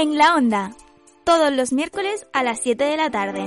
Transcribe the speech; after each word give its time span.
En 0.00 0.16
la 0.16 0.36
onda, 0.36 0.76
todos 1.24 1.52
los 1.52 1.72
miércoles 1.72 2.28
a 2.32 2.44
las 2.44 2.60
7 2.60 2.84
de 2.84 2.96
la 2.96 3.10
tarde. 3.10 3.42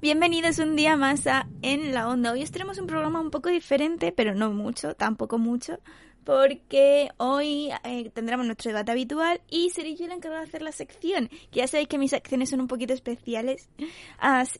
Bienvenidos 0.00 0.60
un 0.60 0.76
día 0.76 0.96
más 0.96 1.26
a 1.26 1.48
En 1.62 1.92
la 1.92 2.08
Onda. 2.08 2.30
Hoy 2.30 2.44
os 2.44 2.52
tenemos 2.52 2.78
un 2.78 2.86
programa 2.86 3.20
un 3.20 3.32
poco 3.32 3.48
diferente, 3.48 4.12
pero 4.12 4.36
no 4.36 4.52
mucho, 4.52 4.94
tampoco 4.94 5.38
mucho, 5.38 5.80
porque 6.28 7.08
hoy 7.16 7.70
eh, 7.84 8.10
tendremos 8.10 8.44
nuestro 8.44 8.68
debate 8.68 8.92
habitual 8.92 9.40
y 9.48 9.70
seré 9.70 9.96
yo 9.96 10.06
la 10.06 10.12
encargada 10.12 10.42
de 10.42 10.48
hacer 10.48 10.60
la 10.60 10.72
sección, 10.72 11.28
que 11.50 11.60
ya 11.60 11.66
sabéis 11.66 11.88
que 11.88 11.96
mis 11.96 12.10
secciones 12.10 12.50
son 12.50 12.60
un 12.60 12.68
poquito 12.68 12.92
especiales 12.92 13.70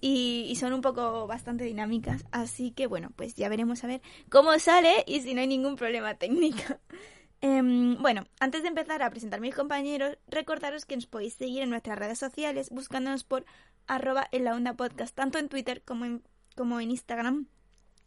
y, 0.01 0.57
son 0.59 0.73
un 0.73 0.81
poco 0.81 1.27
bastante 1.27 1.65
dinámicas, 1.65 2.25
así 2.31 2.70
que 2.70 2.87
bueno, 2.87 3.11
pues 3.15 3.34
ya 3.34 3.51
veremos 3.51 3.84
a 3.84 3.87
ver 3.87 4.01
cómo 4.31 4.59
sale 4.59 5.05
y 5.07 5.20
si 5.20 5.34
no 5.34 5.42
hay 5.42 5.47
ningún 5.47 5.77
problema 5.77 6.15
técnico. 6.15 6.62
Em, 7.41 7.97
bueno, 8.03 8.25
antes 8.41 8.62
de 8.62 8.69
empezar 8.69 9.01
a 9.01 9.11
presentar 9.11 9.39
a 9.39 9.42
mis 9.42 9.55
compañeros, 9.55 10.19
recordaros 10.27 10.87
que 10.87 10.97
nos 10.97 11.07
podéis 11.07 11.35
seguir 11.35 11.62
en 11.62 11.70
nuestras 11.70 11.97
redes 11.97 12.19
sociales 12.19 12.70
buscándonos 12.70 13.23
por 13.23 13.45
arroba 13.87 14.27
en 14.33 14.45
la 14.45 14.57
onda 14.57 14.75
podcast, 14.75 15.14
tanto 15.14 15.39
en 15.39 15.48
Twitter 15.48 15.83
como 15.85 16.07
en, 16.07 16.25
como 16.57 16.81
en 16.81 16.91
Instagram 16.91 17.47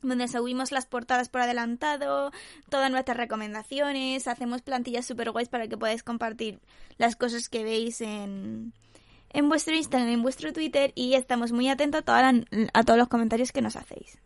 donde 0.01 0.27
subimos 0.27 0.71
las 0.71 0.85
portadas 0.85 1.29
por 1.29 1.41
adelantado, 1.41 2.31
todas 2.69 2.91
nuestras 2.91 3.17
recomendaciones, 3.17 4.27
hacemos 4.27 4.61
plantillas 4.61 5.05
super 5.05 5.31
guays 5.31 5.49
para 5.49 5.67
que 5.67 5.77
podáis 5.77 6.03
compartir 6.03 6.59
las 6.97 7.15
cosas 7.15 7.49
que 7.49 7.63
veis 7.63 8.01
en, 8.01 8.73
en 9.29 9.49
vuestro 9.49 9.75
Instagram, 9.75 10.09
en 10.09 10.23
vuestro 10.23 10.53
Twitter 10.53 10.91
y 10.95 11.13
estamos 11.13 11.51
muy 11.51 11.69
atentos 11.69 12.03
a, 12.07 12.33
a 12.73 12.83
todos 12.83 12.99
los 12.99 13.07
comentarios 13.07 13.51
que 13.51 13.61
nos 13.61 13.75
hacéis. 13.75 14.19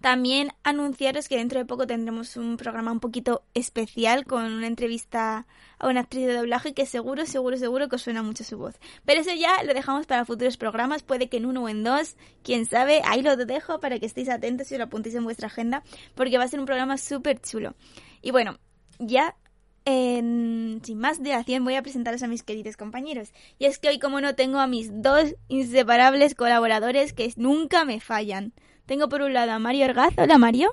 También 0.00 0.50
anunciaros 0.62 1.28
que 1.28 1.36
dentro 1.36 1.58
de 1.58 1.66
poco 1.66 1.86
tendremos 1.86 2.36
un 2.36 2.56
programa 2.56 2.90
un 2.90 3.00
poquito 3.00 3.42
especial 3.52 4.24
con 4.24 4.44
una 4.44 4.66
entrevista 4.66 5.46
a 5.78 5.88
una 5.88 6.00
actriz 6.00 6.26
de 6.26 6.32
doblaje 6.34 6.72
que 6.72 6.86
seguro, 6.86 7.26
seguro, 7.26 7.58
seguro 7.58 7.88
que 7.88 7.96
os 7.96 8.02
suena 8.02 8.22
mucho 8.22 8.42
su 8.42 8.56
voz. 8.56 8.76
Pero 9.04 9.20
eso 9.20 9.34
ya 9.34 9.62
lo 9.62 9.74
dejamos 9.74 10.06
para 10.06 10.24
futuros 10.24 10.56
programas, 10.56 11.02
puede 11.02 11.28
que 11.28 11.36
en 11.36 11.46
uno 11.46 11.64
o 11.64 11.68
en 11.68 11.84
dos, 11.84 12.16
quién 12.42 12.64
sabe, 12.64 13.02
ahí 13.04 13.20
lo 13.20 13.36
dejo 13.36 13.78
para 13.78 13.98
que 13.98 14.06
estéis 14.06 14.30
atentos 14.30 14.72
y 14.72 14.78
lo 14.78 14.84
apuntéis 14.84 15.16
en 15.16 15.24
vuestra 15.24 15.48
agenda, 15.48 15.82
porque 16.14 16.38
va 16.38 16.44
a 16.44 16.48
ser 16.48 16.60
un 16.60 16.66
programa 16.66 16.96
súper 16.96 17.40
chulo. 17.40 17.74
Y 18.22 18.30
bueno, 18.30 18.58
ya 18.98 19.36
sin 19.84 20.98
más 20.98 21.22
dilación 21.22 21.64
voy 21.64 21.74
a 21.74 21.82
presentaros 21.82 22.22
a 22.22 22.28
mis 22.28 22.42
queridos 22.42 22.76
compañeros. 22.76 23.32
Y 23.58 23.64
es 23.64 23.78
que 23.78 23.88
hoy 23.88 23.98
como 23.98 24.20
no 24.20 24.34
tengo 24.34 24.60
a 24.60 24.66
mis 24.66 25.02
dos 25.02 25.34
inseparables 25.48 26.34
colaboradores 26.34 27.12
que 27.12 27.32
nunca 27.36 27.84
me 27.84 28.00
fallan. 28.00 28.52
Tengo 28.90 29.08
por 29.08 29.22
un 29.22 29.32
lado 29.32 29.52
a 29.52 29.60
Mario 29.60 29.84
Orgaz. 29.84 30.12
Hola, 30.18 30.36
Mario. 30.36 30.72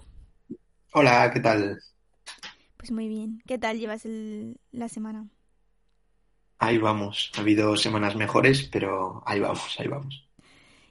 Hola, 0.92 1.30
¿qué 1.32 1.40
tal? 1.40 1.80
Pues 2.76 2.90
muy 2.92 3.08
bien. 3.08 3.44
¿Qué 3.46 3.60
tal 3.60 3.78
llevas 3.78 4.08
la 4.72 4.90
semana? 4.90 5.30
Ahí 6.58 6.80
vamos. 6.80 7.32
Ha 7.38 7.42
habido 7.42 7.78
semanas 7.78 8.16
mejores, 8.16 8.64
pero 8.64 9.22
ahí 9.28 9.40
vamos, 9.40 9.76
ahí 9.78 9.88
vamos. 9.88 10.28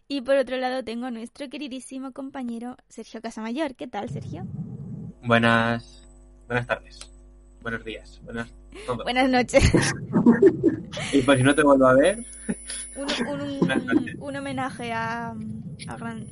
Y 0.07 0.21
por 0.21 0.37
otro 0.37 0.57
lado 0.59 0.85
tengo 0.85 1.07
a 1.07 1.11
nuestro 1.11 1.49
queridísimo 1.49 2.13
compañero 2.13 2.77
Sergio 2.89 3.21
Casamayor. 3.21 3.75
¿Qué 3.75 3.89
tal, 3.89 4.09
Sergio? 4.09 4.45
Buenas, 5.25 6.07
buenas 6.47 6.69
tardes, 6.69 7.01
buenos 7.67 7.85
días, 7.85 8.21
buenas, 8.23 8.49
buenas 9.03 9.29
noches. 9.29 9.73
y 11.13 11.21
por 11.23 11.37
si 11.37 11.43
no 11.43 11.53
te 11.53 11.65
vuelvo 11.65 11.85
a 11.85 11.95
ver, 11.95 12.25
un, 12.95 14.21
un 14.21 14.37
homenaje 14.37 14.93
a, 14.93 15.31
a 15.89 15.97
gran, 15.97 16.29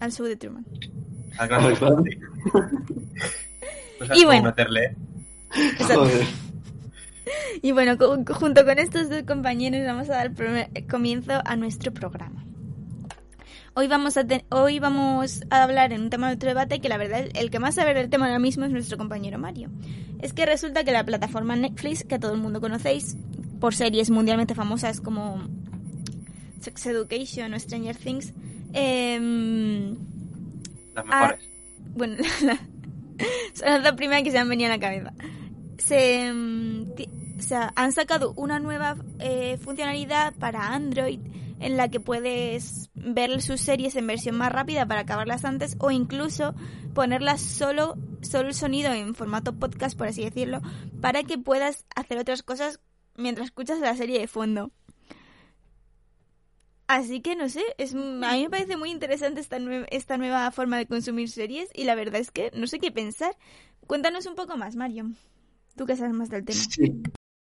al 0.00 0.12
sur 0.12 0.28
de 0.28 0.36
Truman. 0.36 0.66
y 4.14 4.24
bueno. 4.26 4.54
Y 7.62 7.72
bueno, 7.72 7.96
junto 8.28 8.64
con 8.66 8.78
estos 8.78 9.08
dos 9.08 9.22
compañeros 9.22 9.80
vamos 9.86 10.10
a 10.10 10.16
dar 10.16 10.32
comienzo 10.90 11.40
a 11.42 11.56
nuestro 11.56 11.90
programa. 11.90 12.45
Hoy 13.74 13.88
vamos, 13.88 14.16
a 14.16 14.26
hoy 14.50 14.78
vamos 14.78 15.42
a 15.50 15.62
hablar 15.62 15.92
en 15.92 16.02
un 16.02 16.10
tema 16.10 16.28
de 16.28 16.34
otro 16.34 16.48
debate 16.48 16.80
que 16.80 16.88
la 16.88 16.96
verdad 16.96 17.26
el 17.34 17.50
que 17.50 17.58
más 17.58 17.74
sabe 17.74 17.94
del 17.94 18.10
tema 18.10 18.26
ahora 18.26 18.38
mismo 18.38 18.64
es 18.64 18.70
nuestro 18.70 18.98
compañero 18.98 19.38
Mario. 19.38 19.70
Es 20.20 20.32
que 20.32 20.46
resulta 20.46 20.84
que 20.84 20.92
la 20.92 21.04
plataforma 21.04 21.56
Netflix, 21.56 22.04
que 22.04 22.18
todo 22.18 22.32
el 22.32 22.40
mundo 22.40 22.60
conocéis, 22.60 23.16
por 23.60 23.74
series 23.74 24.10
mundialmente 24.10 24.54
famosas 24.54 25.00
como 25.00 25.46
Sex 26.60 26.86
Education 26.86 27.54
o 27.54 27.58
Stranger 27.58 27.96
Things, 27.96 28.32
eh, 28.72 29.94
las 30.94 31.04
mejores. 31.04 31.50
bueno, 31.94 32.16
son 33.54 33.82
las 33.82 33.92
primeras 33.92 34.22
que 34.22 34.30
se 34.30 34.38
han 34.38 34.48
venido 34.48 34.70
a 34.70 34.76
la 34.76 34.80
cabeza. 34.80 35.12
Se, 35.78 36.32
mm, 36.32 36.84
o 37.38 37.42
sea, 37.42 37.72
han 37.76 37.92
sacado 37.92 38.32
una 38.36 38.60
nueva 38.60 38.96
eh, 39.18 39.58
funcionalidad 39.58 40.34
para 40.34 40.74
Android 40.74 41.20
en 41.60 41.76
la 41.76 41.88
que 41.88 42.00
puedes 42.00 42.90
ver 43.06 43.40
sus 43.40 43.60
series 43.60 43.96
en 43.96 44.06
versión 44.06 44.36
más 44.36 44.52
rápida 44.52 44.86
para 44.86 45.02
acabarlas 45.02 45.44
antes 45.44 45.76
o 45.78 45.90
incluso 45.90 46.54
ponerlas 46.94 47.40
solo, 47.40 47.96
solo 48.20 48.48
el 48.48 48.54
sonido 48.54 48.92
en 48.92 49.14
formato 49.14 49.54
podcast, 49.54 49.96
por 49.96 50.08
así 50.08 50.24
decirlo, 50.24 50.60
para 51.00 51.22
que 51.22 51.38
puedas 51.38 51.86
hacer 51.94 52.18
otras 52.18 52.42
cosas 52.42 52.80
mientras 53.14 53.46
escuchas 53.46 53.80
la 53.80 53.94
serie 53.96 54.18
de 54.18 54.26
fondo. 54.26 54.72
Así 56.88 57.20
que 57.20 57.34
no 57.34 57.48
sé, 57.48 57.62
es, 57.78 57.94
a 57.94 57.96
mí 57.96 58.42
me 58.42 58.50
parece 58.50 58.76
muy 58.76 58.90
interesante 58.90 59.40
esta, 59.40 59.58
esta 59.90 60.18
nueva 60.18 60.50
forma 60.52 60.78
de 60.78 60.86
consumir 60.86 61.28
series 61.28 61.68
y 61.74 61.84
la 61.84 61.96
verdad 61.96 62.20
es 62.20 62.30
que 62.30 62.50
no 62.54 62.66
sé 62.66 62.78
qué 62.78 62.92
pensar. 62.92 63.36
Cuéntanos 63.86 64.26
un 64.26 64.36
poco 64.36 64.56
más, 64.56 64.76
Mario. 64.76 65.10
Tú 65.76 65.84
que 65.84 65.96
sabes 65.96 66.14
más 66.14 66.30
del 66.30 66.44
tema. 66.44 66.60
Sí. 66.60 67.02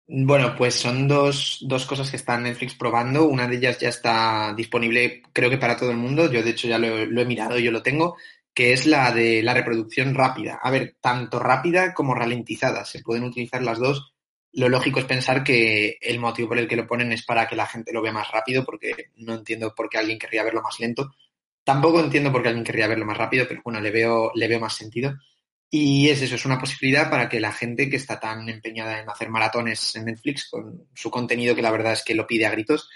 Bueno, 0.09 0.55
pues 0.57 0.75
son 0.75 1.07
dos, 1.07 1.59
dos 1.67 1.85
cosas 1.85 2.09
que 2.09 2.15
está 2.17 2.37
Netflix 2.39 2.75
probando. 2.75 3.25
Una 3.27 3.47
de 3.47 3.57
ellas 3.57 3.77
ya 3.79 3.89
está 3.89 4.53
disponible, 4.55 5.21
creo 5.33 5.49
que 5.49 5.57
para 5.57 5.75
todo 5.75 5.91
el 5.91 5.97
mundo. 5.97 6.31
Yo, 6.31 6.41
de 6.43 6.51
hecho, 6.51 6.67
ya 6.67 6.79
lo, 6.79 6.87
he 7.21 7.25
mirado, 7.25 7.59
yo 7.59 7.71
lo 7.71 7.83
tengo, 7.83 8.15
que 8.53 8.73
es 8.73 8.85
la 8.85 9.11
de 9.11 9.43
la 9.43 9.53
reproducción 9.53 10.15
rápida. 10.15 10.59
A 10.61 10.71
ver, 10.71 10.95
tanto 11.01 11.39
rápida 11.39 11.93
como 11.93 12.15
ralentizada. 12.15 12.85
Se 12.85 13.01
pueden 13.01 13.25
utilizar 13.25 13.61
las 13.61 13.79
dos 13.79 14.13
lo 14.57 14.69
lógico 14.69 14.99
es 14.99 15.05
pensar 15.05 15.43
que 15.43 15.99
el 16.01 16.19
motivo 16.19 16.49
por 16.49 16.57
el 16.57 16.67
que 16.67 16.75
lo 16.75 16.87
ponen 16.87 17.11
es 17.11 17.23
para 17.23 17.47
que 17.47 17.55
la 17.55 17.67
gente 17.67 17.93
lo 17.93 18.01
vea 18.01 18.11
más 18.11 18.31
rápido, 18.31 18.65
porque 18.65 19.11
no 19.17 19.35
entiendo 19.35 19.75
por 19.75 19.87
qué 19.87 19.99
alguien 19.99 20.17
querría 20.17 20.43
verlo 20.43 20.63
más 20.63 20.79
lento. 20.79 21.11
Tampoco 21.63 21.99
entiendo 21.99 22.31
por 22.31 22.41
qué 22.41 22.47
alguien 22.49 22.65
querría 22.65 22.87
verlo 22.87 23.05
más 23.05 23.17
rápido, 23.17 23.45
pero 23.47 23.61
bueno, 23.63 23.79
le 23.79 23.91
veo, 23.91 24.31
le 24.33 24.47
veo 24.47 24.59
más 24.59 24.75
sentido. 24.75 25.13
Y 25.69 26.09
es 26.09 26.21
eso, 26.21 26.35
es 26.35 26.45
una 26.45 26.59
posibilidad 26.59 27.09
para 27.09 27.27
que 27.27 27.41
la 27.41 27.51
gente 27.51 27.89
que 27.89 27.97
está 27.97 28.19
tan 28.19 28.47
empeñada 28.47 28.99
en 28.99 29.09
hacer 29.09 29.29
maratones 29.29 29.95
en 29.95 30.05
Netflix 30.05 30.49
con 30.49 30.87
su 30.93 31.11
contenido, 31.11 31.55
que 31.55 31.61
la 31.61 31.71
verdad 31.71 31.93
es 31.93 32.03
que 32.03 32.15
lo 32.15 32.25
pide 32.25 32.45
a 32.45 32.51
gritos, 32.51 32.89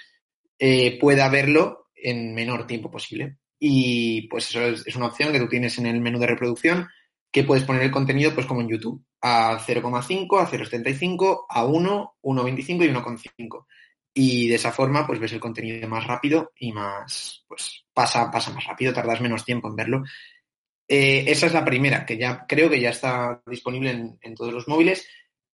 eh, 0.57 0.97
pueda 0.99 1.27
verlo 1.27 1.89
en 1.95 2.33
menor 2.33 2.67
tiempo 2.67 2.89
posible. 2.89 3.37
Y 3.59 4.27
pues 4.27 4.49
eso 4.49 4.61
es, 4.63 4.87
es, 4.87 4.95
una 4.95 5.07
opción 5.07 5.31
que 5.31 5.39
tú 5.39 5.47
tienes 5.47 5.77
en 5.77 5.85
el 5.85 5.99
menú 5.99 6.17
de 6.17 6.27
reproducción, 6.27 6.87
que 7.31 7.43
puedes 7.43 7.63
poner 7.63 7.83
el 7.83 7.91
contenido 7.91 8.33
pues 8.33 8.45
como 8.45 8.61
en 8.61 8.69
YouTube 8.69 9.03
a 9.21 9.59
0,5, 9.59 10.39
a 10.39 10.47
0,75, 10.47 11.45
a 11.47 11.65
1, 11.65 12.15
1,25 12.21 12.85
y 12.85 12.89
1,5. 12.89 13.65
Y 14.13 14.49
de 14.49 14.55
esa 14.55 14.71
forma, 14.71 15.07
pues 15.07 15.19
ves 15.19 15.31
el 15.33 15.39
contenido 15.39 15.87
más 15.87 16.05
rápido 16.05 16.51
y 16.57 16.73
más, 16.73 17.45
pues 17.47 17.85
pasa, 17.93 18.29
pasa 18.29 18.51
más 18.51 18.65
rápido, 18.65 18.93
tardas 18.93 19.21
menos 19.21 19.45
tiempo 19.45 19.69
en 19.69 19.75
verlo. 19.75 20.03
Eh, 20.93 21.23
esa 21.31 21.45
es 21.45 21.53
la 21.53 21.63
primera, 21.63 22.05
que 22.05 22.17
ya 22.17 22.45
creo 22.45 22.69
que 22.69 22.81
ya 22.81 22.89
está 22.89 23.41
disponible 23.47 24.17
en, 24.19 24.35
todos 24.35 24.51
los 24.51 24.67
móviles. 24.67 25.07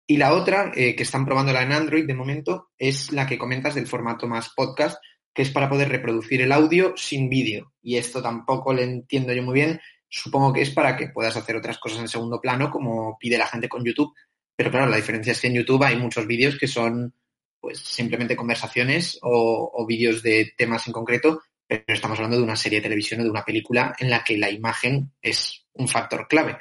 Y 0.07 0.17
la 0.17 0.33
otra, 0.33 0.71
eh, 0.75 0.95
que 0.95 1.03
están 1.03 1.25
probándola 1.25 1.61
en 1.61 1.73
Android 1.73 2.07
de 2.07 2.15
momento, 2.15 2.71
es 2.75 3.11
la 3.11 3.27
que 3.27 3.37
comentas 3.37 3.75
del 3.75 3.85
formato 3.85 4.27
más 4.27 4.49
podcast, 4.55 4.97
que 5.31 5.43
es 5.43 5.51
para 5.51 5.69
poder 5.69 5.89
reproducir 5.89 6.41
el 6.41 6.51
audio 6.51 6.93
sin 6.97 7.29
vídeo. 7.29 7.73
Y 7.83 7.97
esto 7.97 8.19
tampoco 8.19 8.73
le 8.73 8.81
entiendo 8.81 9.31
yo 9.31 9.43
muy 9.43 9.53
bien 9.53 9.79
supongo 10.09 10.53
que 10.53 10.61
es 10.61 10.71
para 10.71 10.97
que 10.97 11.09
puedas 11.09 11.37
hacer 11.37 11.55
otras 11.55 11.77
cosas 11.77 11.99
en 11.99 12.07
segundo 12.07 12.41
plano, 12.41 12.71
como 12.71 13.15
pide 13.19 13.37
la 13.37 13.45
gente 13.45 13.69
con 13.69 13.83
YouTube. 13.83 14.15
Pero 14.55 14.71
claro, 14.71 14.87
la 14.87 14.95
diferencia 14.95 15.33
es 15.33 15.41
que 15.41 15.47
en 15.47 15.53
YouTube 15.53 15.83
hay 15.83 15.97
muchos 15.97 16.25
vídeos 16.25 16.57
que 16.57 16.67
son 16.67 17.13
pues 17.59 17.77
simplemente 17.77 18.35
conversaciones 18.35 19.19
o, 19.21 19.71
o 19.71 19.85
vídeos 19.85 20.23
de 20.23 20.53
temas 20.57 20.87
en 20.87 20.93
concreto, 20.93 21.41
pero 21.67 21.83
estamos 21.87 22.17
hablando 22.17 22.37
de 22.37 22.43
una 22.43 22.55
serie 22.55 22.79
de 22.79 22.83
televisión 22.83 23.21
o 23.21 23.23
de 23.23 23.29
una 23.29 23.43
película 23.45 23.95
en 23.99 24.09
la 24.09 24.23
que 24.23 24.37
la 24.37 24.49
imagen 24.49 25.11
es 25.21 25.65
un 25.73 25.87
factor 25.87 26.27
clave. 26.27 26.57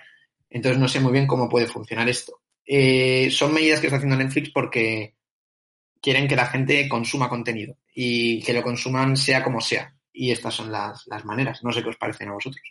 Entonces 0.50 0.80
no 0.80 0.88
sé 0.88 1.00
muy 1.00 1.12
bien 1.12 1.26
cómo 1.26 1.48
puede 1.48 1.66
funcionar 1.66 2.08
esto. 2.08 2.40
Eh, 2.64 3.30
son 3.30 3.54
medidas 3.54 3.80
que 3.80 3.86
está 3.86 3.96
haciendo 3.96 4.16
Netflix 4.16 4.50
porque 4.50 5.14
quieren 6.00 6.26
que 6.28 6.36
la 6.36 6.46
gente 6.46 6.88
consuma 6.88 7.28
contenido 7.28 7.76
y 7.94 8.42
que 8.42 8.52
lo 8.52 8.62
consuman 8.62 9.16
sea 9.16 9.42
como 9.42 9.60
sea. 9.60 9.94
Y 10.12 10.30
estas 10.30 10.54
son 10.54 10.72
las, 10.72 11.06
las 11.06 11.24
maneras. 11.24 11.62
No 11.62 11.72
sé 11.72 11.82
qué 11.82 11.90
os 11.90 11.96
parecen 11.96 12.28
a 12.28 12.32
vosotros. 12.32 12.62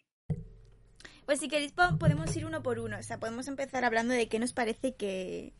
Pues 1.25 1.39
si 1.39 1.47
queréis 1.47 1.71
po- 1.71 1.97
podemos 1.97 2.35
ir 2.35 2.45
uno 2.45 2.61
por 2.61 2.79
uno. 2.79 2.97
O 2.99 3.03
sea, 3.03 3.19
podemos 3.19 3.47
empezar 3.47 3.85
hablando 3.85 4.13
de 4.13 4.27
qué 4.27 4.39
nos 4.39 4.53
parece 4.53 4.95
que, 4.95 5.53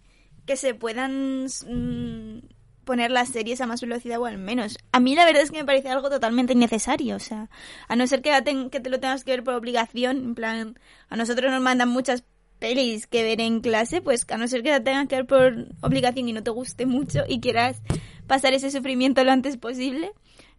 que 0.46 0.58
se 0.58 0.74
puedan 0.74 1.46
mm, 1.46 2.40
poner 2.86 3.12
las 3.12 3.30
series 3.30 3.60
a 3.62 3.66
más 3.68 3.82
velocidad 3.82 4.20
o 4.20 4.26
al 4.26 4.38
menos. 4.38 4.78
A 4.94 5.00
mí 5.00 5.16
la 5.16 5.26
verdad 5.26 5.42
es 5.44 5.52
que 5.52 5.58
me 5.58 5.66
parece 5.66 5.90
algo 5.90 6.10
totalmente 6.10 6.54
innecesario. 6.54 7.16
O 7.16 7.20
sea, 7.20 7.50
a 7.88 7.96
no 7.96 8.08
ser 8.08 8.22
que, 8.22 8.32
ten- 8.44 8.70
que 8.70 8.80
te 8.80 8.90
lo 8.90 9.00
tengas 9.00 9.24
que 9.24 9.32
ver 9.32 9.44
por 9.44 9.56
obligación, 9.56 10.18
en 10.18 10.36
plan, 10.36 10.80
a 11.10 11.16
nosotros 11.18 11.52
nos 11.52 11.62
mandan 11.62 11.90
muchas 11.90 12.24
pelis 12.60 13.06
que 13.08 13.24
ver 13.24 13.42
en 13.42 13.60
clase, 13.60 14.02
pues 14.02 14.26
a 14.30 14.38
no 14.38 14.48
ser 14.48 14.64
que 14.64 14.70
la 14.70 14.82
tengas 14.82 15.08
que 15.10 15.16
ver 15.18 15.26
por 15.26 15.68
obligación 15.82 16.30
y 16.30 16.34
no 16.34 16.42
te 16.42 16.52
guste 16.52 16.86
mucho 16.86 17.24
y 17.28 17.42
quieras 17.42 17.82
pasar 18.28 18.54
ese 18.54 18.72
sufrimiento 18.72 19.24
lo 19.26 19.32
antes 19.32 19.58
posible. 19.58 20.12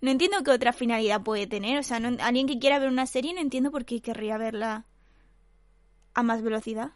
No 0.02 0.11
entiendo 0.11 0.43
qué 0.44 0.50
otra 0.50 0.75
finalidad 0.75 1.23
puede 1.23 1.46
tener. 1.46 1.78
O 1.78 1.82
sea, 1.82 1.99
no- 2.00 2.19
alguien 2.23 2.46
que 2.46 2.58
quiera 2.58 2.78
ver 2.78 2.90
una 2.90 3.06
serie 3.06 3.32
no 3.32 3.40
entiendo 3.40 3.70
por 3.70 3.87
qué 3.87 4.02
querría 4.02 4.37
verla 4.37 4.84
a 6.12 6.23
más 6.23 6.43
velocidad. 6.43 6.90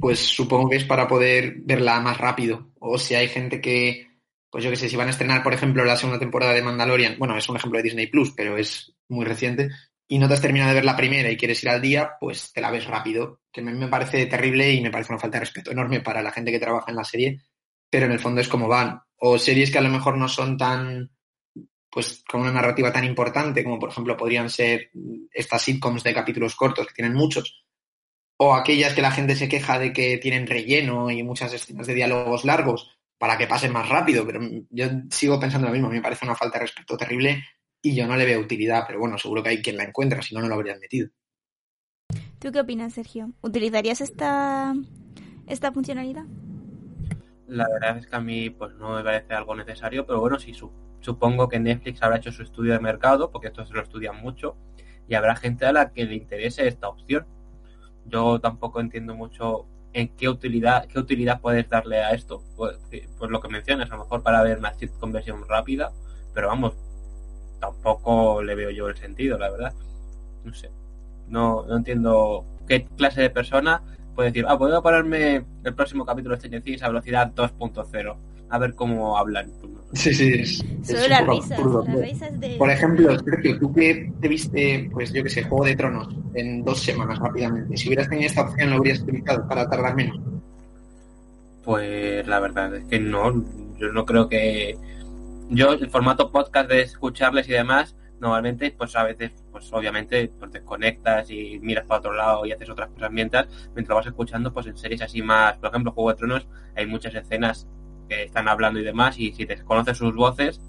Pues 0.00 0.18
supongo 0.18 0.68
que 0.68 0.76
es 0.76 0.84
para 0.84 1.08
poder 1.08 1.54
verla 1.58 2.00
más 2.00 2.18
rápido. 2.18 2.72
O 2.78 2.98
si 2.98 3.14
hay 3.14 3.28
gente 3.28 3.60
que, 3.60 4.08
pues 4.50 4.64
yo 4.64 4.70
qué 4.70 4.76
sé, 4.76 4.88
si 4.88 4.96
van 4.96 5.08
a 5.08 5.10
estrenar, 5.10 5.42
por 5.42 5.54
ejemplo, 5.54 5.84
la 5.84 5.96
segunda 5.96 6.18
temporada 6.18 6.52
de 6.52 6.62
Mandalorian, 6.62 7.16
bueno, 7.18 7.36
es 7.36 7.48
un 7.48 7.56
ejemplo 7.56 7.78
de 7.78 7.84
Disney 7.84 8.06
Plus, 8.08 8.32
pero 8.36 8.56
es 8.56 8.94
muy 9.08 9.24
reciente, 9.24 9.70
y 10.06 10.18
no 10.18 10.28
te 10.28 10.34
has 10.34 10.40
terminado 10.40 10.70
de 10.70 10.76
ver 10.76 10.84
la 10.84 10.96
primera 10.96 11.30
y 11.30 11.36
quieres 11.36 11.62
ir 11.62 11.70
al 11.70 11.80
día, 11.80 12.12
pues 12.20 12.52
te 12.52 12.60
la 12.60 12.70
ves 12.70 12.86
rápido, 12.86 13.40
que 13.50 13.62
me, 13.62 13.72
me 13.72 13.88
parece 13.88 14.26
terrible 14.26 14.72
y 14.72 14.80
me 14.80 14.90
parece 14.90 15.12
una 15.12 15.20
falta 15.20 15.38
de 15.38 15.44
respeto 15.44 15.70
enorme 15.70 16.00
para 16.00 16.22
la 16.22 16.30
gente 16.30 16.52
que 16.52 16.58
trabaja 16.58 16.90
en 16.90 16.96
la 16.96 17.04
serie, 17.04 17.40
pero 17.88 18.06
en 18.06 18.12
el 18.12 18.20
fondo 18.20 18.40
es 18.40 18.48
como 18.48 18.68
van. 18.68 19.00
O 19.16 19.38
series 19.38 19.70
que 19.70 19.78
a 19.78 19.82
lo 19.82 19.88
mejor 19.88 20.18
no 20.18 20.28
son 20.28 20.58
tan, 20.58 21.10
pues 21.90 22.22
con 22.28 22.42
una 22.42 22.52
narrativa 22.52 22.92
tan 22.92 23.04
importante 23.04 23.64
como 23.64 23.78
por 23.78 23.90
ejemplo 23.90 24.16
podrían 24.16 24.50
ser 24.50 24.90
estas 25.32 25.62
sitcoms 25.62 26.02
de 26.02 26.12
capítulos 26.12 26.54
cortos 26.56 26.86
que 26.86 26.94
tienen 26.94 27.14
muchos, 27.14 27.63
o 28.36 28.54
aquellas 28.54 28.94
que 28.94 29.02
la 29.02 29.10
gente 29.10 29.36
se 29.36 29.48
queja 29.48 29.78
de 29.78 29.92
que 29.92 30.18
tienen 30.18 30.46
relleno 30.46 31.10
y 31.10 31.22
muchas 31.22 31.52
escenas 31.52 31.86
de 31.86 31.94
diálogos 31.94 32.44
largos 32.44 32.90
para 33.18 33.38
que 33.38 33.46
pasen 33.46 33.72
más 33.72 33.88
rápido, 33.88 34.26
pero 34.26 34.40
yo 34.70 34.86
sigo 35.10 35.38
pensando 35.40 35.68
lo 35.68 35.72
mismo, 35.72 35.88
me 35.88 36.02
parece 36.02 36.24
una 36.26 36.34
falta 36.34 36.58
de 36.58 36.64
respeto 36.64 36.96
terrible 36.96 37.44
y 37.80 37.94
yo 37.94 38.06
no 38.06 38.16
le 38.16 38.24
veo 38.24 38.40
utilidad, 38.40 38.84
pero 38.86 38.98
bueno, 38.98 39.18
seguro 39.18 39.42
que 39.42 39.50
hay 39.50 39.62
quien 39.62 39.76
la 39.76 39.84
encuentra, 39.84 40.22
si 40.22 40.34
no, 40.34 40.40
no 40.40 40.48
lo 40.48 40.54
habrían 40.54 40.80
metido. 40.80 41.08
¿Tú 42.38 42.52
qué 42.52 42.60
opinas, 42.60 42.92
Sergio? 42.94 43.32
¿Utilizarías 43.40 44.00
esta, 44.00 44.74
esta 45.46 45.72
funcionalidad? 45.72 46.24
La 47.46 47.68
verdad 47.68 47.98
es 47.98 48.06
que 48.06 48.16
a 48.16 48.20
mí 48.20 48.50
pues 48.50 48.74
no 48.74 48.96
me 48.96 49.02
parece 49.04 49.34
algo 49.34 49.54
necesario, 49.54 50.06
pero 50.06 50.20
bueno, 50.20 50.38
sí 50.38 50.54
su- 50.54 50.72
supongo 51.00 51.48
que 51.48 51.60
Netflix 51.60 52.02
habrá 52.02 52.16
hecho 52.16 52.32
su 52.32 52.42
estudio 52.42 52.72
de 52.72 52.80
mercado, 52.80 53.30
porque 53.30 53.48
esto 53.48 53.64
se 53.64 53.74
lo 53.74 53.82
estudian 53.82 54.16
mucho, 54.20 54.56
y 55.08 55.14
habrá 55.14 55.36
gente 55.36 55.66
a 55.66 55.72
la 55.72 55.92
que 55.92 56.04
le 56.04 56.14
interese 56.16 56.66
esta 56.66 56.88
opción. 56.88 57.26
Yo 58.06 58.40
tampoco 58.40 58.80
entiendo 58.80 59.14
mucho 59.14 59.66
en 59.92 60.08
qué 60.08 60.28
utilidad, 60.28 60.86
qué 60.86 60.98
utilidad 60.98 61.40
puedes 61.40 61.68
darle 61.68 62.02
a 62.02 62.10
esto. 62.10 62.42
Pues, 62.56 62.78
lo 63.20 63.40
que 63.40 63.48
mencionas, 63.48 63.90
a 63.90 63.96
lo 63.96 64.02
mejor 64.02 64.22
para 64.22 64.42
ver 64.42 64.58
una 64.58 64.74
sitcom 64.74 65.12
versión 65.12 65.46
rápida, 65.48 65.92
pero 66.34 66.48
vamos, 66.48 66.74
tampoco 67.60 68.42
le 68.42 68.54
veo 68.54 68.70
yo 68.70 68.88
el 68.88 68.96
sentido, 68.96 69.38
la 69.38 69.50
verdad. 69.50 69.72
No 70.44 70.52
sé. 70.52 70.70
No, 71.28 71.64
no 71.66 71.76
entiendo 71.76 72.44
qué 72.68 72.84
clase 72.96 73.22
de 73.22 73.30
persona 73.30 73.82
puede 74.14 74.30
decir, 74.30 74.44
ah, 74.48 74.56
puedo 74.56 74.82
ponerme 74.82 75.44
el 75.64 75.74
próximo 75.74 76.04
capítulo 76.04 76.34
de 76.34 76.40
Stranger 76.40 76.62
Things 76.62 76.82
a 76.82 76.88
velocidad 76.88 77.32
2.0, 77.34 78.16
a 78.50 78.58
ver 78.58 78.74
cómo 78.74 79.16
hablan. 79.18 79.50
Pues. 79.60 79.72
Sí, 79.94 80.12
sí, 80.12 80.32
es, 80.34 80.58
Solo 80.82 80.98
es 80.98 81.04
un 81.04 81.10
las 81.10 81.20
poco 81.22 81.32
risas, 81.34 81.52
absurdo. 81.52 81.84
las 81.86 82.00
risas 82.00 82.40
de... 82.40 82.56
Por 82.56 82.70
ejemplo, 82.70 83.18
Sergio, 83.18 83.58
tú 83.58 83.72
que 83.72 84.12
te 84.20 84.28
viste, 84.28 84.90
pues 84.92 85.12
yo 85.12 85.22
que 85.22 85.30
sé, 85.30 85.44
Juego 85.44 85.64
de 85.64 85.76
Tronos 85.76 86.08
en 86.34 86.64
dos 86.64 86.80
semanas 86.80 87.18
rápidamente, 87.20 87.76
si 87.76 87.88
hubieras 87.88 88.08
tenido 88.08 88.26
esta 88.26 88.42
opción, 88.42 88.70
¿lo 88.70 88.76
habrías 88.76 89.00
utilizado 89.00 89.46
para 89.46 89.68
tardar 89.68 89.94
menos? 89.94 90.18
Pues 91.64 92.26
la 92.26 92.40
verdad 92.40 92.74
es 92.74 92.84
que 92.86 92.98
no, 92.98 93.32
yo 93.78 93.92
no 93.92 94.04
creo 94.04 94.28
que... 94.28 94.76
Yo, 95.50 95.74
el 95.74 95.90
formato 95.90 96.32
podcast 96.32 96.70
de 96.70 96.82
escucharles 96.82 97.48
y 97.48 97.52
demás, 97.52 97.94
normalmente, 98.18 98.74
pues 98.76 98.96
a 98.96 99.04
veces, 99.04 99.32
pues 99.52 99.70
obviamente, 99.72 100.30
pues 100.38 100.50
desconectas 100.50 101.30
y 101.30 101.58
miras 101.60 101.86
para 101.86 102.00
otro 102.00 102.14
lado 102.14 102.46
y 102.46 102.52
haces 102.52 102.70
otras 102.70 102.88
cosas 102.90 103.12
mientras, 103.12 103.46
mientras 103.74 103.94
vas 103.94 104.06
escuchando, 104.06 104.52
pues 104.52 104.66
en 104.66 104.76
series 104.76 105.02
así 105.02 105.22
más, 105.22 105.56
por 105.58 105.68
ejemplo, 105.68 105.92
Juego 105.92 106.10
de 106.10 106.16
Tronos, 106.16 106.48
hay 106.74 106.86
muchas 106.86 107.14
escenas 107.14 107.68
que 108.08 108.24
están 108.24 108.48
hablando 108.48 108.80
y 108.80 108.84
demás, 108.84 109.18
y 109.18 109.32
si 109.32 109.46
te 109.46 109.56
conoces 109.62 109.96
sus 109.98 110.14
voces, 110.14 110.60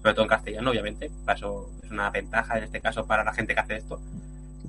sobre 0.00 0.14
todo 0.14 0.22
en 0.24 0.28
castellano, 0.28 0.70
obviamente, 0.70 1.10
para 1.24 1.38
eso 1.38 1.70
es 1.82 1.90
una 1.90 2.10
ventaja 2.10 2.58
en 2.58 2.64
este 2.64 2.80
caso 2.80 3.06
para 3.06 3.24
la 3.24 3.32
gente 3.32 3.54
que 3.54 3.60
hace 3.60 3.76
esto, 3.76 4.00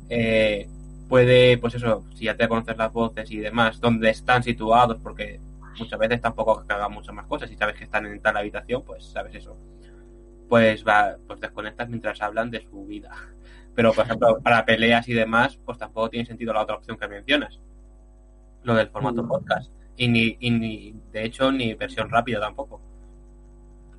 eh, 0.10 0.68
puede, 1.10 1.58
pues 1.58 1.76
eso, 1.76 2.04
si 2.16 2.26
ya 2.26 2.36
te 2.38 2.48
conoces 2.48 2.78
las 2.78 2.92
voces 2.94 3.30
y 3.32 3.38
demás, 3.38 3.80
dónde 3.80 4.10
están 4.10 4.44
situados, 4.44 4.98
porque 5.02 5.40
muchas 5.80 6.00
veces 6.00 6.22
tampoco 6.22 6.66
que 6.66 6.74
hagan 6.74 6.92
muchas 6.92 7.16
más 7.16 7.26
cosas, 7.26 7.50
y 7.52 7.56
sabes 7.58 7.76
que 7.76 7.84
están 7.86 8.06
en 8.06 8.22
tal 8.22 8.38
habitación, 8.38 8.84
pues 8.84 9.06
sabes 9.06 9.34
eso. 9.36 9.58
Pues 10.50 10.86
va, 10.86 11.16
pues 11.26 11.40
desconectas 11.40 11.90
mientras 11.90 12.22
hablan 12.22 12.52
de 12.52 12.62
su 12.62 12.86
vida. 12.86 13.12
Pero, 13.76 13.92
por 13.92 14.06
ejemplo, 14.06 14.40
para 14.44 14.66
peleas 14.66 15.08
y 15.10 15.14
demás, 15.14 15.58
pues 15.66 15.80
tampoco 15.80 16.12
tiene 16.12 16.28
sentido 16.28 16.54
la 16.54 16.62
otra 16.62 16.76
opción 16.76 16.96
que 16.96 17.08
mencionas. 17.08 17.60
Lo 18.62 18.76
del 18.76 18.90
formato 18.90 19.24
Mm. 19.24 19.28
podcast. 19.28 19.72
Y 19.98 20.08
ni, 20.08 20.38
ni, 20.40 20.94
de 21.12 21.26
hecho, 21.26 21.52
ni 21.52 21.74
versión 21.76 22.10
rápida 22.10 22.40
tampoco. 22.40 22.82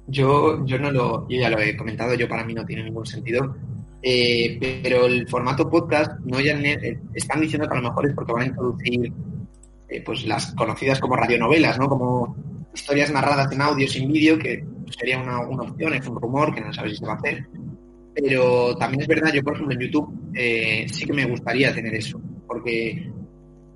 Yo, 0.06 0.64
yo 0.66 0.78
no 0.78 0.90
lo, 0.90 1.28
yo 1.28 1.40
ya 1.40 1.48
lo 1.48 1.58
he 1.58 1.76
comentado, 1.76 2.14
yo 2.14 2.28
para 2.28 2.44
mí 2.44 2.52
no 2.52 2.64
tiene 2.66 2.84
ningún 2.84 3.06
sentido. 3.06 3.54
Eh, 4.06 4.58
pero 4.82 5.06
el 5.06 5.26
formato 5.26 5.70
podcast, 5.70 6.20
no 6.26 6.38
ya 6.38 6.52
eh, 6.60 7.00
están 7.14 7.40
diciendo 7.40 7.66
que 7.66 7.74
a 7.74 7.80
lo 7.80 7.88
mejor 7.88 8.06
es 8.06 8.14
porque 8.14 8.34
van 8.34 8.42
a 8.42 8.46
introducir 8.46 9.10
eh, 9.88 10.02
pues 10.04 10.26
las 10.26 10.52
conocidas 10.54 11.00
como 11.00 11.16
radionovelas, 11.16 11.78
¿no? 11.78 11.88
Como 11.88 12.36
historias 12.74 13.10
narradas 13.10 13.50
en 13.50 13.62
audio 13.62 13.88
sin 13.88 14.12
vídeo, 14.12 14.38
que 14.38 14.62
sería 14.90 15.18
una, 15.18 15.40
una 15.40 15.62
opción, 15.62 15.94
es 15.94 16.06
un 16.06 16.20
rumor 16.20 16.54
que 16.54 16.60
no 16.60 16.70
sabes 16.74 16.92
si 16.92 16.98
se 16.98 17.06
va 17.06 17.14
a 17.14 17.16
hacer. 17.16 17.46
Pero 18.14 18.76
también 18.76 19.00
es 19.00 19.08
verdad, 19.08 19.32
yo 19.32 19.42
por 19.42 19.54
ejemplo 19.54 19.74
en 19.74 19.80
YouTube 19.80 20.32
sí 20.34 21.06
que 21.06 21.12
me 21.14 21.24
gustaría 21.24 21.74
tener 21.74 21.94
eso, 21.94 22.20
porque 22.46 23.10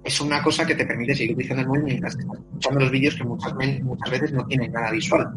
es 0.09 0.21
una 0.21 0.43
cosa 0.43 0.67
que 0.67 0.75
te 0.75 0.85
permite 0.87 1.15
seguir 1.15 1.33
utilizando 1.35 1.63
el 1.63 1.69
móvil 1.69 1.85
mientras 1.85 2.17
estás 2.19 2.39
escuchando 2.39 2.81
los 2.81 2.91
vídeos 2.91 3.15
que 3.15 3.25
muchas, 3.25 3.57
ve- 3.57 3.81
muchas 3.83 4.11
veces 4.11 4.33
no 4.33 4.45
tienen 4.47 4.73
nada 4.73 4.91
visual. 4.91 5.33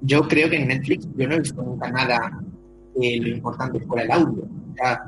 Yo 0.00 0.26
creo 0.26 0.48
que 0.48 0.56
en 0.56 0.68
Netflix 0.68 1.08
yo 1.16 1.28
no 1.28 1.34
he 1.34 1.40
visto 1.40 1.62
nunca 1.62 1.90
nada 1.90 2.40
que 2.98 3.18
lo 3.20 3.28
importante 3.28 3.80
fuera 3.80 4.02
el 4.04 4.10
audio. 4.12 4.42
O 4.44 4.74
sea, 4.76 5.02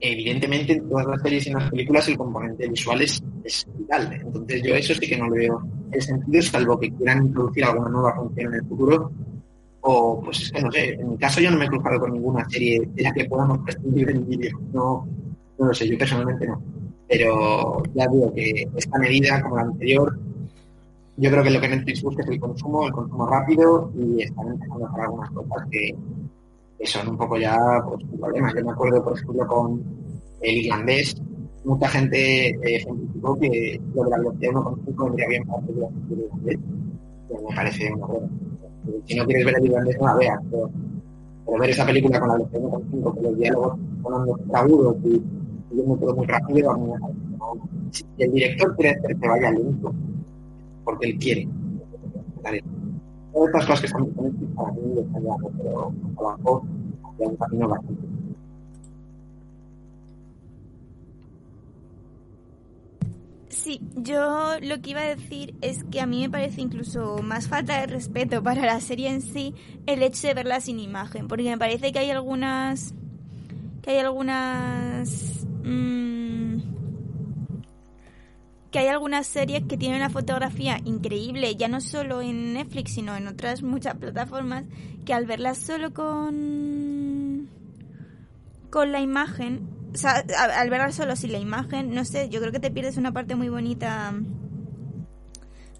evidentemente 0.00 0.72
en 0.74 0.88
todas 0.88 1.06
las 1.06 1.22
series 1.22 1.46
y 1.46 1.50
en 1.50 1.56
las 1.58 1.70
películas 1.70 2.08
el 2.08 2.16
componente 2.16 2.68
visual 2.68 3.02
es, 3.02 3.22
es 3.44 3.66
vital. 3.76 4.12
Entonces 4.20 4.62
yo 4.62 4.74
eso 4.74 4.94
sí 4.94 5.00
que 5.08 5.16
no 5.16 5.28
le 5.30 5.38
veo 5.40 5.62
el 5.90 6.02
sentido, 6.02 6.42
salvo 6.42 6.78
que 6.78 6.90
quieran 6.92 7.26
introducir 7.26 7.64
alguna 7.64 7.88
nueva 7.88 8.14
función 8.16 8.54
en 8.54 8.60
el 8.60 8.66
futuro. 8.66 9.12
O 9.80 10.20
pues 10.22 10.42
es 10.42 10.52
que 10.52 10.62
no 10.62 10.70
sé, 10.72 10.88
en 10.94 11.10
mi 11.10 11.16
caso 11.18 11.40
yo 11.40 11.50
no 11.50 11.56
me 11.58 11.64
he 11.64 11.68
cruzado 11.68 12.00
con 12.00 12.12
ninguna 12.12 12.48
serie 12.48 12.80
de 12.94 13.02
la 13.02 13.12
que 13.12 13.24
podamos 13.26 13.58
prescindir 13.60 14.06
del 14.06 14.24
vídeo. 14.24 14.58
No, 14.72 15.06
no 15.58 15.66
lo 15.66 15.74
sé, 15.74 15.88
yo 15.88 15.96
personalmente 15.98 16.46
no. 16.46 16.60
Pero 17.08 17.82
ya 17.94 18.06
digo 18.08 18.32
que 18.34 18.68
esta 18.76 18.98
medida, 18.98 19.42
como 19.42 19.56
la 19.56 19.62
anterior, 19.62 20.18
yo 21.16 21.30
creo 21.30 21.42
que 21.42 21.50
lo 21.50 21.60
que 21.60 21.68
Netflix 21.68 22.02
busca 22.02 22.22
es 22.22 22.28
el 22.28 22.38
consumo, 22.38 22.86
el 22.86 22.92
consumo 22.92 23.26
rápido 23.26 23.90
y 23.96 24.22
están 24.22 24.48
empezando 24.48 24.86
a 24.86 24.90
hacer 24.90 25.00
algunas 25.02 25.30
cosas 25.30 25.66
que, 25.70 25.94
que 26.78 26.86
son 26.86 27.08
un 27.08 27.18
poco 27.18 27.38
ya 27.38 27.56
pues, 27.88 28.04
un 28.04 28.20
problema. 28.20 28.54
Yo 28.54 28.64
me 28.64 28.70
acuerdo, 28.70 29.02
por 29.02 29.16
ejemplo, 29.16 29.46
con 29.46 29.82
el 30.42 30.56
irlandés, 30.58 31.20
mucha 31.64 31.88
gente 31.88 32.50
eh, 32.50 32.58
ejemplificó 32.62 33.38
que 33.38 33.80
lo 33.94 34.04
de 34.04 34.10
la 34.10 34.18
velocidad 34.18 34.52
1.5 34.52 35.04
vendría 35.04 35.28
bien 35.28 35.46
para 35.46 35.62
del 35.62 36.20
irlandés. 36.20 36.58
Que 37.28 37.34
me 37.34 37.56
parece 37.56 37.92
una 37.92 38.06
buena. 38.06 38.28
Si 39.06 39.16
no 39.16 39.24
quieres 39.26 39.44
ver 39.44 39.56
el 39.58 39.66
irlandés, 39.66 39.96
no 39.98 40.06
la 40.06 40.14
veas. 40.14 40.40
Pero, 40.50 40.70
pero 41.46 41.58
ver 41.58 41.70
esa 41.70 41.86
película 41.86 42.20
con 42.20 42.28
la 42.28 42.34
velocidad 42.34 42.60
1.5, 42.60 43.14
con 43.14 43.22
los 43.22 43.38
diálogos 43.38 43.78
sonando 44.02 44.38
agudos 44.52 44.96
y 45.04 45.22
muy 45.70 46.26
rápido, 46.26 47.04
el 48.18 48.32
director 48.32 48.76
quiere 48.76 48.98
hacer 48.98 49.16
que 49.16 49.28
vaya 49.28 49.50
lento, 49.50 49.92
porque 50.84 51.10
él 51.10 51.18
quiere. 51.18 51.48
Todas 53.32 53.48
estas 53.48 53.66
cosas 53.66 53.80
que 53.80 53.86
están 53.86 54.04
disponibles 54.04 54.50
para 54.56 54.72
mí 54.72 54.98
están 54.98 55.22
pero 55.58 55.78
a 55.78 56.22
lo 56.22 56.38
mejor 56.38 56.62
hay 57.20 57.26
un 57.26 57.36
camino 57.36 57.68
bastante. 57.68 58.08
Sí, 63.48 63.80
yo 63.96 64.54
lo 64.62 64.80
que 64.80 64.90
iba 64.90 65.00
a 65.00 65.14
decir 65.14 65.54
es 65.60 65.84
que 65.84 66.00
a 66.00 66.06
mí 66.06 66.22
me 66.22 66.30
parece 66.30 66.60
incluso 66.60 67.18
más 67.22 67.48
falta 67.48 67.80
de 67.80 67.86
respeto 67.86 68.42
para 68.42 68.64
la 68.64 68.80
serie 68.80 69.10
en 69.10 69.20
sí 69.20 69.54
el 69.86 70.02
hecho 70.02 70.28
de 70.28 70.34
verla 70.34 70.60
sin 70.60 70.78
imagen, 70.78 71.28
porque 71.28 71.44
me 71.44 71.58
parece 71.58 71.92
que 71.92 71.98
hay 71.98 72.10
algunas 72.10 72.94
que 73.82 73.90
hay 73.90 73.98
algunas 73.98 75.37
mmm, 75.68 76.60
que 78.70 78.78
hay 78.78 78.88
algunas 78.88 79.26
series 79.26 79.64
que 79.64 79.76
tienen 79.76 79.98
una 79.98 80.10
fotografía 80.10 80.78
increíble, 80.84 81.56
ya 81.56 81.68
no 81.68 81.80
solo 81.80 82.20
en 82.20 82.54
Netflix, 82.54 82.92
sino 82.92 83.16
en 83.16 83.26
otras 83.28 83.62
muchas 83.62 83.96
plataformas, 83.96 84.64
que 85.06 85.14
al 85.14 85.26
verlas 85.26 85.58
solo 85.58 85.92
con 85.94 87.48
con 88.70 88.92
la 88.92 89.00
imagen 89.00 89.78
o 89.92 89.96
sea, 89.96 90.24
al 90.56 90.70
verla 90.70 90.92
solo 90.92 91.16
sin 91.16 91.32
la 91.32 91.38
imagen, 91.38 91.94
no 91.94 92.04
sé, 92.04 92.28
yo 92.28 92.40
creo 92.40 92.52
que 92.52 92.60
te 92.60 92.70
pierdes 92.70 92.96
una 92.96 93.12
parte 93.12 93.34
muy 93.34 93.48
bonita 93.48 94.14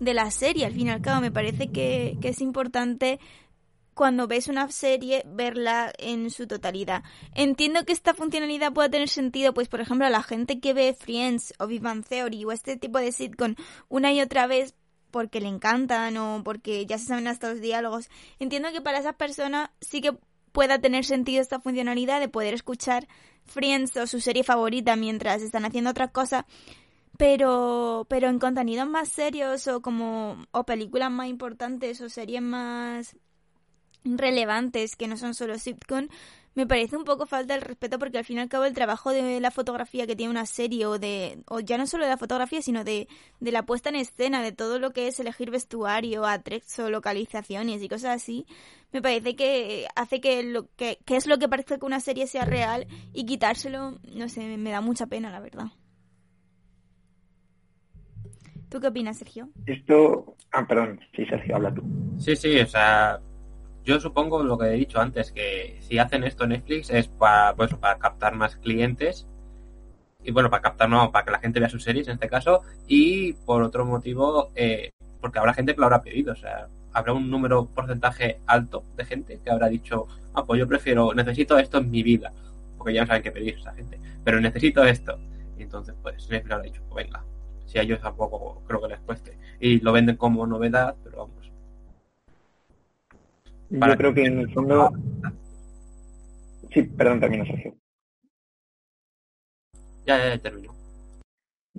de 0.00 0.14
la 0.14 0.30
serie. 0.30 0.66
Al 0.66 0.72
fin 0.72 0.86
y 0.86 0.90
al 0.90 1.02
cabo, 1.02 1.20
me 1.20 1.30
parece 1.30 1.68
que, 1.68 2.16
que 2.20 2.28
es 2.28 2.40
importante 2.40 3.20
cuando 3.98 4.28
ves 4.28 4.46
una 4.46 4.70
serie 4.70 5.24
verla 5.26 5.92
en 5.98 6.30
su 6.30 6.46
totalidad. 6.46 7.02
Entiendo 7.34 7.84
que 7.84 7.92
esta 7.92 8.14
funcionalidad 8.14 8.72
pueda 8.72 8.88
tener 8.88 9.08
sentido, 9.08 9.52
pues 9.52 9.68
por 9.68 9.80
ejemplo, 9.80 10.06
a 10.06 10.10
la 10.10 10.22
gente 10.22 10.60
que 10.60 10.72
ve 10.72 10.94
Friends 10.94 11.52
o 11.58 11.66
Big 11.66 11.82
Theory 12.08 12.44
o 12.44 12.52
este 12.52 12.76
tipo 12.76 13.00
de 13.00 13.10
sitcom 13.10 13.56
una 13.88 14.12
y 14.12 14.20
otra 14.20 14.46
vez 14.46 14.76
porque 15.10 15.40
le 15.40 15.48
encantan 15.48 16.16
o 16.16 16.42
porque 16.44 16.86
ya 16.86 16.96
se 16.96 17.06
saben 17.06 17.26
hasta 17.26 17.50
los 17.50 17.60
diálogos. 17.60 18.08
Entiendo 18.38 18.70
que 18.70 18.80
para 18.80 19.00
esas 19.00 19.16
personas 19.16 19.70
sí 19.80 20.00
que 20.00 20.16
pueda 20.52 20.78
tener 20.78 21.04
sentido 21.04 21.42
esta 21.42 21.58
funcionalidad 21.58 22.20
de 22.20 22.28
poder 22.28 22.54
escuchar 22.54 23.08
Friends 23.46 23.96
o 23.96 24.06
su 24.06 24.20
serie 24.20 24.44
favorita 24.44 24.94
mientras 24.94 25.42
están 25.42 25.64
haciendo 25.64 25.90
otra 25.90 26.06
cosa, 26.06 26.46
pero 27.16 28.06
pero 28.08 28.28
en 28.28 28.38
contenidos 28.38 28.88
más 28.88 29.08
serios 29.08 29.66
o 29.66 29.82
como 29.82 30.46
o 30.52 30.62
películas 30.64 31.10
más 31.10 31.26
importantes 31.26 32.00
o 32.00 32.08
series 32.08 32.42
más 32.42 33.16
relevantes 34.04 34.96
que 34.96 35.08
no 35.08 35.16
son 35.16 35.34
solo 35.34 35.58
sitcom 35.58 36.08
me 36.54 36.66
parece 36.66 36.96
un 36.96 37.04
poco 37.04 37.24
falta 37.24 37.54
el 37.54 37.60
respeto 37.60 38.00
porque 38.00 38.18
al 38.18 38.24
fin 38.24 38.38
y 38.38 38.40
al 38.40 38.48
cabo 38.48 38.64
el 38.64 38.74
trabajo 38.74 39.10
de 39.10 39.40
la 39.40 39.52
fotografía 39.52 40.08
que 40.08 40.16
tiene 40.16 40.32
una 40.32 40.44
serie 40.44 40.86
o 40.86 40.98
de 40.98 41.38
o 41.46 41.60
ya 41.60 41.78
no 41.78 41.86
solo 41.86 42.02
de 42.02 42.10
la 42.10 42.16
fotografía 42.16 42.62
sino 42.62 42.82
de, 42.82 43.06
de 43.38 43.52
la 43.52 43.64
puesta 43.64 43.90
en 43.90 43.94
escena 43.94 44.42
de 44.42 44.50
todo 44.50 44.80
lo 44.80 44.90
que 44.90 45.06
es 45.06 45.20
elegir 45.20 45.52
vestuario 45.52 46.22
o 46.24 46.88
localizaciones 46.90 47.80
y 47.80 47.88
cosas 47.88 48.16
así 48.16 48.44
me 48.92 49.00
parece 49.00 49.36
que 49.36 49.86
hace 49.94 50.20
que 50.20 50.42
lo 50.42 50.66
que, 50.74 50.98
que 51.04 51.16
es 51.16 51.28
lo 51.28 51.38
que 51.38 51.48
parece 51.48 51.78
que 51.78 51.86
una 51.86 52.00
serie 52.00 52.26
sea 52.26 52.44
real 52.44 52.88
y 53.12 53.24
quitárselo 53.24 53.98
no 54.12 54.28
sé 54.28 54.56
me 54.56 54.70
da 54.70 54.80
mucha 54.80 55.06
pena 55.06 55.30
la 55.30 55.38
verdad 55.38 55.66
¿Tú 58.68 58.80
qué 58.80 58.88
opinas, 58.88 59.16
Sergio? 59.16 59.48
Esto... 59.64 60.36
Ah, 60.52 60.66
perdón. 60.66 61.00
Sí, 61.16 61.24
Sergio, 61.24 61.56
habla 61.56 61.72
tú. 61.72 61.82
Sí, 62.18 62.36
sí, 62.36 62.58
o 62.60 62.66
sea, 62.66 63.18
yo 63.88 63.98
supongo 63.98 64.42
lo 64.42 64.58
que 64.58 64.66
he 64.66 64.72
dicho 64.72 65.00
antes, 65.00 65.32
que 65.32 65.78
si 65.80 65.98
hacen 65.98 66.22
esto 66.22 66.46
Netflix 66.46 66.90
es 66.90 67.08
para, 67.08 67.54
pues, 67.54 67.72
para 67.74 67.98
captar 67.98 68.34
más 68.34 68.56
clientes 68.56 69.26
y 70.22 70.30
bueno, 70.30 70.50
para 70.50 70.60
captar, 70.60 70.90
no, 70.90 71.10
para 71.10 71.24
que 71.24 71.30
la 71.30 71.38
gente 71.38 71.58
vea 71.58 71.70
sus 71.70 71.84
series 71.84 72.06
en 72.06 72.14
este 72.14 72.28
caso 72.28 72.60
y 72.86 73.32
por 73.32 73.62
otro 73.62 73.86
motivo, 73.86 74.50
eh, 74.54 74.90
porque 75.22 75.38
habrá 75.38 75.54
gente 75.54 75.74
que 75.74 75.80
lo 75.80 75.86
habrá 75.86 76.02
pedido, 76.02 76.34
o 76.34 76.36
sea, 76.36 76.68
habrá 76.92 77.14
un 77.14 77.30
número, 77.30 77.64
porcentaje 77.64 78.40
alto 78.46 78.84
de 78.94 79.06
gente 79.06 79.40
que 79.42 79.50
habrá 79.50 79.68
dicho, 79.68 80.06
ah, 80.34 80.44
pues 80.44 80.60
yo 80.60 80.68
prefiero, 80.68 81.14
necesito 81.14 81.58
esto 81.58 81.78
en 81.78 81.90
mi 81.90 82.02
vida, 82.02 82.30
porque 82.76 82.92
ya 82.92 83.00
no 83.00 83.06
saben 83.06 83.22
qué 83.22 83.32
pedir 83.32 83.54
esa 83.54 83.72
gente, 83.72 83.98
pero 84.22 84.38
necesito 84.38 84.84
esto. 84.84 85.18
Entonces, 85.56 85.94
pues 86.02 86.28
Netflix 86.28 86.52
habrá 86.52 86.64
dicho, 86.64 86.82
pues 86.90 87.06
venga, 87.06 87.24
si 87.64 87.78
a 87.78 87.82
ellos 87.82 88.02
tampoco 88.02 88.62
creo 88.66 88.82
que 88.82 88.88
les 88.88 89.00
cueste. 89.00 89.38
Y 89.60 89.80
lo 89.80 89.92
venden 89.92 90.16
como 90.16 90.46
novedad, 90.46 90.94
pero 91.02 91.18
vamos 91.18 91.37
yo 93.70 93.96
creo 93.96 94.14
que 94.14 94.24
en 94.24 94.38
el 94.40 94.52
fondo... 94.52 94.90
Sí, 96.72 96.82
perdón, 96.82 97.20
termino, 97.20 97.44
Sergio. 97.46 97.74
Ya, 100.06 100.18
ya, 100.18 100.28
ya 100.30 100.38
termino. 100.38 100.74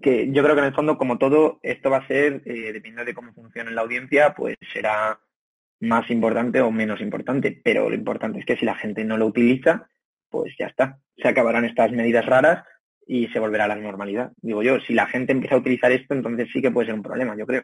Que 0.01 0.31
yo 0.31 0.43
creo 0.43 0.55
que 0.55 0.61
en 0.61 0.67
el 0.67 0.73
fondo, 0.73 0.97
como 0.97 1.17
todo, 1.17 1.59
esto 1.61 1.89
va 1.89 1.97
a 1.97 2.07
ser, 2.07 2.41
eh, 2.45 2.73
dependiendo 2.73 3.05
de 3.05 3.13
cómo 3.13 3.33
funcione 3.33 3.71
la 3.71 3.81
audiencia, 3.81 4.33
pues 4.33 4.55
será 4.73 5.19
más 5.81 6.09
importante 6.09 6.61
o 6.61 6.71
menos 6.71 7.01
importante. 7.01 7.59
Pero 7.63 7.89
lo 7.89 7.95
importante 7.95 8.39
es 8.39 8.45
que 8.45 8.57
si 8.57 8.65
la 8.65 8.75
gente 8.75 9.03
no 9.03 9.17
lo 9.17 9.27
utiliza, 9.27 9.89
pues 10.29 10.55
ya 10.57 10.67
está. 10.67 10.99
Se 11.17 11.27
acabarán 11.27 11.65
estas 11.65 11.91
medidas 11.91 12.25
raras 12.25 12.63
y 13.05 13.27
se 13.27 13.39
volverá 13.39 13.65
a 13.65 13.69
la 13.69 13.75
normalidad. 13.75 14.31
Digo 14.37 14.61
yo, 14.61 14.79
si 14.81 14.93
la 14.93 15.07
gente 15.07 15.31
empieza 15.31 15.55
a 15.55 15.59
utilizar 15.59 15.91
esto, 15.91 16.13
entonces 16.13 16.47
sí 16.53 16.61
que 16.61 16.71
puede 16.71 16.87
ser 16.87 16.95
un 16.95 17.03
problema, 17.03 17.35
yo 17.35 17.45
creo 17.45 17.63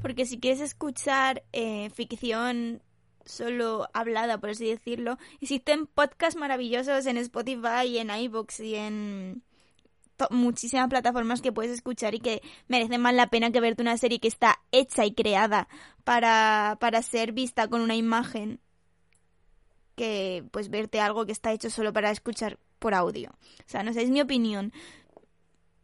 porque 0.00 0.26
si 0.26 0.38
quieres 0.38 0.60
escuchar 0.60 1.42
eh, 1.52 1.90
ficción 1.90 2.82
solo 3.24 3.88
hablada, 3.92 4.38
por 4.38 4.50
así 4.50 4.68
decirlo, 4.68 5.18
existen 5.40 5.86
podcasts 5.86 6.38
maravillosos 6.38 7.06
en 7.06 7.18
Spotify 7.18 7.86
y 7.86 7.98
en 7.98 8.10
iVoox 8.10 8.60
y 8.60 8.74
en 8.74 9.42
muchísimas 10.30 10.88
plataformas 10.88 11.40
que 11.40 11.52
puedes 11.52 11.72
escuchar 11.72 12.14
y 12.14 12.20
que 12.20 12.42
merecen 12.66 13.00
más 13.00 13.14
la 13.14 13.28
pena 13.28 13.52
que 13.52 13.60
verte 13.60 13.82
una 13.82 13.96
serie 13.96 14.18
que 14.18 14.28
está 14.28 14.58
hecha 14.72 15.04
y 15.04 15.12
creada 15.12 15.68
para, 16.04 16.76
para 16.80 17.02
ser 17.02 17.32
vista 17.32 17.68
con 17.68 17.80
una 17.80 17.94
imagen 17.94 18.60
que 19.94 20.44
pues 20.50 20.70
verte 20.70 21.00
algo 21.00 21.26
que 21.26 21.32
está 21.32 21.52
hecho 21.52 21.70
solo 21.70 21.92
para 21.92 22.10
escuchar 22.10 22.58
por 22.78 22.94
audio. 22.94 23.30
O 23.30 23.68
sea, 23.68 23.82
no 23.82 23.92
sé, 23.92 24.02
es 24.02 24.10
mi 24.10 24.20
opinión. 24.20 24.72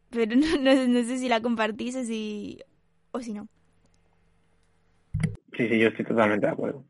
Pero 0.09 0.35
no, 0.59 0.87
no, 0.87 1.03
sé 1.03 1.19
si 1.19 1.29
la 1.29 1.41
compartís 1.41 1.95
o 1.95 2.03
si, 2.03 2.59
o 3.11 3.19
si 3.19 3.33
no. 3.33 3.47
Sí, 5.55 5.67
sí, 5.69 5.79
yo 5.79 5.87
estoy 5.89 6.05
totalmente 6.05 6.45
de 6.45 6.51
acuerdo. 6.51 6.85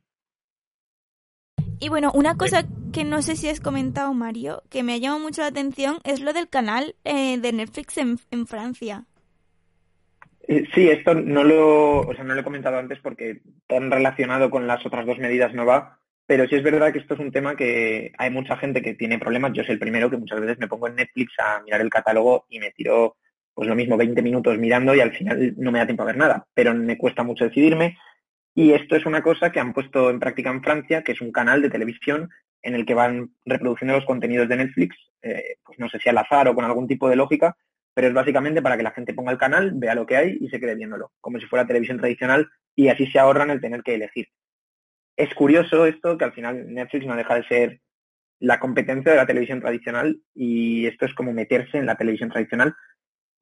Y 1.79 1.89
bueno, 1.89 2.11
una 2.13 2.35
cosa 2.35 2.65
que 2.93 3.03
no 3.03 3.21
sé 3.21 3.35
si 3.35 3.49
has 3.49 3.59
comentado, 3.59 4.13
Mario, 4.13 4.63
que 4.69 4.83
me 4.83 4.93
ha 4.93 4.97
llamado 4.97 5.21
mucho 5.21 5.41
la 5.41 5.47
atención, 5.47 5.97
es 6.03 6.21
lo 6.21 6.33
del 6.33 6.47
canal 6.47 6.95
eh, 7.03 7.37
de 7.37 7.51
Netflix 7.51 7.97
en, 7.97 8.17
en 8.31 8.47
Francia. 8.47 9.03
Eh, 10.47 10.63
sí, 10.73 10.89
esto 10.89 11.13
no 11.13 11.43
lo, 11.43 12.01
o 12.01 12.13
sea, 12.13 12.23
no 12.23 12.33
lo 12.33 12.41
he 12.41 12.43
comentado 12.43 12.77
antes 12.77 12.99
porque 12.99 13.41
tan 13.67 13.91
relacionado 13.91 14.49
con 14.49 14.67
las 14.67 14.85
otras 14.85 15.05
dos 15.05 15.17
medidas 15.17 15.53
no 15.53 15.65
va, 15.65 15.99
pero 16.25 16.47
sí 16.47 16.55
es 16.55 16.63
verdad 16.63 16.93
que 16.93 16.99
esto 16.99 17.15
es 17.15 17.19
un 17.19 17.31
tema 17.31 17.55
que 17.55 18.11
hay 18.17 18.29
mucha 18.29 18.55
gente 18.57 18.81
que 18.81 18.93
tiene 18.93 19.19
problemas. 19.19 19.53
Yo 19.53 19.63
soy 19.63 19.73
el 19.73 19.79
primero 19.79 20.09
que 20.09 20.17
muchas 20.17 20.39
veces 20.39 20.59
me 20.59 20.67
pongo 20.67 20.87
en 20.87 20.95
Netflix 20.95 21.33
a 21.39 21.61
mirar 21.61 21.81
el 21.81 21.89
catálogo 21.89 22.45
y 22.49 22.59
me 22.59 22.71
tiro, 22.71 23.17
pues 23.53 23.67
lo 23.67 23.75
mismo, 23.75 23.97
20 23.97 24.21
minutos 24.21 24.57
mirando 24.57 24.95
y 24.95 25.01
al 25.01 25.11
final 25.11 25.55
no 25.57 25.71
me 25.71 25.79
da 25.79 25.85
tiempo 25.85 26.03
a 26.03 26.07
ver 26.07 26.17
nada, 26.17 26.45
pero 26.53 26.73
me 26.73 26.97
cuesta 26.97 27.23
mucho 27.23 27.45
decidirme 27.45 27.97
y 28.55 28.71
esto 28.71 28.95
es 28.95 29.05
una 29.05 29.21
cosa 29.21 29.51
que 29.51 29.59
han 29.59 29.73
puesto 29.73 30.09
en 30.09 30.19
práctica 30.19 30.49
en 30.49 30.63
Francia, 30.63 31.03
que 31.03 31.11
es 31.11 31.21
un 31.21 31.33
canal 31.33 31.61
de 31.61 31.69
televisión 31.69 32.29
en 32.61 32.73
el 32.73 32.85
que 32.85 32.93
van 32.93 33.31
reproduciendo 33.45 33.93
los 33.93 34.05
contenidos 34.05 34.47
de 34.47 34.55
Netflix, 34.55 34.95
eh, 35.21 35.57
pues 35.63 35.77
no 35.77 35.89
sé 35.89 35.99
si 35.99 36.09
al 36.09 36.17
azar 36.17 36.47
o 36.47 36.55
con 36.55 36.63
algún 36.63 36.87
tipo 36.87 37.09
de 37.09 37.17
lógica, 37.17 37.57
pero 37.93 38.07
es 38.07 38.13
básicamente 38.13 38.61
para 38.61 38.77
que 38.77 38.83
la 38.83 38.91
gente 38.91 39.13
ponga 39.13 39.33
el 39.33 39.37
canal, 39.37 39.73
vea 39.75 39.93
lo 39.93 40.05
que 40.05 40.15
hay 40.15 40.37
y 40.39 40.49
se 40.49 40.59
quede 40.59 40.75
viéndolo, 40.75 41.11
como 41.19 41.37
si 41.39 41.45
fuera 41.47 41.67
televisión 41.67 41.97
tradicional 41.97 42.49
y 42.75 42.87
así 42.87 43.05
se 43.07 43.19
ahorran 43.19 43.49
el 43.49 43.59
tener 43.61 43.83
que 43.83 43.95
elegir. 43.95 44.29
Es 45.17 45.33
curioso 45.33 45.85
esto, 45.85 46.17
que 46.17 46.25
al 46.25 46.33
final 46.33 46.73
Netflix 46.73 47.05
no 47.05 47.15
deja 47.15 47.35
de 47.35 47.47
ser 47.47 47.81
la 48.39 48.59
competencia 48.59 49.11
de 49.11 49.17
la 49.17 49.25
televisión 49.25 49.59
tradicional 49.59 50.21
y 50.33 50.87
esto 50.87 51.05
es 51.05 51.13
como 51.13 51.33
meterse 51.33 51.77
en 51.77 51.85
la 51.85 51.95
televisión 51.95 52.29
tradicional. 52.29 52.73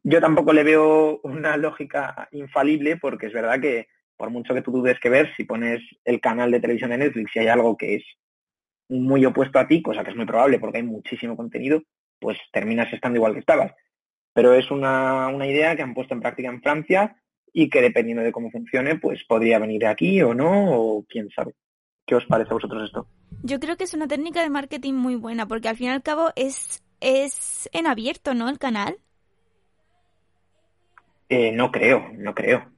Yo 0.03 0.19
tampoco 0.21 0.53
le 0.53 0.63
veo 0.63 1.19
una 1.23 1.55
lógica 1.57 2.27
infalible 2.31 2.97
porque 2.97 3.27
es 3.27 3.33
verdad 3.33 3.59
que 3.59 3.87
por 4.23 4.31
mucho 4.31 4.53
que 4.53 4.61
tú 4.61 4.71
dudes 4.71 4.97
que 5.01 5.09
ver, 5.09 5.35
si 5.35 5.43
pones 5.43 5.81
el 6.05 6.21
canal 6.21 6.49
de 6.49 6.61
televisión 6.61 6.91
de 6.91 6.97
Netflix 6.97 7.35
y 7.35 7.39
hay 7.39 7.47
algo 7.47 7.75
que 7.75 7.95
es 7.95 8.03
muy 8.87 9.25
opuesto 9.25 9.59
a 9.59 9.67
ti, 9.67 9.81
cosa 9.81 10.01
que 10.01 10.11
es 10.11 10.15
muy 10.15 10.25
probable 10.25 10.59
porque 10.59 10.77
hay 10.77 10.83
muchísimo 10.83 11.35
contenido, 11.35 11.83
pues 12.21 12.37
terminas 12.53 12.87
estando 12.93 13.17
igual 13.17 13.33
que 13.33 13.41
estabas. 13.41 13.73
Pero 14.31 14.53
es 14.53 14.71
una, 14.71 15.27
una 15.27 15.45
idea 15.45 15.75
que 15.75 15.81
han 15.81 15.93
puesto 15.93 16.13
en 16.13 16.21
práctica 16.21 16.47
en 16.47 16.61
Francia 16.61 17.17
y 17.51 17.69
que 17.69 17.81
dependiendo 17.81 18.23
de 18.23 18.31
cómo 18.31 18.49
funcione, 18.49 18.97
pues 18.97 19.25
podría 19.25 19.59
venir 19.59 19.85
aquí 19.85 20.21
o 20.21 20.33
no, 20.33 20.71
o 20.71 21.03
quién 21.03 21.29
sabe. 21.29 21.55
¿Qué 22.05 22.15
os 22.15 22.25
parece 22.25 22.51
a 22.51 22.53
vosotros 22.53 22.81
esto? 22.81 23.05
Yo 23.43 23.59
creo 23.59 23.75
que 23.75 23.83
es 23.83 23.93
una 23.93 24.07
técnica 24.07 24.41
de 24.41 24.49
marketing 24.49 24.93
muy 24.93 25.15
buena, 25.15 25.49
porque 25.49 25.67
al 25.67 25.75
fin 25.75 25.87
y 25.87 25.89
al 25.89 26.01
cabo 26.01 26.29
es, 26.37 26.81
es 27.01 27.69
en 27.73 27.87
abierto, 27.87 28.33
¿no? 28.33 28.47
El 28.47 28.57
canal. 28.57 28.95
Eh, 31.27 31.51
no 31.51 31.73
creo, 31.73 32.09
no 32.13 32.33
creo. 32.33 32.72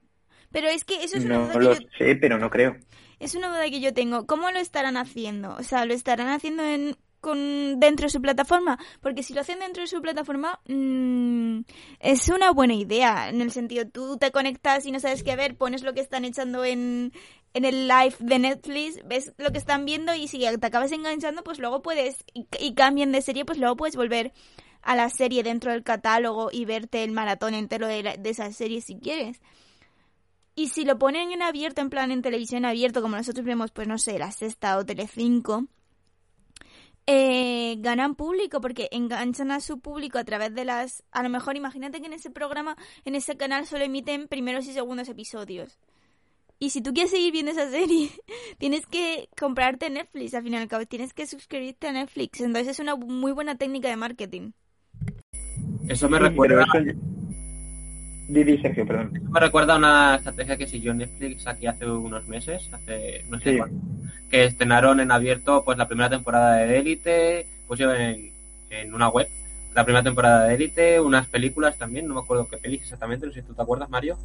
Pero 0.52 0.68
es 0.68 0.84
que 0.84 1.02
eso 1.04 1.16
es 1.16 1.24
una 1.24 1.38
duda 1.38 1.54
lo 1.54 1.74
que 1.74 1.84
yo... 1.84 1.88
sé, 1.98 2.16
pero 2.16 2.38
no 2.38 2.50
creo. 2.50 2.76
Es 3.18 3.34
una 3.34 3.48
duda 3.48 3.68
que 3.70 3.80
yo 3.80 3.94
tengo. 3.94 4.26
¿Cómo 4.26 4.50
lo 4.50 4.58
estarán 4.58 4.96
haciendo? 4.96 5.54
O 5.56 5.62
sea, 5.62 5.84
¿lo 5.86 5.94
estarán 5.94 6.28
haciendo 6.28 6.62
en, 6.64 6.96
con, 7.20 7.80
dentro 7.80 8.04
de 8.06 8.10
su 8.10 8.20
plataforma? 8.20 8.78
Porque 9.00 9.22
si 9.22 9.32
lo 9.32 9.40
hacen 9.40 9.58
dentro 9.58 9.82
de 9.82 9.86
su 9.86 10.00
plataforma, 10.02 10.60
mmm, 10.68 11.60
es 12.00 12.28
una 12.28 12.50
buena 12.52 12.74
idea. 12.74 13.28
En 13.28 13.40
el 13.40 13.50
sentido, 13.52 13.88
tú 13.88 14.18
te 14.18 14.30
conectas 14.30 14.84
y 14.86 14.92
no 14.92 15.00
sabes 15.00 15.22
qué 15.22 15.34
ver, 15.34 15.56
pones 15.56 15.82
lo 15.82 15.94
que 15.94 16.00
están 16.00 16.24
echando 16.24 16.64
en, 16.64 17.12
en 17.54 17.64
el 17.64 17.88
live 17.88 18.16
de 18.20 18.38
Netflix, 18.38 19.00
ves 19.06 19.32
lo 19.38 19.50
que 19.50 19.58
están 19.58 19.86
viendo 19.86 20.14
y 20.14 20.28
si 20.28 20.40
te 20.40 20.66
acabas 20.66 20.92
enganchando, 20.92 21.42
pues 21.42 21.58
luego 21.58 21.80
puedes, 21.80 22.24
y, 22.34 22.46
y 22.60 22.74
cambian 22.74 23.12
de 23.12 23.22
serie, 23.22 23.46
pues 23.46 23.58
luego 23.58 23.76
puedes 23.76 23.96
volver 23.96 24.32
a 24.82 24.94
la 24.94 25.08
serie 25.10 25.42
dentro 25.42 25.72
del 25.72 25.82
catálogo 25.82 26.50
y 26.52 26.64
verte 26.66 27.02
el 27.02 27.12
maratón 27.12 27.54
entero 27.54 27.88
de, 27.88 28.16
de 28.18 28.30
esa 28.30 28.52
serie 28.52 28.82
si 28.82 28.98
quieres. 28.98 29.40
Y 30.58 30.68
si 30.68 30.86
lo 30.86 30.98
ponen 30.98 31.32
en 31.32 31.42
abierto, 31.42 31.82
en 31.82 31.90
plan 31.90 32.10
en 32.10 32.22
televisión 32.22 32.64
abierto, 32.64 33.02
como 33.02 33.14
nosotros 33.14 33.44
vemos, 33.44 33.72
pues 33.72 33.86
no 33.86 33.98
sé, 33.98 34.18
la 34.18 34.32
sexta 34.32 34.78
o 34.78 34.86
Telecinco, 34.86 35.66
eh, 37.06 37.76
ganan 37.78 38.14
público 38.14 38.62
porque 38.62 38.88
enganchan 38.90 39.50
a 39.50 39.60
su 39.60 39.80
público 39.80 40.18
a 40.18 40.24
través 40.24 40.54
de 40.54 40.64
las... 40.64 41.04
A 41.12 41.22
lo 41.22 41.28
mejor 41.28 41.56
imagínate 41.56 42.00
que 42.00 42.06
en 42.06 42.14
ese 42.14 42.30
programa, 42.30 42.74
en 43.04 43.14
ese 43.14 43.36
canal 43.36 43.66
solo 43.66 43.84
emiten 43.84 44.28
primeros 44.28 44.66
y 44.66 44.72
segundos 44.72 45.10
episodios. 45.10 45.78
Y 46.58 46.70
si 46.70 46.80
tú 46.80 46.94
quieres 46.94 47.10
seguir 47.10 47.32
viendo 47.32 47.52
esa 47.52 47.70
serie, 47.70 48.08
tienes 48.58 48.86
que 48.86 49.28
comprarte 49.38 49.90
Netflix 49.90 50.32
al 50.32 50.42
final 50.42 50.60
y 50.60 50.62
al 50.62 50.68
cabo, 50.68 50.86
tienes 50.86 51.12
que 51.12 51.26
suscribirte 51.26 51.88
a 51.88 51.92
Netflix. 51.92 52.40
Entonces 52.40 52.68
es 52.68 52.78
una 52.78 52.96
muy 52.96 53.32
buena 53.32 53.58
técnica 53.58 53.90
de 53.90 53.96
marketing. 53.96 54.52
Eso 55.86 56.08
me 56.08 56.18
recuerda... 56.18 56.64
Didi 58.28 58.58
Sergio, 58.58 58.86
perdón. 58.86 59.12
Me 59.30 59.40
recuerda 59.40 59.76
una 59.76 60.16
estrategia 60.16 60.56
que 60.56 60.66
siguió 60.66 60.92
Netflix 60.94 61.46
aquí 61.46 61.66
hace 61.66 61.88
unos 61.88 62.26
meses, 62.26 62.68
hace 62.72 63.24
no 63.28 63.38
sé 63.38 63.52
Sí. 63.52 63.58
cuándo, 63.58 63.80
que 64.30 64.44
estrenaron 64.44 64.98
en 65.00 65.12
abierto 65.12 65.62
pues 65.64 65.78
la 65.78 65.86
primera 65.86 66.10
temporada 66.10 66.56
de 66.56 66.78
Élite, 66.78 67.46
pusieron 67.68 67.96
en, 68.00 68.32
en 68.70 68.94
una 68.94 69.08
web 69.08 69.28
la 69.74 69.84
primera 69.84 70.02
temporada 70.02 70.44
de 70.46 70.54
Élite, 70.54 71.00
unas 71.00 71.26
películas 71.28 71.76
también, 71.76 72.08
no 72.08 72.14
me 72.14 72.20
acuerdo 72.20 72.48
qué 72.48 72.56
pelis 72.56 72.80
exactamente, 72.82 73.26
no 73.26 73.32
sé 73.32 73.42
si 73.42 73.46
tú 73.46 73.54
te 73.54 73.60
acuerdas, 73.62 73.90
Mario. 73.90 74.16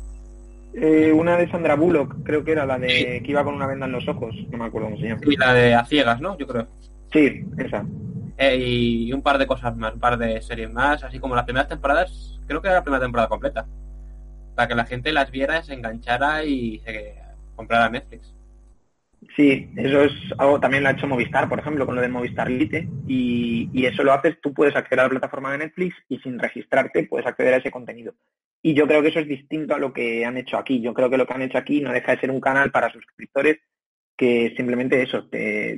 Eh, 0.73 1.11
una 1.11 1.35
de 1.35 1.51
Sandra 1.51 1.75
Bullock, 1.75 2.23
creo 2.23 2.45
que 2.45 2.53
era 2.53 2.65
la 2.65 2.79
de 2.79 3.21
que 3.21 3.31
iba 3.31 3.43
con 3.43 3.53
una 3.55 3.67
venda 3.67 3.85
en 3.85 3.91
los 3.91 4.07
ojos, 4.07 4.33
no 4.49 4.57
me 4.57 4.65
acuerdo 4.65 4.87
cómo 4.87 4.97
se 5.01 5.07
llama. 5.09 5.19
Y 5.27 5.35
la 5.35 5.53
de 5.53 5.73
A 5.75 5.85
Ciegas, 5.85 6.21
¿no? 6.21 6.37
Yo 6.37 6.47
creo. 6.47 6.67
Sí, 7.11 7.43
esa. 7.57 7.85
Eh, 8.37 8.55
y 8.57 9.11
un 9.13 9.21
par 9.21 9.37
de 9.37 9.45
cosas 9.45 9.75
más, 9.75 9.93
un 9.93 9.99
par 9.99 10.17
de 10.17 10.41
series 10.41 10.71
más, 10.71 11.03
así 11.03 11.19
como 11.19 11.35
las 11.35 11.43
primeras 11.43 11.67
temporadas, 11.67 12.39
creo 12.47 12.61
que 12.61 12.69
era 12.69 12.77
la 12.77 12.83
primera 12.83 13.03
temporada 13.03 13.27
completa. 13.27 13.65
Para 14.55 14.67
que 14.67 14.75
la 14.75 14.85
gente 14.85 15.11
las 15.11 15.31
viera, 15.31 15.63
se 15.63 15.73
enganchara 15.73 16.43
y 16.43 16.79
se 16.79 17.15
comprara 17.55 17.89
Netflix. 17.89 18.33
Sí, 19.35 19.69
eso 19.77 20.03
es 20.03 20.13
algo 20.37 20.59
también 20.59 20.83
lo 20.83 20.89
ha 20.89 20.93
hecho 20.93 21.07
Movistar, 21.07 21.47
por 21.47 21.59
ejemplo, 21.59 21.85
con 21.85 21.95
lo 21.95 22.01
de 22.01 22.09
Movistar 22.09 22.49
Lite. 22.49 22.87
Y, 23.07 23.85
eso 23.85 24.03
lo 24.03 24.13
haces, 24.13 24.39
tú 24.41 24.53
puedes 24.53 24.75
acceder 24.75 24.99
a 24.99 25.03
la 25.03 25.09
plataforma 25.09 25.51
de 25.51 25.59
Netflix 25.59 25.95
y 26.09 26.19
sin 26.19 26.39
registrarte 26.39 27.03
puedes 27.03 27.27
acceder 27.27 27.53
a 27.53 27.57
ese 27.57 27.71
contenido. 27.71 28.13
Y 28.61 28.73
yo 28.73 28.87
creo 28.87 29.01
que 29.01 29.09
eso 29.09 29.19
es 29.19 29.27
distinto 29.27 29.73
a 29.73 29.79
lo 29.79 29.93
que 29.93 30.25
han 30.25 30.37
hecho 30.37 30.57
aquí. 30.57 30.81
Yo 30.81 30.93
creo 30.93 31.09
que 31.09 31.17
lo 31.17 31.25
que 31.25 31.33
han 31.33 31.41
hecho 31.41 31.57
aquí 31.57 31.81
no 31.81 31.91
deja 31.91 32.13
de 32.13 32.21
ser 32.21 32.31
un 32.31 32.41
canal 32.41 32.71
para 32.71 32.91
suscriptores 32.91 33.59
que 34.21 34.53
simplemente 34.55 35.01
eso, 35.01 35.27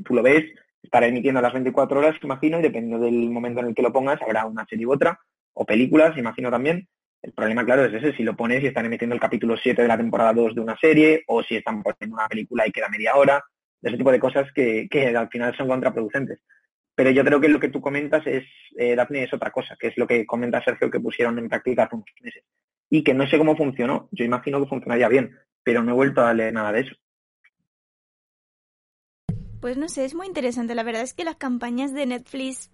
tú 0.03 0.13
lo 0.13 0.21
ves, 0.21 0.43
estará 0.81 1.07
emitiendo 1.07 1.39
a 1.39 1.43
las 1.43 1.53
24 1.53 1.97
horas, 1.97 2.15
imagino, 2.21 2.59
y 2.59 2.61
dependiendo 2.61 3.05
del 3.05 3.29
momento 3.29 3.61
en 3.61 3.67
el 3.67 3.75
que 3.75 3.81
lo 3.81 3.93
pongas, 3.93 4.21
habrá 4.21 4.45
una 4.45 4.65
serie 4.65 4.85
u 4.85 4.91
otra, 4.91 5.17
o 5.53 5.65
películas, 5.65 6.17
imagino 6.17 6.51
también. 6.51 6.89
El 7.23 7.31
problema, 7.31 7.63
claro, 7.63 7.85
es 7.85 7.93
ese, 7.93 8.15
si 8.17 8.23
lo 8.23 8.35
pones 8.35 8.61
y 8.61 8.67
están 8.67 8.85
emitiendo 8.85 9.15
el 9.15 9.21
capítulo 9.21 9.55
7 9.55 9.81
de 9.81 9.87
la 9.87 9.95
temporada 9.95 10.33
2 10.33 10.55
de 10.55 10.61
una 10.61 10.77
serie, 10.77 11.23
o 11.27 11.41
si 11.41 11.55
están 11.55 11.81
poniendo 11.81 12.17
una 12.17 12.27
película 12.27 12.67
y 12.67 12.71
queda 12.71 12.89
media 12.89 13.15
hora, 13.15 13.41
ese 13.81 13.95
tipo 13.95 14.11
de 14.11 14.19
cosas 14.19 14.51
que, 14.53 14.89
que 14.91 15.07
al 15.15 15.29
final 15.29 15.55
son 15.55 15.69
contraproducentes. 15.69 16.39
Pero 16.95 17.11
yo 17.11 17.23
creo 17.23 17.39
que 17.39 17.47
lo 17.47 17.61
que 17.61 17.69
tú 17.69 17.79
comentas 17.79 18.27
es, 18.27 18.43
eh, 18.77 18.95
Daphne, 18.95 19.23
es 19.23 19.33
otra 19.33 19.51
cosa, 19.51 19.77
que 19.79 19.87
es 19.87 19.97
lo 19.97 20.05
que 20.05 20.25
comenta 20.25 20.63
Sergio 20.63 20.91
que 20.91 20.99
pusieron 20.99 21.39
en 21.39 21.47
práctica 21.47 21.83
hace 21.83 21.95
unos 21.95 22.09
meses. 22.21 22.43
Y 22.89 23.05
que 23.05 23.13
no 23.13 23.25
sé 23.25 23.37
cómo 23.37 23.55
funcionó. 23.55 24.09
Yo 24.11 24.25
imagino 24.25 24.59
que 24.59 24.67
funcionaría 24.67 25.07
bien, 25.07 25.33
pero 25.63 25.81
no 25.81 25.93
he 25.93 25.95
vuelto 25.95 26.25
a 26.25 26.33
leer 26.33 26.53
nada 26.53 26.73
de 26.73 26.81
eso. 26.81 26.95
Pues 29.61 29.77
no 29.77 29.87
sé, 29.87 30.03
es 30.03 30.13
muy 30.13 30.27
interesante. 30.27 30.75
La 30.75 30.83
verdad 30.83 31.03
es 31.03 31.13
que 31.13 31.23
las 31.23 31.37
campañas 31.37 31.93
de 31.93 32.05
Netflix 32.05 32.72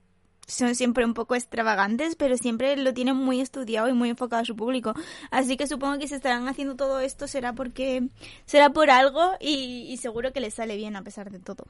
son 0.50 0.75
siempre 0.75 1.06
un 1.06 1.13
poco 1.13 1.36
extravagantes, 1.36 2.15
pero 2.15 2.36
siempre 2.38 2.75
lo 2.77 2.94
tienen 2.94 3.15
muy 3.15 3.39
estudiado 3.41 3.88
y 3.89 3.94
muy 3.94 4.10
enfocado 4.10 4.41
a 4.41 4.46
su 4.46 4.56
público. 4.56 4.94
Así 5.32 5.58
que 5.58 5.68
supongo 5.68 6.00
que 6.00 6.08
si 6.08 6.15
estarán 6.15 6.48
haciendo 6.48 6.75
todo 6.75 7.00
esto 7.00 7.27
será 7.27 7.53
porque 7.53 8.10
será 8.45 8.71
por 8.71 8.89
algo 8.89 9.34
y, 9.39 9.86
y 9.89 9.97
seguro 9.97 10.34
que 10.34 10.41
les 10.41 10.56
sale 10.56 10.76
bien 10.78 10.95
a 10.95 11.04
pesar 11.04 11.32
de 11.32 11.39
todo. 11.39 11.65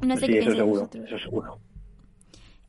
No 0.00 0.16
sé 0.16 0.26
sí, 0.26 0.32
qué 0.32 0.38
eso 0.40 0.50
seguro, 0.54 0.80
vosotros. 0.80 1.04
eso 1.06 1.18
seguro. 1.18 1.58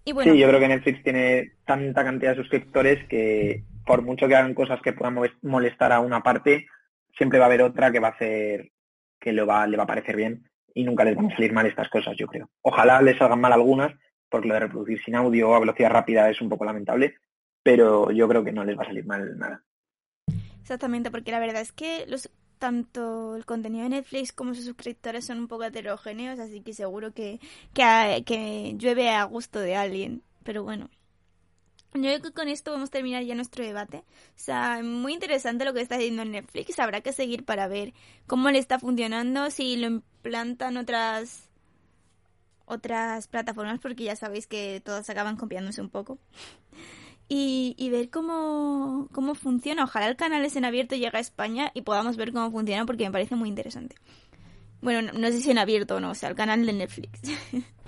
Y 0.05 0.11
bueno, 0.13 0.33
Sí, 0.33 0.39
yo 0.39 0.47
creo 0.47 0.59
que 0.59 0.67
Netflix 0.67 1.03
tiene 1.03 1.51
tanta 1.65 2.03
cantidad 2.03 2.31
de 2.31 2.37
suscriptores 2.41 3.07
que 3.07 3.63
por 3.85 4.01
mucho 4.01 4.27
que 4.27 4.35
hagan 4.35 4.53
cosas 4.53 4.81
que 4.81 4.93
puedan 4.93 5.15
moles- 5.15 5.37
molestar 5.41 5.91
a 5.91 5.99
una 5.99 6.21
parte, 6.23 6.67
siempre 7.17 7.39
va 7.39 7.45
a 7.45 7.47
haber 7.47 7.61
otra 7.61 7.91
que 7.91 7.99
va 7.99 8.09
a 8.09 8.11
hacer 8.11 8.71
que 9.19 9.31
le 9.33 9.43
va, 9.43 9.65
le 9.67 9.77
va 9.77 9.83
a 9.83 9.87
parecer 9.87 10.15
bien 10.15 10.49
y 10.73 10.83
nunca 10.83 11.03
les 11.03 11.15
van 11.15 11.31
a 11.31 11.35
salir 11.35 11.53
mal 11.53 11.65
estas 11.65 11.89
cosas, 11.89 12.15
yo 12.17 12.27
creo. 12.27 12.49
Ojalá 12.61 13.01
les 13.01 13.17
salgan 13.17 13.41
mal 13.41 13.53
algunas, 13.53 13.93
porque 14.29 14.47
lo 14.47 14.55
de 14.55 14.61
reproducir 14.61 15.01
sin 15.03 15.15
audio 15.15 15.53
a 15.53 15.59
velocidad 15.59 15.91
rápida 15.91 16.29
es 16.29 16.41
un 16.41 16.49
poco 16.49 16.65
lamentable, 16.65 17.15
pero 17.61 18.11
yo 18.11 18.27
creo 18.27 18.43
que 18.43 18.51
no 18.51 18.65
les 18.65 18.77
va 18.77 18.83
a 18.83 18.87
salir 18.87 19.05
mal 19.05 19.37
nada. 19.37 19.63
Exactamente, 20.61 21.11
porque 21.11 21.31
la 21.31 21.39
verdad 21.39 21.61
es 21.61 21.71
que 21.71 22.05
los 22.07 22.29
tanto 22.57 23.35
el 23.35 23.45
contenido 23.45 23.83
de 23.83 23.89
Netflix 23.89 24.31
como 24.31 24.53
sus 24.53 24.63
suscriptores 24.63 25.25
son 25.25 25.39
un 25.39 25.47
poco 25.49 25.65
heterogéneos, 25.65 26.39
así 26.39 26.61
que 26.61 26.73
seguro 26.73 27.11
que, 27.13 27.41
que, 27.73 28.23
que 28.25 28.75
llueve 28.77 29.09
a 29.09 29.25
gusto 29.25 29.59
de 29.59 29.75
alguien. 29.75 30.23
Pero 30.43 30.63
bueno, 30.63 30.89
yo 31.95 32.01
creo 32.01 32.21
que 32.21 32.31
con 32.31 32.47
esto 32.47 32.71
vamos 32.71 32.89
a 32.89 32.91
terminar 32.91 33.23
ya 33.23 33.35
nuestro 33.35 33.63
debate. 33.63 33.97
O 33.97 34.39
sea, 34.39 34.81
muy 34.83 35.13
interesante 35.13 35.65
lo 35.65 35.73
que 35.73 35.81
está 35.81 35.95
haciendo 35.95 36.25
Netflix. 36.25 36.79
Habrá 36.79 37.01
que 37.01 37.13
seguir 37.13 37.45
para 37.45 37.67
ver 37.67 37.93
cómo 38.27 38.49
le 38.49 38.59
está 38.59 38.79
funcionando, 38.79 39.49
si 39.49 39.75
lo 39.77 39.87
implantan 39.87 40.77
otras 40.77 41.49
otras 42.65 43.27
plataformas, 43.27 43.79
porque 43.79 44.05
ya 44.05 44.15
sabéis 44.15 44.47
que 44.47 44.81
todas 44.83 45.09
acaban 45.09 45.35
copiándose 45.35 45.81
un 45.81 45.89
poco 45.89 46.17
y, 47.27 47.75
y 47.77 47.89
ver 47.89 48.09
cómo, 48.09 49.07
cómo 49.11 49.35
funciona. 49.35 49.83
Ojalá 49.83 50.07
el 50.07 50.15
canal 50.15 50.45
es 50.45 50.55
en 50.55 50.65
abierto 50.65 50.95
llegue 50.95 51.17
a 51.17 51.19
España 51.19 51.71
y 51.73 51.81
podamos 51.81 52.17
ver 52.17 52.31
cómo 52.31 52.51
funciona 52.51 52.85
porque 52.85 53.05
me 53.05 53.11
parece 53.11 53.35
muy 53.35 53.49
interesante. 53.49 53.95
Bueno, 54.81 55.01
no, 55.01 55.19
no 55.19 55.27
sé 55.29 55.41
si 55.41 55.51
en 55.51 55.57
abierto 55.57 55.95
o 55.95 55.99
no, 55.99 56.11
o 56.11 56.15
sea, 56.15 56.29
el 56.29 56.35
canal 56.35 56.65
de 56.65 56.73
Netflix. 56.73 57.21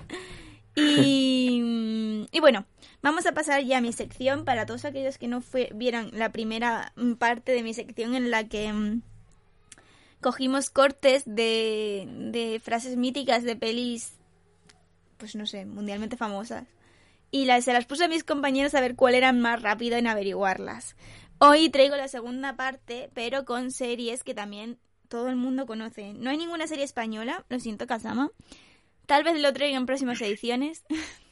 y, 0.74 2.26
y 2.30 2.40
bueno, 2.40 2.66
vamos 3.02 3.26
a 3.26 3.32
pasar 3.32 3.62
ya 3.62 3.78
a 3.78 3.80
mi 3.80 3.92
sección 3.92 4.44
para 4.44 4.66
todos 4.66 4.84
aquellos 4.84 5.18
que 5.18 5.28
no 5.28 5.40
fue, 5.40 5.70
vieran 5.74 6.10
la 6.12 6.32
primera 6.32 6.92
mm, 6.96 7.14
parte 7.14 7.52
de 7.52 7.62
mi 7.62 7.74
sección 7.74 8.14
en 8.14 8.30
la 8.30 8.48
que 8.48 8.72
mm, 8.72 9.02
cogimos 10.20 10.70
cortes 10.70 11.22
de, 11.26 12.08
de 12.32 12.60
frases 12.62 12.96
míticas 12.96 13.42
de 13.42 13.56
pelis, 13.56 14.12
pues 15.18 15.36
no 15.36 15.46
sé, 15.46 15.64
mundialmente 15.64 16.16
famosas 16.16 16.64
y 17.30 17.46
se 17.60 17.72
las 17.72 17.86
puse 17.86 18.04
a 18.04 18.08
mis 18.08 18.24
compañeros 18.24 18.74
a 18.74 18.80
ver 18.80 18.96
cuál 18.96 19.14
era 19.14 19.32
más 19.32 19.60
rápido 19.60 19.96
en 19.96 20.06
averiguarlas. 20.06 20.96
Hoy 21.38 21.68
traigo 21.68 21.96
la 21.96 22.08
segunda 22.08 22.56
parte, 22.56 23.10
pero 23.14 23.44
con 23.44 23.70
series 23.70 24.24
que 24.24 24.34
también 24.34 24.78
todo 25.08 25.28
el 25.28 25.36
mundo 25.36 25.66
conoce. 25.66 26.14
No 26.14 26.30
hay 26.30 26.38
ninguna 26.38 26.66
serie 26.66 26.84
española, 26.84 27.44
lo 27.48 27.60
siento, 27.60 27.86
Kasama. 27.86 28.30
Tal 29.06 29.22
vez 29.22 29.38
lo 29.40 29.52
traiga 29.52 29.76
en 29.76 29.86
próximas 29.86 30.20
ediciones. 30.22 30.84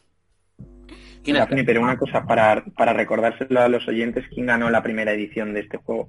¿Quién 1.24 1.36
es? 1.36 1.42
Daphne, 1.42 1.64
pero 1.64 1.82
una 1.82 1.96
cosa 1.98 2.24
para, 2.24 2.64
para 2.76 2.92
recordárselo 2.92 3.60
a 3.60 3.68
los 3.68 3.86
oyentes, 3.88 4.24
¿quién 4.32 4.46
ganó 4.46 4.70
la 4.70 4.82
primera 4.82 5.12
edición 5.12 5.54
de 5.54 5.60
este 5.60 5.78
juego? 5.78 6.08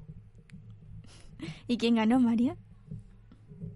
¿Y 1.68 1.78
quién 1.78 1.96
ganó, 1.96 2.20
María? 2.20 2.56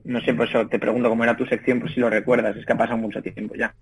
No 0.04 0.22
sé, 0.22 0.34
pues 0.34 0.50
te 0.70 0.80
pregunto 0.80 1.10
cómo 1.10 1.24
era 1.24 1.38
tu 1.38 1.46
sección, 1.46 1.80
por 1.80 1.92
si 1.94 2.00
lo 2.00 2.10
recuerdas, 2.10 2.56
es 2.58 2.66
que 2.66 2.74
ha 2.74 2.78
pasado 2.78 2.98
mucho 2.98 3.22
tiempo 3.22 3.56
ya. 3.56 3.76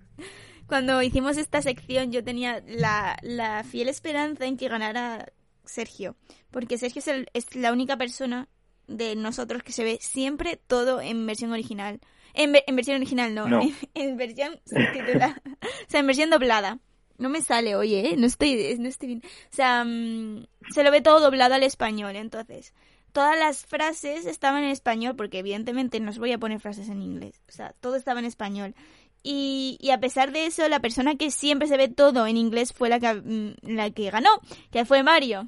Cuando 0.67 1.01
hicimos 1.01 1.37
esta 1.37 1.61
sección 1.61 2.11
yo 2.11 2.23
tenía 2.23 2.61
la, 2.67 3.17
la 3.21 3.63
fiel 3.63 3.87
esperanza 3.87 4.45
en 4.45 4.57
que 4.57 4.67
ganara 4.67 5.27
Sergio, 5.63 6.15
porque 6.51 6.77
Sergio 6.77 6.99
es, 6.99 7.07
el- 7.07 7.27
es 7.33 7.55
la 7.55 7.71
única 7.71 7.97
persona 7.97 8.49
de 8.87 9.15
nosotros 9.15 9.63
que 9.63 9.71
se 9.71 9.83
ve 9.83 9.97
siempre 10.01 10.59
todo 10.67 11.01
en 11.01 11.25
versión 11.25 11.51
original. 11.51 11.99
En, 12.33 12.53
en 12.67 12.75
versión 12.75 12.97
original 12.97 13.33
no, 13.33 13.47
No. 13.47 13.61
En, 13.61 13.73
en 13.95 14.17
versión 14.17 14.59
subtitulada. 14.65 15.41
o 15.61 15.89
sea, 15.89 16.01
en 16.01 16.07
versión 16.07 16.29
doblada. 16.29 16.79
No 17.17 17.29
me 17.29 17.41
sale, 17.41 17.75
oye, 17.75 18.09
¿eh? 18.09 18.15
no 18.17 18.27
estoy, 18.27 18.77
no 18.79 18.87
estoy 18.87 19.07
bien. 19.07 19.21
O 19.25 19.55
sea, 19.55 19.83
mm, 19.83 20.45
se 20.69 20.83
lo 20.83 20.91
ve 20.91 21.01
todo 21.01 21.19
doblado 21.19 21.55
al 21.55 21.63
español, 21.63 22.15
entonces. 22.15 22.73
Todas 23.11 23.37
las 23.39 23.65
frases 23.65 24.25
estaban 24.25 24.63
en 24.63 24.69
español, 24.69 25.15
porque 25.15 25.39
evidentemente 25.39 25.99
no 25.99 26.11
os 26.11 26.19
voy 26.19 26.31
a 26.31 26.37
poner 26.37 26.59
frases 26.59 26.89
en 26.89 27.01
inglés. 27.01 27.41
O 27.49 27.51
sea, 27.51 27.73
todo 27.79 27.95
estaba 27.95 28.19
en 28.19 28.25
español. 28.25 28.75
Y, 29.23 29.77
y 29.81 29.89
a 29.89 29.99
pesar 29.99 30.31
de 30.31 30.45
eso, 30.45 30.67
la 30.69 30.79
persona 30.79 31.15
que 31.15 31.31
siempre 31.31 31.67
se 31.67 31.77
ve 31.77 31.87
todo 31.87 32.27
en 32.27 32.37
inglés 32.37 32.73
fue 32.73 32.89
la 32.89 32.99
que, 32.99 33.13
mm, 33.13 33.55
la 33.63 33.89
que 33.89 34.11
ganó, 34.11 34.29
que 34.71 34.85
fue 34.85 35.01
Mario. 35.01 35.47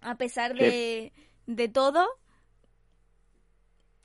A 0.00 0.16
pesar 0.16 0.54
de, 0.54 1.12
de 1.46 1.68
todo, 1.68 2.06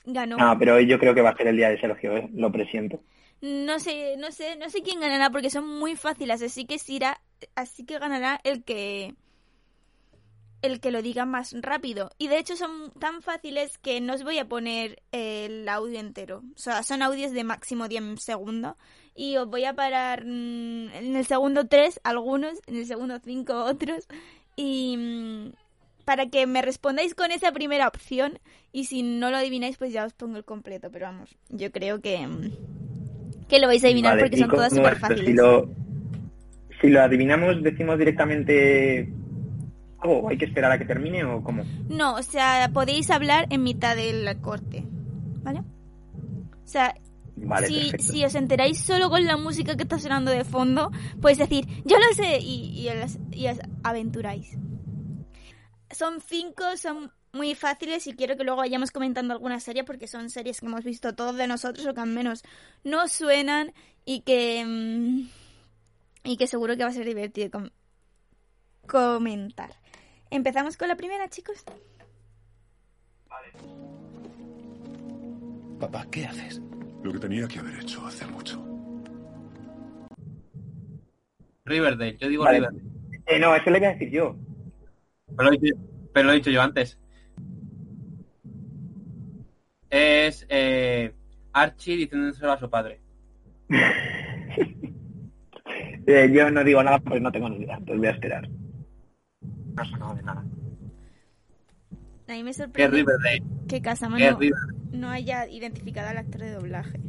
ganó. 0.04 0.36
Ah, 0.38 0.56
pero 0.58 0.74
hoy 0.74 0.86
yo 0.86 0.98
creo 0.98 1.14
que 1.14 1.22
va 1.22 1.30
a 1.30 1.36
ser 1.36 1.46
el 1.46 1.56
día 1.56 1.70
de 1.70 1.80
Sergio, 1.80 2.16
¿eh? 2.16 2.28
lo 2.34 2.52
presiento. 2.52 3.00
No 3.40 3.78
sé, 3.80 4.16
no 4.16 4.32
sé, 4.32 4.56
no 4.56 4.70
sé 4.70 4.82
quién 4.82 5.00
ganará 5.00 5.30
porque 5.30 5.50
son 5.50 5.68
muy 5.68 5.94
fáciles, 5.94 6.42
así 6.42 6.64
que 6.64 6.78
será, 6.78 7.20
así 7.54 7.84
que 7.84 7.98
ganará 7.98 8.40
el 8.44 8.64
que 8.64 9.14
el 10.62 10.80
que 10.80 10.90
lo 10.90 11.02
diga 11.02 11.24
más 11.24 11.54
rápido. 11.60 12.10
Y 12.18 12.28
de 12.28 12.38
hecho 12.38 12.56
son 12.56 12.90
tan 12.98 13.22
fáciles 13.22 13.78
que 13.78 14.00
no 14.00 14.14
os 14.14 14.22
voy 14.22 14.38
a 14.38 14.48
poner 14.48 15.02
el 15.12 15.68
audio 15.68 15.98
entero. 15.98 16.42
O 16.54 16.58
sea, 16.58 16.82
son 16.82 17.02
audios 17.02 17.32
de 17.32 17.44
máximo 17.44 17.88
10 17.88 18.20
segundos. 18.22 18.76
Y 19.14 19.36
os 19.36 19.48
voy 19.48 19.64
a 19.64 19.74
parar 19.74 20.24
mm, 20.24 20.90
en 20.90 21.16
el 21.16 21.26
segundo 21.26 21.66
3 21.66 22.00
algunos, 22.04 22.58
en 22.66 22.76
el 22.76 22.86
segundo 22.86 23.18
5 23.22 23.64
otros. 23.64 24.06
Y 24.56 24.96
mm, 24.96 25.52
para 26.04 26.28
que 26.28 26.46
me 26.46 26.62
respondáis 26.62 27.14
con 27.14 27.30
esa 27.30 27.52
primera 27.52 27.88
opción. 27.88 28.38
Y 28.72 28.84
si 28.84 29.02
no 29.02 29.30
lo 29.30 29.38
adivináis, 29.38 29.76
pues 29.78 29.92
ya 29.92 30.04
os 30.04 30.12
pongo 30.12 30.36
el 30.36 30.44
completo. 30.44 30.90
Pero 30.90 31.06
vamos, 31.06 31.36
yo 31.48 31.72
creo 31.72 32.00
que, 32.00 32.26
mm, 32.26 32.50
que 33.48 33.58
lo 33.58 33.66
vais 33.66 33.82
a 33.84 33.86
adivinar 33.86 34.12
Vale, 34.12 34.22
porque 34.22 34.36
¿y 34.36 34.40
son 34.40 34.50
todas 34.50 34.72
súper 34.72 34.92
es? 34.94 34.98
Pues 34.98 35.00
fáciles. 35.00 35.26
Si 35.26 35.32
lo, 35.34 35.68
si 36.80 36.88
lo 36.88 37.02
adivinamos, 37.02 37.62
decimos 37.62 37.98
directamente 37.98 39.12
algo, 39.98 40.28
hay 40.28 40.36
que 40.36 40.44
esperar 40.44 40.72
a 40.72 40.78
que 40.78 40.84
termine 40.84 41.24
o 41.24 41.42
cómo. 41.42 41.64
No, 41.88 42.14
o 42.14 42.22
sea, 42.22 42.70
podéis 42.72 43.10
hablar 43.10 43.46
en 43.50 43.62
mitad 43.62 43.96
del 43.96 44.40
corte, 44.40 44.84
¿vale? 45.42 45.60
O 45.60 46.68
sea, 46.68 46.94
Vale, 47.36 47.68
si, 47.98 48.24
os 48.24 48.34
enteráis 48.34 48.80
solo 48.80 49.10
con 49.10 49.24
la 49.26 49.36
música 49.36 49.76
que 49.76 49.82
está 49.82 49.98
sonando 49.98 50.30
de 50.30 50.44
fondo, 50.44 50.90
podéis 51.20 51.38
decir, 51.38 51.66
yo 51.84 51.98
lo 51.98 52.14
sé, 52.14 52.38
y, 52.40 52.80
y, 52.80 52.88
os, 52.88 53.18
y 53.30 53.46
os 53.48 53.58
aventuráis. 53.82 54.56
Son 55.90 56.20
cinco, 56.20 56.64
son 56.76 57.12
muy 57.36 57.54
fáciles 57.54 58.06
y 58.06 58.14
quiero 58.14 58.36
que 58.36 58.44
luego 58.44 58.58
vayamos 58.58 58.90
comentando 58.90 59.32
algunas 59.34 59.62
series 59.62 59.84
porque 59.84 60.08
son 60.08 60.30
series 60.30 60.60
que 60.60 60.66
hemos 60.66 60.82
visto 60.84 61.14
todos 61.14 61.36
de 61.36 61.46
nosotros 61.46 61.86
o 61.86 61.94
que 61.94 62.00
al 62.00 62.08
menos 62.08 62.42
nos 62.84 63.12
suenan 63.12 63.72
y 64.04 64.20
que... 64.22 64.64
mm, 64.66 65.28
y 66.24 66.36
que 66.36 66.46
seguro 66.48 66.76
que 66.76 66.82
va 66.82 66.88
a 66.90 66.92
ser 66.92 67.06
divertido 67.06 67.50
com- 67.52 67.70
comentar. 68.88 69.70
Empezamos 70.30 70.76
con 70.76 70.88
la 70.88 70.96
primera, 70.96 71.28
chicos. 71.28 71.62
Papá, 75.78 76.06
¿qué 76.10 76.24
haces? 76.26 76.60
Lo 77.02 77.12
que 77.12 77.18
tenía 77.18 77.46
que 77.46 77.58
haber 77.58 77.78
hecho 77.80 78.04
hace 78.06 78.26
mucho. 78.26 78.62
Riverdale, 81.64 82.16
yo 82.18 82.28
digo 82.28 82.44
Vale. 82.44 82.58
Riverdale. 82.58 82.82
Eh, 83.26 83.38
no, 83.38 83.54
eso 83.54 83.70
le 83.70 83.78
voy 83.78 83.88
a 83.88 83.92
decir 83.92 84.10
yo. 84.10 84.36
Pero 85.36 85.50
lo, 85.50 85.54
he 85.54 85.58
dicho, 85.58 85.76
pero 86.12 86.26
lo 86.26 86.32
he 86.32 86.36
dicho 86.36 86.50
yo 86.50 86.62
antes. 86.62 86.98
Es 89.90 90.46
eh, 90.48 91.14
Archie 91.52 91.96
diciéndoselo 91.96 92.52
a 92.52 92.58
su 92.58 92.70
padre. 92.70 93.00
Eh, 96.08 96.30
yo 96.32 96.48
no 96.52 96.62
digo 96.62 96.80
nada 96.84 97.00
porque 97.00 97.18
no 97.18 97.32
tengo 97.32 97.48
ni 97.48 97.56
idea, 97.56 97.74
entonces 97.74 97.98
voy 97.98 98.06
a 98.06 98.12
esperar. 98.12 98.48
No 99.40 99.84
sonado 99.84 100.14
de 100.14 100.22
nada. 100.22 100.44
A 102.28 102.32
mí 102.32 102.44
me 102.44 102.44
¿Qué 102.44 102.50
es 102.50 102.56
sorprende 102.56 103.12
que 103.68 103.82
Casama 103.82 104.16
¿Qué 104.16 104.28
es 104.28 104.52
no, 104.92 105.10
haya 105.10 105.46
identificado 105.48 106.08
al 106.08 106.18
actor 106.18 106.40
de 106.40 106.52
doblaje. 106.52 107.00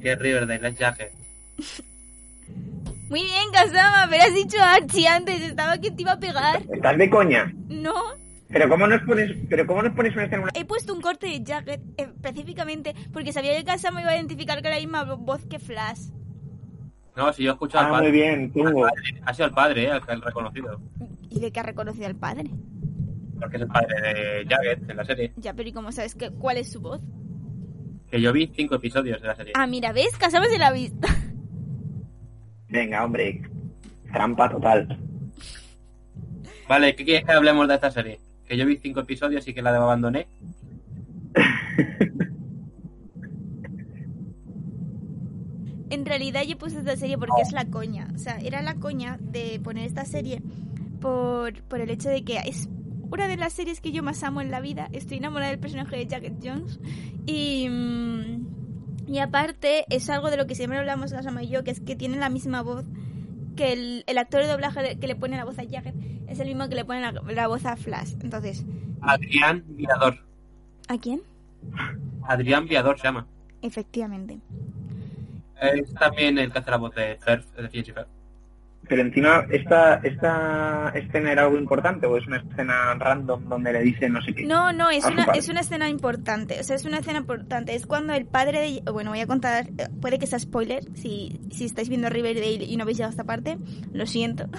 ¿Qué 0.00 0.12
es 0.12 0.18
Riverdale? 0.18 0.68
Es 0.68 0.78
Jagger. 0.78 1.10
Muy 3.08 3.22
bien, 3.22 3.50
Casama, 3.52 4.06
pero 4.10 4.22
has 4.22 4.34
dicho 4.34 4.58
Archie 4.60 5.08
antes, 5.08 5.40
estaba 5.40 5.78
que 5.78 5.90
te 5.90 6.02
iba 6.02 6.12
a 6.12 6.20
pegar. 6.20 6.62
¿Estás 6.70 6.98
de 6.98 7.08
coña? 7.08 7.52
No, 7.68 7.94
¿Pero 8.50 8.68
cómo 8.68 8.86
nos 8.86 9.02
pones, 9.02 9.36
pero 9.48 9.66
cómo 9.66 9.82
nos 9.82 9.92
pones 9.94 10.14
una 10.14 10.24
escena 10.24 10.36
en 10.38 10.42
una... 10.44 10.52
he 10.54 10.64
puesto 10.64 10.94
un 10.94 11.00
corte 11.02 11.26
de 11.26 11.42
Jacket 11.44 11.80
eh, 11.98 12.08
específicamente 12.14 12.94
porque 13.12 13.32
sabía 13.32 13.54
que 13.56 13.64
Casama 13.64 14.00
iba 14.00 14.10
a 14.10 14.16
identificar 14.16 14.62
que 14.62 14.68
era 14.68 14.76
la 14.76 14.80
misma 14.80 15.04
voz 15.04 15.44
que 15.46 15.58
Flash. 15.58 16.08
No, 17.16 17.32
si 17.32 17.42
yo 17.42 17.52
escucho 17.52 17.78
al 17.78 17.86
Ah, 17.86 17.90
padre. 17.90 18.08
muy 18.10 18.18
bien. 18.18 18.52
Ha 19.26 19.34
sido 19.34 19.46
el 19.48 19.52
padre, 19.54 19.84
eh, 19.88 20.00
reconocido. 20.24 20.80
¿Y 21.30 21.40
de 21.40 21.50
qué 21.52 21.60
ha 21.60 21.64
reconocido 21.64 22.06
al 22.06 22.14
padre? 22.16 22.44
Porque 23.40 23.56
es 23.56 23.62
el 23.62 23.68
padre 23.68 23.94
de 24.02 24.46
Jagger 24.48 24.80
en 24.88 24.96
la 24.96 25.04
serie. 25.04 25.32
Ya, 25.36 25.52
pero 25.52 25.68
¿y 25.68 25.72
cómo 25.72 25.92
sabes 25.92 26.14
que, 26.14 26.30
cuál 26.30 26.56
es 26.56 26.70
su 26.72 26.80
voz? 26.80 27.00
Que 28.10 28.20
yo 28.20 28.32
vi 28.32 28.50
cinco 28.54 28.76
episodios 28.76 29.20
de 29.20 29.26
la 29.28 29.34
serie. 29.36 29.52
Ah, 29.56 29.66
mira, 29.66 29.92
¿ves? 29.92 30.16
Casama 30.16 30.46
se 30.46 30.58
la 30.58 30.68
ha 30.68 30.72
visto. 30.72 31.06
Venga, 32.68 33.04
hombre. 33.04 33.42
Trampa 34.12 34.48
total. 34.48 34.98
Vale, 36.68 36.94
¿qué 36.96 37.04
quieres 37.04 37.24
que 37.24 37.32
hablemos 37.32 37.66
de 37.68 37.74
esta 37.74 37.90
serie? 37.90 38.20
Que 38.48 38.56
yo 38.56 38.66
vi 38.66 38.78
cinco 38.78 39.00
episodios 39.00 39.46
y 39.46 39.54
que 39.54 39.62
la 39.62 39.76
abandoné. 39.76 40.26
En 45.90 46.04
realidad 46.04 46.42
yo 46.46 46.58
puse 46.58 46.78
esta 46.78 46.96
serie 46.96 47.16
porque 47.16 47.40
es 47.40 47.52
la 47.52 47.64
coña. 47.64 48.08
O 48.14 48.18
sea, 48.18 48.38
era 48.38 48.60
la 48.62 48.74
coña 48.74 49.18
de 49.20 49.58
poner 49.62 49.86
esta 49.86 50.04
serie 50.04 50.42
por, 51.00 51.62
por 51.62 51.80
el 51.80 51.90
hecho 51.90 52.10
de 52.10 52.24
que 52.24 52.36
es 52.44 52.68
una 53.10 53.26
de 53.26 53.36
las 53.36 53.54
series 53.54 53.80
que 53.80 53.90
yo 53.90 54.02
más 54.02 54.22
amo 54.22 54.40
en 54.40 54.50
la 54.50 54.60
vida. 54.60 54.88
Estoy 54.92 55.16
enamorada 55.16 55.50
del 55.50 55.60
personaje 55.60 55.96
de 55.96 56.06
Jacket 56.06 56.34
Jones. 56.42 56.78
Y, 57.26 57.68
mm, 57.70 59.08
y 59.08 59.18
aparte 59.18 59.86
es 59.88 60.10
algo 60.10 60.30
de 60.30 60.36
lo 60.36 60.46
que 60.46 60.54
siempre 60.54 60.78
hablamos 60.78 61.12
Gasama 61.12 61.42
y 61.42 61.48
yo, 61.48 61.64
que 61.64 61.70
es 61.70 61.80
que 61.80 61.96
tiene 61.96 62.18
la 62.18 62.28
misma 62.28 62.62
voz 62.62 62.84
que 63.58 63.72
el, 63.72 64.04
el 64.06 64.18
actor 64.18 64.40
de 64.40 64.46
doblaje 64.46 64.98
que 64.98 65.06
le 65.08 65.16
pone 65.16 65.36
la 65.36 65.44
voz 65.44 65.58
a 65.58 65.64
Jacket 65.64 65.94
es 66.28 66.38
el 66.38 66.46
mismo 66.46 66.68
que 66.68 66.76
le 66.76 66.84
pone 66.84 67.00
la, 67.00 67.10
la 67.10 67.48
voz 67.48 67.66
a 67.66 67.76
Flash. 67.76 68.14
Entonces, 68.22 68.64
Adrián 69.00 69.64
Viador. 69.66 70.16
¿a 70.88 70.96
quién? 70.96 71.22
Adrián 72.22 72.66
Viador 72.68 72.98
se 72.98 73.04
llama. 73.04 73.26
Efectivamente. 73.60 74.38
Es 75.60 75.92
también 75.94 76.38
el 76.38 76.52
que 76.52 76.58
hace 76.60 76.70
la 76.70 76.76
voz 76.76 76.94
de 76.94 77.18
Surf, 77.18 77.44
de 77.56 77.78
y 77.78 77.82
Ferb. 77.82 78.06
Pero 78.88 79.02
encima, 79.02 79.46
¿esta, 79.50 79.96
¿esta 79.96 80.92
escena 80.94 81.32
era 81.32 81.42
algo 81.44 81.58
importante 81.58 82.06
o 82.06 82.16
es 82.16 82.26
una 82.26 82.38
escena 82.38 82.94
random 82.94 83.48
donde 83.48 83.72
le 83.72 83.82
dice 83.82 84.08
no 84.08 84.22
sé 84.22 84.34
qué? 84.34 84.44
No, 84.44 84.72
no, 84.72 84.90
es 84.90 85.04
una, 85.04 85.26
padre? 85.26 85.38
es 85.38 85.48
una 85.48 85.60
escena 85.60 85.88
importante. 85.88 86.58
O 86.58 86.64
sea, 86.64 86.76
es 86.76 86.84
una 86.84 86.98
escena 86.98 87.18
importante. 87.18 87.74
Es 87.74 87.86
cuando 87.86 88.14
el 88.14 88.26
padre 88.26 88.60
de... 88.60 88.90
Bueno, 88.90 89.10
voy 89.10 89.20
a 89.20 89.26
contar... 89.26 89.66
Puede 90.00 90.18
que 90.18 90.26
sea 90.26 90.38
spoiler. 90.38 90.84
Si, 90.94 91.40
si 91.50 91.66
estáis 91.66 91.88
viendo 91.88 92.08
Riverdale 92.08 92.64
y 92.64 92.76
no 92.76 92.82
habéis 92.84 92.98
llegado 92.98 93.10
a 93.10 93.12
esta 93.12 93.24
parte, 93.24 93.58
lo 93.92 94.06
siento. 94.06 94.46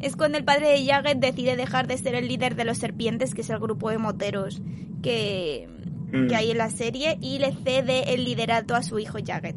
Es 0.00 0.16
cuando 0.16 0.36
el 0.36 0.44
padre 0.44 0.68
de 0.68 0.84
Jagged 0.84 1.16
decide 1.16 1.56
dejar 1.56 1.86
de 1.86 1.96
ser 1.96 2.14
el 2.14 2.28
líder 2.28 2.56
de 2.56 2.66
los 2.66 2.76
serpientes, 2.76 3.32
que 3.32 3.40
es 3.40 3.48
el 3.48 3.58
grupo 3.58 3.88
de 3.88 3.96
moteros 3.96 4.60
que, 5.02 5.66
Mm. 6.14 6.28
que 6.28 6.36
hay 6.36 6.50
en 6.52 6.58
la 6.58 6.70
serie, 6.70 7.18
y 7.20 7.40
le 7.40 7.52
cede 7.52 8.14
el 8.14 8.24
liderato 8.24 8.76
a 8.76 8.82
su 8.82 8.98
hijo 9.00 9.18
Jagged. 9.24 9.56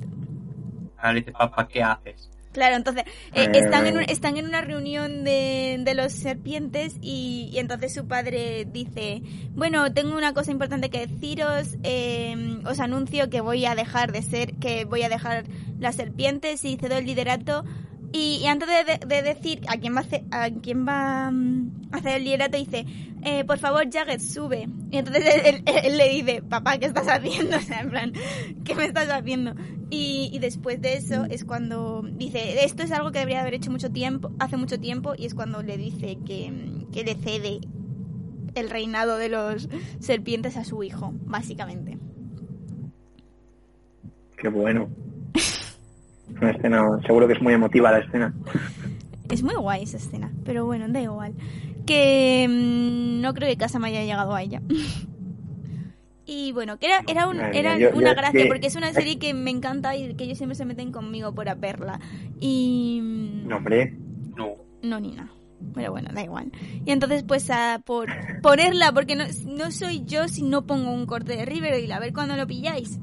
Ahora 0.98 1.13
dice, 1.13 1.32
papá, 1.32 1.67
¿qué 1.67 1.84
haces? 1.84 2.32
Claro, 2.58 2.76
entonces 2.76 3.04
eh, 3.36 3.50
están, 3.54 3.86
en 3.86 3.98
un- 3.98 4.10
están 4.10 4.36
en 4.38 4.48
una 4.48 4.62
reunión 4.62 5.24
de, 5.24 5.78
de 5.80 5.93
los 5.93 6.12
serpientes 6.12 6.96
y, 7.04 7.52
y 7.54 7.60
entonces 7.60 7.93
su 7.93 8.08
padre 8.08 8.65
dice, 8.65 9.22
bueno, 9.52 9.93
tengo 9.93 10.17
una 10.17 10.34
cosa 10.34 10.50
importante 10.50 10.89
que 10.89 11.06
deciros, 11.06 11.78
eh, 11.84 12.58
os 12.65 12.80
anuncio 12.80 13.30
que 13.30 13.41
voy 13.41 13.65
a 13.65 13.76
dejar 13.76 14.12
de 14.12 14.24
ser, 14.24 14.56
que 14.56 14.86
voy 14.86 15.04
a 15.04 15.10
dejar 15.10 15.43
las 15.78 15.98
serpientes 15.98 16.65
y 16.65 16.78
cedo 16.78 16.98
el 16.98 17.06
liderato. 17.06 17.63
Y, 18.13 18.39
y 18.41 18.48
antes 18.48 18.67
de, 18.70 18.84
de- 18.98 19.06
de 19.06 19.22
decir 19.22 19.62
a 19.67 19.78
quién 19.78 19.93
va 19.96 20.00
a 20.00 20.04
hacer, 20.04 20.24
a 20.32 20.50
quién 20.50 20.88
va 20.88 21.30
mm, 21.32 21.72
a 21.91 21.98
hacer 21.98 22.15
el 22.17 22.24
liderato, 22.24 22.58
dice, 22.58 22.86
eh, 23.24 23.43
por 23.43 23.58
favor, 23.60 23.84
Jagged, 23.91 24.20
sube. 24.22 24.70
Y 24.91 24.98
entonces 24.98 25.26
él, 25.46 25.62
él- 25.65 25.76
él 25.84 25.98
le 25.98 26.10
dice, 26.10 26.41
papá, 26.41 26.78
¿qué 26.78 26.86
estás 26.86 27.08
haciendo? 27.08 27.58
O 27.58 27.62
sea, 27.62 27.82
en 27.82 27.89
plan, 27.89 28.13
¿qué 28.63 28.76
me 28.76 28.86
estás 28.86 29.10
haciendo? 29.10 29.56
Y, 29.89 30.30
y 30.34 30.39
después 30.39 30.82
de 30.82 30.96
eso 30.96 31.26
es 31.26 31.43
cuando 31.46 32.02
dice, 32.13 32.63
esto 32.63 32.84
es 32.84 32.91
algo 32.91 33.12
que 33.12 33.20
debería 33.20 33.41
haber 33.41 33.54
hecho 33.56 33.72
mucho 33.72 33.91
tiempo, 33.91 34.32
hace 34.39 34.56
mucho 34.58 34.80
tiempo, 34.80 35.13
y 35.17 35.26
es 35.26 35.34
cuando 35.36 35.62
le 35.62 35.78
dice 35.78 36.17
que, 36.26 36.52
que 36.93 37.04
le 37.04 37.15
cede 37.15 37.60
el 38.56 38.70
reinado 38.70 39.17
de 39.17 39.30
los 39.30 39.67
serpientes 40.00 40.56
a 40.58 40.63
su 40.63 40.82
hijo, 40.84 41.13
básicamente. 41.26 41.98
Qué 44.38 44.48
bueno. 44.50 44.89
Una 46.42 46.52
escena, 46.52 46.84
seguro 47.06 47.28
que 47.28 47.34
es 47.34 47.42
muy 47.42 47.54
emotiva 47.54 47.92
la 47.92 48.00
escena. 48.00 48.34
Es 49.30 49.44
muy 49.44 49.56
guay 49.56 49.84
esa 49.84 49.98
escena, 49.98 50.32
pero 50.46 50.66
bueno, 50.66 50.88
da 50.90 51.02
igual. 51.02 51.34
Que 51.86 52.48
mm, 52.50 53.22
no 53.22 53.34
creo 53.34 53.50
que 53.50 53.58
Kasama 53.58 53.88
haya 53.88 54.04
llegado 54.04 54.34
a 54.36 54.42
ella. 54.42 54.62
y 56.26 56.52
bueno, 56.52 56.78
que 56.78 56.88
era, 56.88 57.02
era, 57.08 57.28
un- 57.28 57.40
era 57.40 57.76
mía, 57.78 57.90
yo- 57.92 57.98
una 57.98 58.10
yo- 58.12 58.16
gracia, 58.16 58.42
que- 58.44 58.48
porque 58.48 58.68
es 58.68 58.76
una 58.76 58.92
serie 58.94 59.18
que 59.18 59.34
me 59.34 59.50
encanta 59.52 59.96
y 59.96 60.13
que 60.16 60.26
ellos 60.26 60.38
siempre 60.38 60.56
se 60.56 60.66
meten 60.66 60.92
conmigo 60.92 61.34
por 61.34 61.54
verla. 61.58 62.00
Y... 62.40 63.00
mm, 63.02 63.48
No, 63.48 63.58
hombre. 63.58 63.96
No. 64.36 64.50
No, 64.84 65.00
ni 65.00 65.13
nada. 65.13 65.30
Pero 65.74 65.92
bueno, 65.92 66.10
da 66.13 66.22
igual. 66.24 66.52
Y 66.86 66.92
entonces, 66.92 67.24
pues, 67.24 67.50
a 67.50 67.82
por 67.84 68.08
ponerla, 68.44 68.92
porque 68.92 69.16
no, 69.16 69.24
no 69.48 69.72
soy 69.72 70.04
yo 70.06 70.28
si 70.28 70.44
no 70.44 70.66
pongo 70.68 70.92
un 70.92 71.06
corte 71.08 71.36
de 71.36 71.46
Riverdale, 71.46 71.92
a 71.94 72.00
ver 72.00 72.13
cuándo 72.13 72.36
lo 72.36 72.46
pilláis. 72.46 73.00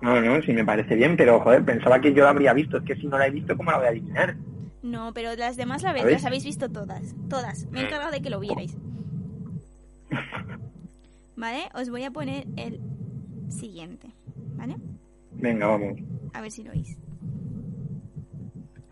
No, 0.00 0.20
no, 0.20 0.40
sí 0.42 0.52
me 0.52 0.64
parece 0.64 0.94
bien, 0.94 1.16
pero 1.16 1.40
joder, 1.40 1.64
pensaba 1.64 2.00
que 2.00 2.14
yo 2.14 2.24
la 2.24 2.30
habría 2.30 2.52
visto. 2.52 2.78
Es 2.78 2.84
que 2.84 2.96
si 2.96 3.06
no 3.06 3.18
la 3.18 3.26
he 3.26 3.30
visto, 3.30 3.56
¿cómo 3.56 3.70
la 3.70 3.78
voy 3.78 3.86
a 3.86 3.90
adivinar? 3.90 4.36
No, 4.82 5.12
pero 5.12 5.34
las 5.34 5.56
demás 5.56 5.82
la 5.82 5.92
las 5.92 6.24
habéis 6.24 6.44
visto 6.44 6.70
todas. 6.70 7.14
Todas. 7.28 7.66
Me 7.70 7.80
he 7.80 7.84
encargado 7.84 8.12
de 8.12 8.22
que 8.22 8.30
lo 8.30 8.38
vierais. 8.38 8.76
¿Vale? 11.36 11.68
Os 11.74 11.90
voy 11.90 12.04
a 12.04 12.10
poner 12.10 12.46
el 12.56 12.80
siguiente. 13.48 14.08
¿Vale? 14.56 14.76
Venga, 15.32 15.66
vamos. 15.66 15.98
A 16.32 16.40
ver 16.40 16.50
si 16.50 16.62
lo 16.62 16.72
oís. 16.72 16.96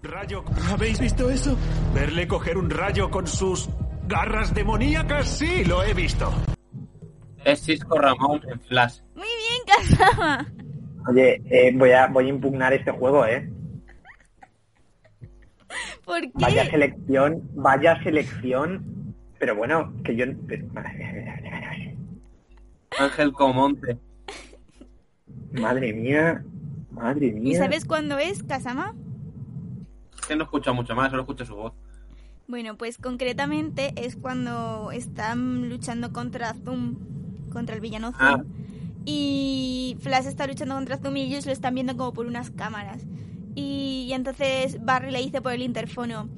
Rayo, 0.02 0.44
¿habéis 0.70 1.00
visto 1.00 1.30
eso? 1.30 1.56
Verle 1.94 2.28
coger 2.28 2.56
un 2.56 2.70
rayo 2.70 3.10
con 3.10 3.26
sus 3.26 3.68
garras 4.06 4.54
demoníacas, 4.54 5.26
sí, 5.38 5.64
lo 5.64 5.82
he 5.82 5.94
visto. 5.94 6.32
Es 7.44 7.62
Cisco 7.62 7.98
Ramón 7.98 8.40
en 8.48 8.60
Flash. 8.60 9.00
Muy 9.14 9.24
bien, 9.26 9.62
Kazama. 9.98 10.46
Oye, 11.08 11.42
eh, 11.50 11.72
voy, 11.74 11.92
a, 11.92 12.08
voy 12.08 12.26
a 12.26 12.28
impugnar 12.28 12.72
este 12.72 12.90
juego, 12.90 13.24
¿eh? 13.26 13.48
¿Por 16.04 16.20
qué? 16.20 16.30
Vaya 16.34 16.68
selección, 16.70 17.48
vaya 17.54 18.02
selección. 18.02 19.14
Pero 19.38 19.54
bueno, 19.54 19.92
que 20.04 20.16
yo... 20.16 20.24
Ángel 22.98 23.32
Comonte. 23.32 23.98
Madre 25.52 25.92
mía, 25.92 26.44
madre 26.90 27.32
mía. 27.32 27.52
¿Y 27.52 27.56
sabes 27.56 27.84
cuándo 27.84 28.18
es, 28.18 28.42
Kazama? 28.42 28.94
Que 30.26 30.36
no 30.36 30.44
escucha 30.44 30.72
mucho 30.72 30.94
más, 30.94 31.10
solo 31.10 31.22
escucho 31.22 31.44
su 31.44 31.54
voz. 31.54 31.72
Bueno, 32.48 32.76
pues 32.76 32.98
concretamente 32.98 33.92
es 33.96 34.16
cuando 34.16 34.90
están 34.92 35.68
luchando 35.68 36.12
contra 36.12 36.54
Zoom, 36.54 36.96
contra 37.52 37.74
el 37.74 37.80
villano 37.80 38.12
Zoom. 38.12 38.40
Ah. 38.40 38.44
Y 39.06 39.96
Flash 40.00 40.26
está 40.26 40.46
luchando 40.46 40.74
contra 40.74 40.98
Zoom 40.98 41.16
y 41.16 41.22
ellos 41.22 41.46
lo 41.46 41.52
están 41.52 41.74
viendo 41.74 41.96
como 41.96 42.12
por 42.12 42.26
unas 42.26 42.50
cámaras. 42.50 43.06
Y, 43.54 44.10
entonces 44.12 44.84
Barry 44.84 45.12
le 45.12 45.22
dice 45.22 45.40
por 45.40 45.52
el 45.52 45.62
interfono, 45.62 46.28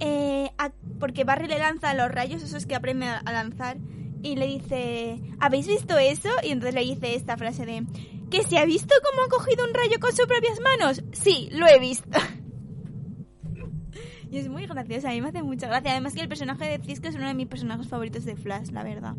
eh, 0.00 0.50
porque 0.98 1.24
Barry 1.24 1.46
le 1.46 1.58
lanza 1.58 1.94
los 1.94 2.10
rayos, 2.10 2.42
esos 2.42 2.66
que 2.66 2.74
aprende 2.74 3.06
a 3.06 3.18
a 3.18 3.32
lanzar, 3.32 3.76
y 4.22 4.34
le 4.34 4.46
dice, 4.46 5.20
¿habéis 5.38 5.68
visto 5.68 5.96
eso? 5.98 6.30
Y 6.42 6.50
entonces 6.50 6.74
le 6.74 6.80
dice 6.80 7.14
esta 7.14 7.36
frase 7.36 7.66
de, 7.66 7.86
¿que 8.30 8.42
se 8.42 8.58
ha 8.58 8.64
visto 8.64 8.94
cómo 9.04 9.24
ha 9.24 9.28
cogido 9.28 9.64
un 9.64 9.74
rayo 9.74 10.00
con 10.00 10.10
sus 10.10 10.26
propias 10.26 10.58
manos? 10.60 11.04
Sí, 11.12 11.48
lo 11.52 11.68
he 11.68 11.78
visto. 11.78 12.18
Y 14.28 14.38
es 14.38 14.48
muy 14.48 14.66
graciosa, 14.66 15.10
a 15.10 15.12
mí 15.12 15.22
me 15.22 15.28
hace 15.28 15.42
mucha 15.44 15.68
gracia. 15.68 15.92
Además 15.92 16.14
que 16.14 16.20
el 16.20 16.28
personaje 16.28 16.64
de 16.64 16.84
Cisco 16.84 17.06
es 17.06 17.14
uno 17.14 17.28
de 17.28 17.34
mis 17.34 17.46
personajes 17.46 17.86
favoritos 17.88 18.24
de 18.24 18.34
Flash, 18.34 18.70
la 18.70 18.82
verdad. 18.82 19.14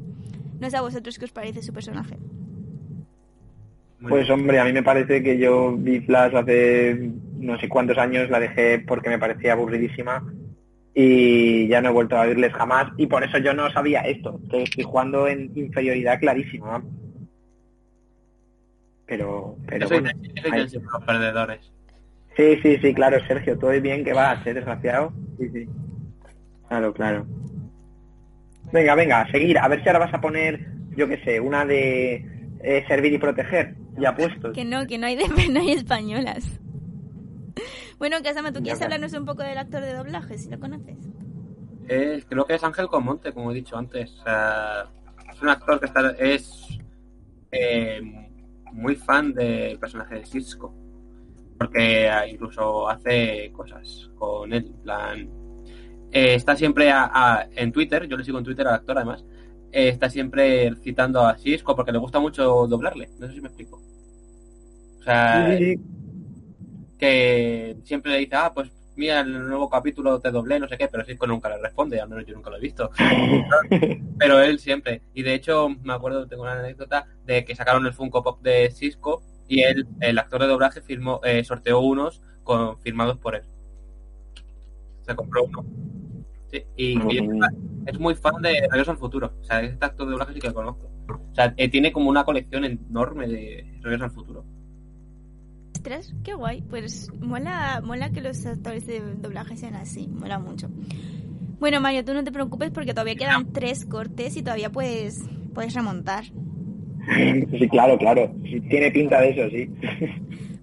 No 0.60 0.70
sé 0.70 0.76
a 0.76 0.82
vosotros 0.82 1.18
qué 1.18 1.24
os 1.24 1.32
parece 1.32 1.62
su 1.62 1.72
personaje. 1.72 2.18
Muy 4.00 4.10
Pues 4.12 4.28
bien. 4.28 4.40
hombre, 4.40 4.60
a 4.60 4.66
mí 4.66 4.74
me 4.74 4.84
parece 4.84 5.24
que 5.24 5.38
yo 5.38 5.76
vi 5.78 6.00
Flash 6.02 6.36
hace 6.36 7.12
no 7.38 7.60
sé 7.60 7.68
cuántos 7.70 7.98
años, 7.98 8.30
la 8.30 8.40
dejé 8.40 8.80
porque 8.80 9.10
me 9.10 9.20
parecía 9.20 9.54
aburridísima 9.54 10.24
y 10.94 11.68
ya 11.68 11.82
no 11.82 11.90
he 11.90 11.94
vuelto 11.94 12.18
a 12.18 12.26
verles 12.26 12.52
jamás 12.54 12.92
y 12.98 13.08
por 13.08 13.24
eso 13.24 13.38
yo 13.38 13.54
no 13.54 13.70
sabía 13.72 14.02
esto, 14.02 14.40
que 14.50 14.64
estoy 14.64 14.84
jugando 14.84 15.28
en 15.28 15.52
inferioridad 15.56 16.20
clarísima. 16.20 16.84
Pero, 19.06 19.56
pero 19.68 19.84
Yo 19.84 19.88
soy, 19.88 20.00
bueno. 20.02 20.20
yo 20.36 20.42
soy 20.42 20.52
de 20.52 20.80
los 20.82 21.04
perdedores. 21.06 21.72
Sí, 22.36 22.60
sí, 22.62 22.78
sí, 22.82 22.94
claro, 22.94 23.18
Sergio, 23.26 23.58
todo 23.58 23.72
es 23.72 23.82
bien 23.82 24.04
que 24.04 24.14
va 24.14 24.32
a 24.32 24.44
ser 24.44 24.56
desgraciado. 24.56 25.14
Sí, 25.40 25.50
sí. 25.50 25.68
Claro, 26.68 26.94
claro. 26.94 27.26
Venga, 28.72 28.96
venga, 28.96 29.22
a 29.22 29.32
seguir. 29.32 29.58
A 29.58 29.68
ver 29.70 29.82
si 29.82 29.88
ahora 29.90 30.00
vas 30.00 30.14
a 30.14 30.22
poner, 30.22 30.68
yo 30.96 31.08
qué 31.08 31.18
sé, 31.24 31.40
una 31.40 31.66
de 31.66 32.26
eh, 32.62 32.84
servir 32.88 33.14
y 33.14 33.18
proteger. 33.18 33.76
Ya 33.98 34.16
puestos. 34.16 34.54
Que 34.54 34.64
no, 34.66 34.86
que 34.88 34.98
no 34.98 35.08
hay, 35.08 35.16
de, 35.16 35.28
no 35.52 35.60
hay 35.60 35.72
españolas. 35.72 36.60
Bueno, 37.98 38.18
Casama, 38.24 38.52
¿tú 38.54 38.62
quieres 38.62 38.82
hablarnos 38.82 39.14
un 39.14 39.26
poco 39.26 39.42
del 39.44 39.58
actor 39.58 39.82
de 39.82 39.94
doblaje, 39.94 40.38
si 40.38 40.50
lo 40.50 40.60
conoces? 40.60 40.98
Es- 41.88 42.26
creo 42.26 42.46
que 42.46 42.56
es 42.56 42.64
Ángel 42.64 42.88
Comonte, 42.88 43.34
como 43.34 43.52
he 43.52 43.56
dicho 43.56 43.76
antes. 43.78 44.12
Es 45.34 45.42
un 45.42 45.50
actor 45.50 45.80
que 45.80 45.86
está, 45.88 46.12
es 46.12 46.78
eh, 47.52 48.02
muy 48.74 48.96
fan 48.96 49.34
del 49.34 49.80
personaje 49.80 50.16
de 50.16 50.26
Cisco. 50.26 50.74
Porque 51.58 52.08
incluso 52.30 52.88
hace 52.88 53.52
cosas 53.52 54.12
con 54.16 54.54
él. 54.54 54.66
En 54.68 54.84
plan, 54.84 55.30
eh, 56.12 56.36
está 56.36 56.56
siempre 56.56 56.92
a- 56.92 57.10
a- 57.12 57.48
en 57.56 57.72
Twitter, 57.72 58.08
yo 58.08 58.16
le 58.16 58.24
sigo 58.24 58.38
en 58.38 58.44
Twitter 58.44 58.68
al 58.68 58.76
actor 58.76 58.96
además. 58.98 59.26
Eh, 59.72 59.90
está 59.90 60.10
siempre 60.10 60.74
citando 60.84 61.22
a 61.26 61.38
Cisco 61.38 61.76
porque 61.76 61.92
le 61.92 62.00
gusta 62.00 62.20
mucho 62.20 62.68
doblarle. 62.68 63.10
No 63.20 63.28
sé 63.28 63.34
si 63.34 63.42
me 63.42 63.48
explico. 63.48 63.82
O 65.00 65.04
sea, 65.04 65.58
Sí, 65.58 65.66
sí, 65.66 65.76
sí. 65.76 65.84
que 66.98 67.78
siempre 67.84 68.12
le 68.12 68.20
dice, 68.20 68.36
ah, 68.36 68.52
pues 68.54 68.72
mira, 68.98 69.22
en 69.22 69.28
el 69.28 69.48
nuevo 69.48 69.70
capítulo 69.70 70.20
te 70.20 70.32
doblé, 70.32 70.60
no 70.60 70.68
sé 70.68 70.78
qué, 70.78 70.88
pero 70.88 71.06
Cisco 71.06 71.28
nunca 71.28 71.50
le 71.50 71.60
responde, 71.60 72.02
al 72.02 72.10
menos 72.10 72.26
yo 72.26 72.34
nunca 72.34 72.50
lo 72.50 72.58
he 72.58 72.62
visto. 72.62 72.90
pero 74.18 74.42
él 74.42 74.60
siempre. 74.60 75.04
Y 75.14 75.24
de 75.24 75.36
hecho, 75.36 75.70
me 75.70 75.94
acuerdo, 75.94 76.28
tengo 76.28 76.44
una 76.44 76.60
anécdota 76.60 77.08
de 77.26 77.46
que 77.46 77.56
sacaron 77.56 77.86
el 77.86 77.94
Funko 77.94 78.24
Pop 78.24 78.42
de 78.42 78.72
Cisco 78.72 79.22
y 79.48 79.62
él, 79.62 79.88
el 80.02 80.18
actor 80.18 80.42
de 80.42 80.48
doblaje, 80.48 80.82
firmó, 80.82 81.22
eh, 81.24 81.44
sorteó 81.44 81.80
unos 81.80 82.22
con, 82.44 82.80
firmados 82.80 83.18
por 83.18 83.36
él. 83.36 83.44
Se 85.02 85.16
compró 85.16 85.46
uno. 85.46 85.66
Sí, 86.78 86.96
y, 87.10 87.18
es, 87.18 87.24
es 87.88 88.00
muy 88.00 88.16
fan 88.16 88.42
de 88.42 88.68
Regreso 88.72 88.92
al 88.92 88.98
Futuro. 88.98 89.34
O 89.42 89.44
sea, 89.44 89.62
este 89.62 89.86
actor 89.86 90.06
de 90.08 90.12
doblaje 90.12 90.34
sí 90.34 90.40
que 90.40 90.48
lo 90.48 90.54
conozco. 90.54 90.90
O 91.10 91.36
sea, 91.36 91.54
eh, 91.58 91.70
tiene 91.70 91.92
como 91.92 92.10
una 92.10 92.24
colección 92.26 92.66
enorme 92.66 93.28
de 93.28 93.66
Regreso 93.82 94.04
al 94.06 94.12
Futuro. 94.12 94.44
Ostras, 95.76 96.14
qué 96.24 96.34
guay. 96.34 96.62
Pues 96.64 97.12
mola, 97.22 97.82
mola 97.84 98.10
que 98.12 98.22
los 98.22 98.46
actores 98.46 98.86
de 98.88 99.00
doblaje 99.16 99.56
sean 99.56 99.76
así, 99.76 100.08
mola 100.08 100.40
mucho. 100.40 100.70
Bueno, 101.60 101.80
Mario, 101.82 102.04
tú 102.06 102.14
no 102.14 102.24
te 102.24 102.32
preocupes 102.32 102.72
porque 102.72 102.92
todavía 102.94 103.16
quedan 103.16 103.52
tres 103.54 103.86
cortes 103.86 104.36
y 104.38 104.42
todavía 104.44 104.70
puedes, 104.72 105.24
puedes 105.54 105.74
remontar. 105.74 106.26
Sí, 107.08 107.70
claro, 107.70 107.98
claro. 107.98 108.36
Sí, 108.44 108.60
tiene 108.70 108.92
pinta 108.92 109.22
de 109.22 109.30
eso, 109.30 109.50
sí. 109.50 109.70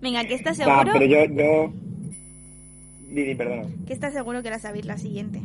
Venga, 0.03 0.25
que 0.25 0.35
estás 0.35 0.61
Ah, 0.61 0.83
seguro, 0.85 0.91
pero 0.93 1.07
yo, 1.07 1.25
yo... 1.35 1.73
Didi, 3.15 3.35
perdona. 3.35 3.63
que 3.87 3.95
estás 3.95 4.13
seguro 4.13 4.43
que 4.43 4.51
la 4.51 4.59
sabéis 4.59 4.85
la 4.85 4.99
siguiente. 4.99 5.41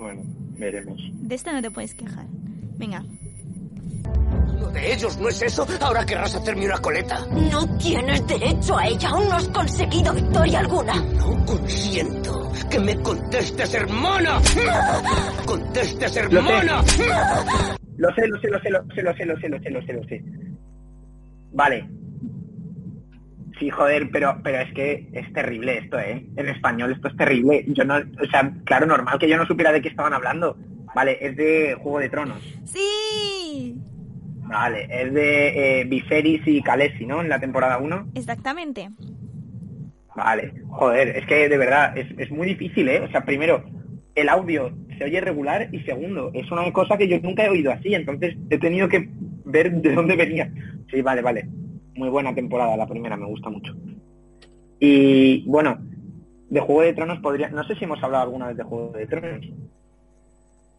Bueno, 0.00 0.22
veremos. 0.58 0.98
De 1.12 1.34
esta 1.34 1.52
no 1.52 1.60
te 1.60 1.70
puedes 1.70 1.94
quejar. 1.94 2.24
Venga. 2.78 3.04
Lo 4.58 4.70
de 4.70 4.94
ellos 4.94 5.18
no 5.18 5.28
es 5.28 5.42
eso. 5.42 5.66
Ahora 5.78 6.06
querrás 6.06 6.34
hacerme 6.34 6.64
una 6.64 6.78
coleta. 6.78 7.26
No 7.26 7.76
tienes 7.76 8.26
derecho 8.26 8.78
a 8.78 8.86
ella. 8.86 9.10
Aún 9.10 9.28
no 9.28 9.34
has 9.34 9.48
conseguido 9.48 10.14
victoria 10.14 10.60
alguna. 10.60 10.94
No 10.94 11.44
consiento 11.44 12.50
que 12.70 12.80
me 12.80 12.96
contestes, 13.02 13.74
hermana. 13.74 14.40
Contestes, 15.44 16.16
hermana. 16.16 16.82
Lo 17.98 18.14
sé, 18.14 18.26
lo 18.26 18.40
sé, 18.40 18.48
lo 18.48 18.58
sé, 18.60 18.70
lo 18.70 18.82
sé, 18.94 19.02
lo 19.02 19.14
sé, 19.14 19.26
lo 19.26 19.38
sé, 19.38 19.48
lo 19.50 19.60
sé, 19.60 19.70
lo 19.70 19.82
sé. 19.82 19.92
Lo 19.92 20.04
sé. 20.04 20.24
Vale, 21.52 21.90
Sí, 23.60 23.70
joder, 23.70 24.10
pero, 24.10 24.40
pero 24.42 24.58
es 24.58 24.72
que 24.72 25.08
es 25.12 25.32
terrible 25.32 25.78
esto, 25.78 25.98
¿eh? 26.00 26.26
En 26.34 26.48
español 26.48 26.92
esto 26.92 27.08
es 27.08 27.16
terrible. 27.16 27.64
Yo 27.68 27.84
no, 27.84 27.96
o 27.96 28.30
sea, 28.30 28.52
claro, 28.64 28.86
normal 28.86 29.18
que 29.18 29.28
yo 29.28 29.36
no 29.36 29.46
supiera 29.46 29.70
de 29.70 29.82
qué 29.82 29.88
estaban 29.88 30.14
hablando. 30.14 30.56
Vale, 30.94 31.18
es 31.20 31.36
de 31.36 31.76
Juego 31.78 32.00
de 32.00 32.08
Tronos. 32.08 32.42
Sí, 32.64 33.76
Vale, 34.50 34.88
es 34.90 35.14
de 35.14 35.80
eh, 35.80 35.84
Viserys 35.84 36.44
y 36.44 36.60
Khaleesi, 36.60 37.06
¿no? 37.06 37.20
En 37.20 37.28
la 37.28 37.38
temporada 37.38 37.78
1. 37.78 38.08
exactamente. 38.14 38.90
Vale, 40.16 40.52
joder, 40.68 41.16
es 41.16 41.26
que 41.26 41.48
de 41.48 41.56
verdad 41.56 41.96
es, 41.96 42.08
es 42.18 42.30
muy 42.32 42.48
difícil, 42.48 42.88
¿eh? 42.88 43.00
O 43.00 43.08
sea, 43.10 43.24
primero, 43.24 43.62
el 44.16 44.28
audio 44.28 44.72
se 44.98 45.04
oye 45.04 45.20
regular 45.20 45.68
y 45.70 45.80
segundo, 45.82 46.32
es 46.34 46.50
una 46.50 46.70
cosa 46.72 46.98
que 46.98 47.06
yo 47.06 47.20
nunca 47.20 47.44
he 47.44 47.48
oído 47.48 47.70
así, 47.70 47.94
entonces 47.94 48.36
he 48.50 48.58
tenido 48.58 48.88
que 48.88 49.08
ver 49.44 49.70
de 49.70 49.94
dónde 49.94 50.16
venía. 50.16 50.50
Sí, 50.90 51.00
vale, 51.00 51.22
vale. 51.22 51.48
Muy 51.96 52.08
buena 52.08 52.34
temporada, 52.34 52.76
la 52.76 52.86
primera, 52.86 53.16
me 53.16 53.26
gusta 53.26 53.50
mucho. 53.50 53.74
Y 54.78 55.44
bueno, 55.46 55.78
de 56.48 56.60
Juego 56.60 56.82
de 56.82 56.94
Tronos 56.94 57.18
podría... 57.20 57.48
No 57.50 57.64
sé 57.64 57.74
si 57.76 57.84
hemos 57.84 58.02
hablado 58.02 58.24
alguna 58.24 58.48
vez 58.48 58.56
de 58.56 58.64
Juego 58.64 58.92
de 58.92 59.06
Tronos. 59.06 59.46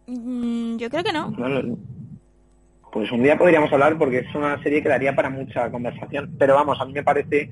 Mm, 0.08 0.78
yo 0.78 0.90
creo 0.90 1.04
que 1.04 1.14
no. 1.14 1.34
Pues 2.92 3.12
un 3.12 3.24
día 3.24 3.38
podríamos 3.38 3.72
hablar 3.72 3.98
porque 3.98 4.20
es 4.20 4.36
una 4.36 4.62
serie 4.64 4.84
que 4.84 4.90
daría 4.90 5.16
para 5.16 5.30
mucha 5.30 5.72
conversación. 5.72 6.36
Pero 6.38 6.56
vamos, 6.56 6.80
a 6.82 6.86
mí 6.86 6.94
me 6.94 7.04
parece 7.04 7.52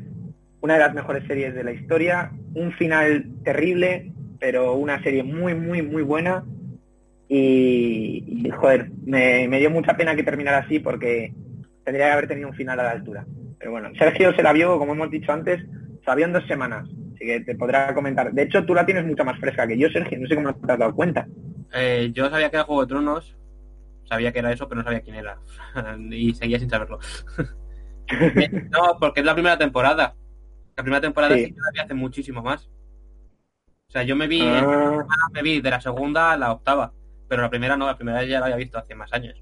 una 0.61 0.73
de 0.73 0.79
las 0.79 0.93
mejores 0.93 1.25
series 1.25 1.55
de 1.55 1.63
la 1.63 1.71
historia, 1.71 2.31
un 2.53 2.73
final 2.73 3.25
terrible, 3.43 4.11
pero 4.39 4.73
una 4.75 5.01
serie 5.01 5.23
muy, 5.23 5.55
muy, 5.55 5.81
muy 5.81 6.03
buena. 6.03 6.43
Y, 7.29 8.23
y, 8.27 8.49
joder, 8.49 8.91
me, 9.05 9.47
me 9.47 9.59
dio 9.59 9.69
mucha 9.69 9.95
pena 9.95 10.15
que 10.15 10.23
terminara 10.23 10.57
así 10.59 10.79
porque 10.79 11.31
tendría 11.85 12.07
que 12.07 12.13
haber 12.13 12.27
tenido 12.27 12.49
un 12.49 12.55
final 12.55 12.79
a 12.79 12.83
la 12.83 12.91
altura. 12.91 13.25
Pero 13.59 13.71
bueno, 13.71 13.89
Sergio 13.97 14.33
se 14.33 14.41
la 14.41 14.53
vio, 14.53 14.79
como 14.79 14.93
hemos 14.93 15.11
dicho 15.11 15.31
antes, 15.31 15.61
se 15.61 16.05
la 16.07 16.15
vio 16.15 16.25
en 16.25 16.33
dos 16.33 16.47
semanas, 16.47 16.87
así 17.13 17.25
que 17.25 17.41
te 17.41 17.55
podrá 17.55 17.93
comentar. 17.93 18.31
De 18.31 18.43
hecho, 18.43 18.65
tú 18.65 18.73
la 18.73 18.85
tienes 18.85 19.05
mucho 19.05 19.25
más 19.25 19.39
fresca 19.39 19.67
que 19.67 19.77
yo, 19.77 19.89
Sergio, 19.89 20.17
no 20.19 20.27
sé 20.27 20.35
cómo 20.35 20.55
te 20.55 20.71
has 20.71 20.79
dado 20.79 20.95
cuenta. 20.95 21.27
Eh, 21.73 22.09
yo 22.13 22.29
sabía 22.29 22.49
que 22.49 22.55
era 22.55 22.65
Juego 22.65 22.81
de 22.81 22.87
Tronos, 22.87 23.37
sabía 24.05 24.31
que 24.31 24.39
era 24.39 24.51
eso, 24.51 24.67
pero 24.67 24.79
no 24.79 24.85
sabía 24.85 25.01
quién 25.01 25.17
era. 25.17 25.37
y 26.09 26.33
seguía 26.33 26.57
sin 26.57 26.69
saberlo. 26.69 26.99
no, 28.71 28.97
porque 28.99 29.19
es 29.19 29.25
la 29.25 29.33
primera 29.33 29.57
temporada. 29.57 30.15
La 30.75 30.83
primera 30.83 31.01
temporada 31.01 31.35
Sí. 31.35 31.45
sí, 31.45 31.53
que 31.53 31.59
la 31.59 31.71
vi 31.73 31.79
hace 31.79 31.93
muchísimo 31.93 32.41
más. 32.41 32.69
O 33.87 33.91
sea, 33.91 34.03
yo 34.03 34.15
me 34.15 34.27
vi, 34.27 34.41
Ah, 34.43 35.05
me 35.33 35.41
vi 35.41 35.61
de 35.61 35.69
la 35.69 35.81
segunda 35.81 36.31
a 36.31 36.37
la 36.37 36.51
octava, 36.51 36.93
pero 37.27 37.41
la 37.41 37.49
primera 37.49 37.75
no, 37.75 37.87
la 37.87 37.97
primera 37.97 38.23
ya 38.23 38.39
la 38.39 38.45
había 38.45 38.57
visto 38.57 38.77
hace 38.77 38.95
más 38.95 39.11
años. 39.13 39.41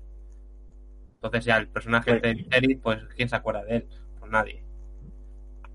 Entonces 1.16 1.46
ya 1.46 1.58
el 1.58 1.68
personaje 1.68 2.20
de 2.20 2.34
Viserys, 2.34 2.78
pues 2.82 3.00
¿quién 3.16 3.28
se 3.28 3.36
acuerda 3.36 3.64
de 3.64 3.78
él? 3.78 3.88
Nadie. 4.30 4.64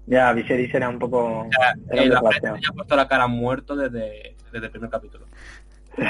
Ya, 0.06 0.32
Viserys 0.32 0.74
era 0.74 0.88
un 0.88 0.98
poco... 0.98 1.40
O 1.40 1.50
sea, 1.50 1.74
era 1.90 2.02
eh, 2.02 2.06
un 2.06 2.14
la 2.14 2.20
ya 2.42 2.68
ha 2.68 2.72
puesto 2.72 2.96
la 2.96 3.08
cara 3.08 3.26
muerto 3.28 3.76
desde, 3.76 4.36
desde 4.52 4.66
el 4.66 4.70
primer 4.70 4.90
capítulo. 4.90 5.26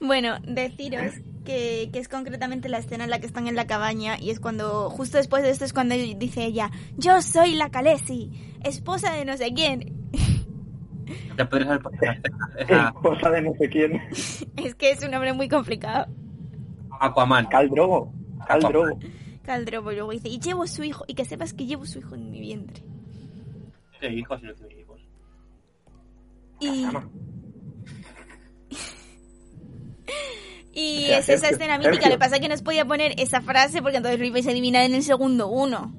Bueno, 0.00 0.38
deciros 0.46 1.12
que, 1.44 1.90
que 1.92 1.98
es 1.98 2.08
concretamente 2.08 2.70
la 2.70 2.78
escena 2.78 3.04
en 3.04 3.10
la 3.10 3.20
que 3.20 3.26
están 3.26 3.46
en 3.46 3.54
la 3.54 3.66
cabaña 3.66 4.18
y 4.18 4.30
es 4.30 4.40
cuando, 4.40 4.88
justo 4.88 5.18
después 5.18 5.42
de 5.42 5.50
esto 5.50 5.66
es 5.66 5.74
cuando 5.74 5.94
dice 5.94 6.44
ella, 6.44 6.70
yo 6.96 7.20
soy 7.20 7.54
la 7.54 7.68
Khaleesi, 7.68 8.30
esposa 8.64 9.12
de 9.12 9.26
no 9.26 9.36
sé 9.36 9.52
quién. 9.52 9.94
Ya 11.36 11.48
podrías 11.48 11.70
haber 11.70 11.82
esa 12.58 12.88
Esposa 12.88 13.30
de 13.30 13.42
no 13.42 13.52
sé 13.54 13.68
quién. 13.68 14.00
Es 14.56 14.74
que 14.74 14.90
es 14.90 15.02
un 15.02 15.10
nombre 15.10 15.32
muy 15.32 15.48
complicado. 15.48 16.06
Aquaman. 17.00 17.46
Cal 17.46 17.68
Drogo. 17.68 18.12
Cal 18.46 18.60
Drogo. 19.58 19.90
Caldrobo 19.90 19.92
luego 19.92 20.10
dice, 20.12 20.28
y 20.28 20.38
llevo 20.38 20.66
su 20.66 20.84
hijo, 20.84 21.04
y 21.06 21.14
que 21.14 21.24
sepas 21.24 21.54
que 21.54 21.66
llevo 21.66 21.86
su 21.86 21.98
hijo 21.98 22.14
en 22.14 22.30
mi 22.30 22.40
vientre. 22.40 22.82
Sí, 24.00 24.06
hijos 24.06 24.40
y 24.42 24.46
no 24.46 24.54
tiene 24.54 24.80
hijos. 24.80 25.00
Y, 30.72 31.10
es 31.10 31.28
esa 31.28 31.48
escena 31.48 31.78
mítica, 31.78 32.08
le 32.08 32.16
pasa 32.16 32.38
que 32.38 32.48
no 32.48 32.54
os 32.54 32.62
podía 32.62 32.84
poner 32.84 33.14
esa 33.18 33.40
frase 33.40 33.82
porque 33.82 33.96
entonces 33.96 34.20
lo 34.20 34.26
ibais 34.26 34.46
a 34.46 34.50
adivinar 34.50 34.84
en 34.84 34.94
el 34.94 35.02
segundo 35.02 35.48
uno. 35.48 35.92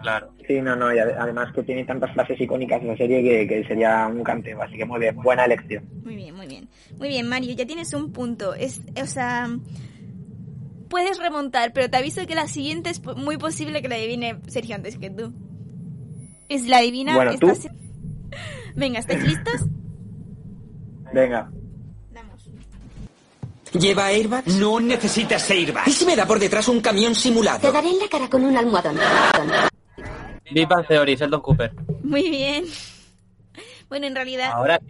Claro. 0.00 0.34
Sí, 0.46 0.60
no, 0.60 0.74
no, 0.74 0.92
y 0.92 0.98
ade- 0.98 1.14
además 1.16 1.52
que 1.54 1.62
tiene 1.62 1.84
tantas 1.84 2.12
frases 2.12 2.40
icónicas 2.40 2.82
la 2.82 2.96
serie 2.96 3.22
que, 3.22 3.46
que 3.46 3.64
sería 3.68 4.06
un 4.06 4.24
canteo, 4.24 4.60
así 4.62 4.76
que 4.76 4.84
muy 4.84 4.98
bien, 4.98 5.14
buena 5.16 5.44
elección. 5.44 5.84
Muy 6.02 6.16
bien, 6.16 6.34
muy 6.34 6.46
bien. 6.46 6.68
Muy 6.98 7.08
bien, 7.08 7.28
Mario, 7.28 7.54
ya 7.54 7.66
tienes 7.66 7.92
un 7.94 8.12
punto. 8.12 8.54
Es, 8.54 8.80
o 9.00 9.06
sea, 9.06 9.48
puedes 10.92 11.18
remontar, 11.18 11.72
pero 11.72 11.88
te 11.88 11.96
aviso 11.96 12.26
que 12.26 12.34
la 12.34 12.46
siguiente 12.48 12.90
es 12.90 13.02
muy 13.16 13.38
posible 13.38 13.80
que 13.80 13.88
la 13.88 13.94
adivine 13.94 14.38
Sergio 14.46 14.74
antes 14.76 14.98
que 14.98 15.08
tú. 15.08 15.32
Es 16.50 16.66
la 16.68 16.76
adivina. 16.78 17.14
Bueno, 17.14 17.32
tú. 17.40 17.54
se- 17.54 17.70
Venga, 18.76 18.98
¿estáis 19.00 19.22
listos? 19.24 19.62
Venga, 21.14 21.50
Vamos. 22.14 22.50
¿Lleva 23.72 24.06
airbags? 24.06 24.54
No 24.56 24.80
necesitas 24.80 25.48
airbags. 25.50 25.88
¿Y 25.88 25.92
si 25.92 26.04
me 26.04 26.14
da 26.14 26.26
por 26.26 26.38
detrás 26.38 26.68
un 26.68 26.80
camión 26.82 27.14
Te 27.14 27.20
simulado? 27.20 27.72
daré 27.72 27.88
en 27.88 27.98
la 27.98 28.08
cara 28.10 28.28
con 28.28 28.44
un 28.44 28.54
almohadón. 28.54 28.96
Big 30.52 30.68
Bang 30.68 30.86
Theory, 30.86 31.16
Sheldon 31.16 31.40
Cooper. 31.40 31.72
Muy 32.04 32.28
bien. 32.28 32.64
Bueno, 33.88 34.06
en 34.06 34.14
realidad, 34.14 34.52
Ahora 34.52 34.80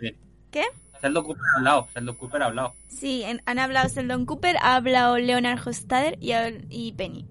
sí. 0.00 0.12
¿qué? 0.50 0.64
Sheldon 1.02 1.24
Cooper 1.24 1.42
ha 1.54 1.58
hablado. 1.58 1.88
Sheldon 1.94 2.14
Cooper 2.16 2.42
ha 2.42 2.46
hablado. 2.46 2.74
Sí, 2.88 3.22
en- 3.22 3.42
han 3.46 3.58
hablado 3.58 3.88
Sheldon 3.88 4.26
Cooper, 4.26 4.56
ha 4.60 4.76
hablado 4.76 5.18
Leonard 5.18 5.58
Hofstadter 5.66 6.18
y, 6.20 6.92
Penny. 6.92 7.26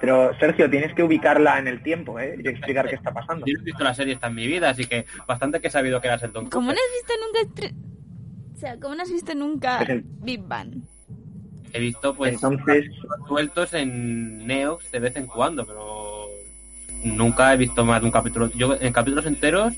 pero 0.00 0.36
Sergio, 0.38 0.70
tienes 0.70 0.94
que 0.94 1.02
ubicarla 1.02 1.58
en 1.58 1.66
el 1.68 1.82
tiempo, 1.82 2.20
¿eh? 2.20 2.36
Y 2.42 2.46
explicar 2.48 2.88
qué 2.88 2.94
está 2.94 3.12
pasando. 3.12 3.46
Yo 3.46 3.54
no 3.54 3.60
he 3.60 3.64
visto 3.64 3.82
la 3.84 3.94
serie 3.94 4.14
esta 4.14 4.28
en 4.28 4.34
mi 4.36 4.46
vida, 4.46 4.70
así 4.70 4.84
que 4.86 5.06
bastante 5.26 5.60
que 5.60 5.68
he 5.68 5.70
sabido 5.70 6.00
que 6.00 6.06
era 6.08 6.16
Sheldon 6.18 6.44
Cooper. 6.44 6.52
¿Cómo 6.52 6.72
no 6.72 6.78
has 6.78 6.94
visto 7.00 7.14
nunca... 7.26 7.54
tre- 7.60 8.54
O 8.54 8.58
sea, 8.60 8.78
¿cómo 8.78 8.94
no 8.94 9.02
has 9.02 9.10
visto 9.10 9.34
nunca 9.34 9.78
Pues 9.78 9.90
el- 9.90 10.02
Big 10.04 10.40
Bang? 10.42 10.74
He 11.72 11.80
visto 11.80 12.14
pues 12.14 12.32
Entonces, 12.34 12.86
sueltos 13.26 13.74
en 13.74 14.46
Neox 14.46 14.90
de 14.90 15.00
vez 15.00 15.16
en 15.16 15.26
cuando, 15.26 15.66
pero 15.66 16.26
nunca 17.04 17.52
he 17.52 17.56
visto 17.56 17.84
más 17.84 18.00
de 18.00 18.06
un 18.06 18.12
capítulo. 18.12 18.50
Yo 18.54 18.74
en 18.80 18.92
capítulos 18.92 19.26
enteros, 19.26 19.74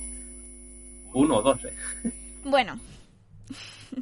uno 1.14 1.36
o 1.38 1.42
dos, 1.42 1.64
¿eh? 1.64 1.74
Bueno, 2.44 2.78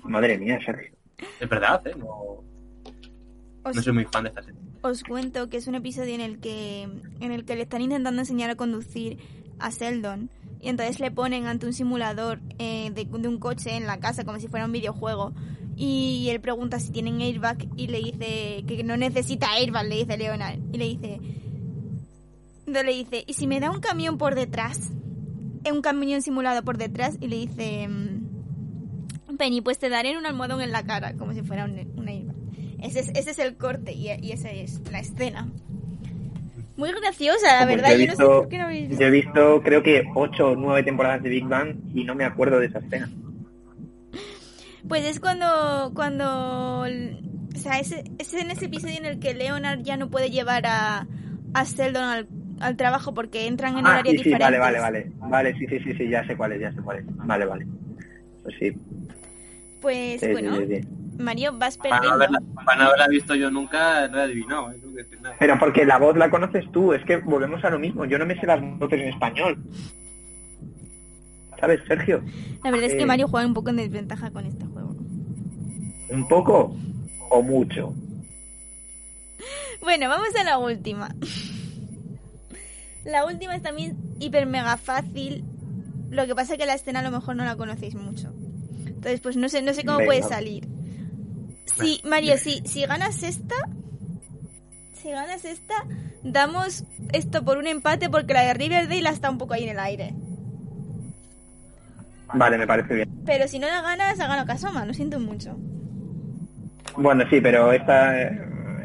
madre 0.05 0.39
mía, 0.39 0.59
Sergio. 0.65 0.93
Es 1.41 1.49
verdad, 1.49 1.85
¿eh? 1.87 1.95
No, 1.97 2.43
os, 3.65 3.75
no 3.77 3.83
soy 3.83 3.93
muy 3.93 4.05
fan 4.05 4.25
de 4.25 4.29
esta 4.31 4.43
serie. 4.43 4.61
os 4.83 5.03
cuento 5.03 5.49
que 5.49 5.57
es 5.57 5.67
un 5.67 5.75
episodio 5.75 6.15
en 6.15 6.21
el 6.21 6.39
que 6.41 6.83
en 6.83 7.33
el 7.33 7.45
que 7.45 7.57
le 7.57 7.63
están 7.63 7.83
intentando 7.83 8.21
enseñar 8.21 8.51
a 8.51 8.55
conducir 8.57 9.19
a 9.59 9.71
Sheldon 9.71 10.31
y 10.61 10.69
entonces 10.69 11.01
le 11.01 11.11
ponen 11.11 11.47
ante 11.47 11.67
un 11.67 11.73
simulador 11.73 12.41
eh, 12.59 12.91
de, 12.95 13.05
de 13.05 13.29
un 13.29 13.39
coche 13.39 13.77
en 13.77 13.87
la 13.87 13.99
casa 13.99 14.25
como 14.25 14.39
si 14.39 14.49
fuera 14.49 14.67
un 14.67 14.73
videojuego 14.73 15.33
y 15.77 16.29
él 16.31 16.41
pregunta 16.41 16.79
si 16.81 16.91
tienen 16.93 17.21
airbag 17.21 17.59
y 17.77 17.87
le 17.89 17.99
dice 17.99 18.65
que 18.67 18.83
no 18.85 18.97
necesita 18.97 19.53
airbag 19.53 19.87
le 19.87 19.97
dice 19.97 20.17
Leonard 20.17 20.59
y 20.73 20.79
le 20.79 20.85
dice 20.85 21.21
entonces 22.67 22.85
le 22.85 22.95
dice 22.95 23.25
y 23.27 23.33
si 23.35 23.47
me 23.47 23.59
da 23.61 23.71
un 23.71 23.81
camión 23.81 24.19
por 24.19 24.35
detrás 24.37 24.93
un 25.73 25.83
camión 25.83 26.23
simulado 26.23 26.63
por 26.63 26.79
detrás 26.79 27.17
y 27.21 27.29
le 27.29 27.37
dice 27.37 27.89
mm, 27.89 29.37
Penny 29.37 29.61
pues 29.61 29.79
te 29.79 29.89
daré 29.89 30.17
un 30.19 30.27
almohadón 30.27 30.61
en 30.61 30.73
la 30.73 30.83
cara 30.85 31.13
como 31.15 31.33
si 31.33 31.43
fuera 31.43 31.65
un, 31.65 31.79
un 31.97 32.09
airbag 32.09 32.35
ese 32.81 33.01
es, 33.01 33.09
ese 33.15 33.31
es 33.33 33.39
el 33.39 33.57
corte 33.57 33.93
y, 33.93 34.09
y 34.23 34.31
esa 34.33 34.51
es 34.53 34.81
la 34.93 35.01
escena. 35.01 35.49
Muy 36.77 36.93
graciosa, 36.93 37.59
la 37.61 37.65
Pues 37.67 37.77
verdad. 37.83 37.89
yo 37.91 37.95
he 37.97 37.99
Yo 37.99 38.07
no 38.07 38.17
sé 38.17 38.23
visto- 38.23 38.39
por 38.41 38.49
qué 38.49 38.59
no 38.59 38.65
habéis 38.67 38.89
visto. 38.89 39.01
Yo 39.03 39.09
he 39.09 39.11
visto, 39.11 39.63
creo 39.65 39.83
que 39.83 40.05
ocho 40.15 40.51
o 40.51 40.55
nueve 40.55 40.85
temporadas 40.85 41.21
de 41.25 41.29
Big 41.29 41.45
Bang 41.45 41.75
y 41.93 42.05
no 42.05 42.15
me 42.15 42.25
acuerdo 42.25 42.61
de 42.61 42.67
esa 42.67 42.79
escena. 42.79 43.11
Pues 44.89 45.05
es 45.05 45.19
cuando. 45.21 45.91
cuando 45.95 46.83
o 46.85 47.59
sea, 47.59 47.81
es, 47.81 47.93
es 48.19 48.35
en 48.35 48.53
ese 48.53 48.67
episodio 48.67 48.97
en 48.97 49.07
el 49.07 49.19
que 49.19 49.35
Leonard 49.35 49.83
ya 49.83 49.97
no 49.97 50.09
puede 50.09 50.31
llevar 50.31 50.65
a, 50.67 51.09
a 51.55 51.65
Sheldon 51.65 52.03
al, 52.05 52.29
al 52.61 52.77
trabajo 52.77 53.15
porque 53.15 53.47
entran 53.47 53.79
en 53.79 53.87
Ah, 53.87 53.91
horarios 53.91 54.13
sí, 54.13 54.19
sí, 54.19 54.25
diferentes. 54.31 54.61
vale, 54.61 54.79
vale, 54.81 54.81
vale. 54.81 55.13
Vale, 55.31 55.59
sí, 55.59 55.67
sí, 55.69 55.79
sí, 55.81 55.95
sí, 55.95 56.09
ya 56.09 56.27
sé 56.27 56.37
cuál 56.37 56.53
es, 56.53 56.61
ya 56.61 56.73
sé 56.73 56.81
cuál 56.83 56.99
es. 56.99 57.05
Vale, 57.17 57.45
vale. 57.47 57.67
Pues 58.43 58.55
sí. 58.59 58.73
Pues 59.81 60.21
sí, 60.21 60.33
bueno, 60.33 60.57
sí, 60.57 60.67
sí. 60.67 60.89
Mario, 61.19 61.53
vas 61.59 61.77
Para 61.79 61.97
no, 61.97 62.01
perdiendo. 62.01 62.15
haberla, 62.15 62.43
para 62.65 62.79
no 62.79 62.85
haberla 62.89 63.09
visto 63.09 63.35
yo 63.35 63.51
nunca, 63.51 64.07
no 64.09 64.19
he 64.19 64.23
adivinado, 64.23 64.71
¿eh? 64.73 64.77
No. 65.21 65.31
Pero 65.39 65.59
porque 65.59 65.85
la 65.85 65.99
voz 65.99 66.17
la 66.17 66.31
conoces 66.31 66.65
tú, 66.73 66.93
es 66.93 67.05
que 67.05 67.17
volvemos 67.19 67.63
a 67.65 67.71
lo 67.71 67.79
mismo. 67.79 68.05
Yo 68.05 68.19
no 68.19 68.27
me 68.27 68.39
sé 68.39 68.47
las 68.47 68.61
voces 68.79 69.01
en 69.01 69.09
español. 69.09 69.59
¿Sabes, 71.61 71.81
Sergio? 71.89 72.23
La 72.63 72.71
verdad 72.71 72.87
es 72.89 72.95
que 72.95 73.03
Eh. 73.03 73.07
Mario 73.07 73.27
juega 73.29 73.47
un 73.47 73.55
poco 73.55 73.71
en 73.71 73.77
desventaja 73.77 74.31
con 74.31 74.47
este 74.47 74.65
juego. 74.65 74.95
¿Un 76.11 76.29
poco 76.29 76.77
o 77.31 77.43
mucho? 77.43 77.93
Bueno, 79.83 80.09
vamos 80.09 80.29
a 80.39 80.45
la 80.45 80.59
última. 80.59 81.15
La 83.09 83.25
última 83.25 83.57
es 83.57 83.63
también 83.63 83.97
hiper 84.21 84.47
mega 84.47 84.77
fácil. 84.77 85.43
Lo 86.11 86.27
que 86.27 86.35
pasa 86.35 86.53
es 86.53 86.59
que 86.59 86.67
la 86.67 86.75
escena 86.75 87.01
a 87.01 87.03
lo 87.03 87.11
mejor 87.11 87.37
no 87.37 87.45
la 87.45 87.57
conocéis 87.57 87.95
mucho. 87.95 88.35
Entonces, 88.87 89.21
pues 89.21 89.37
no 89.37 89.49
sé, 89.49 89.63
no 89.63 89.73
sé 89.73 89.85
cómo 89.85 89.99
Venga. 89.99 90.09
puede 90.09 90.23
salir. 90.23 90.69
Sí, 91.65 92.03
Mario, 92.05 92.37
si, 92.37 92.61
si 92.67 92.85
ganas 92.85 93.23
esta, 93.23 93.55
si 94.93 95.11
ganas 95.11 95.45
esta, 95.47 95.75
damos 96.23 96.85
esto 97.13 97.45
por 97.45 97.57
un 97.57 97.67
empate 97.67 98.11
porque 98.11 98.35
la 98.35 98.43
de 98.43 98.55
Riverdale 98.55 99.09
está 99.09 99.31
un 99.31 99.39
poco 99.39 99.55
ahí 99.55 99.65
en 99.65 99.71
el 99.71 99.79
aire. 99.79 100.15
Vale, 102.35 102.59
me 102.59 102.67
parece 102.67 102.95
bien. 102.95 103.09
Pero 103.25 103.49
si 103.49 103.59
no 103.59 103.69
la 103.69 103.81
ganas, 103.81 104.21
ha 104.21 104.27
ganado 104.27 104.47
Kasoma, 104.47 104.85
lo 104.85 104.93
siento 104.93 105.19
mucho. 105.19 105.57
Bueno, 106.97 107.25
sí, 107.31 107.41
pero 107.41 107.73
esta, 107.73 108.21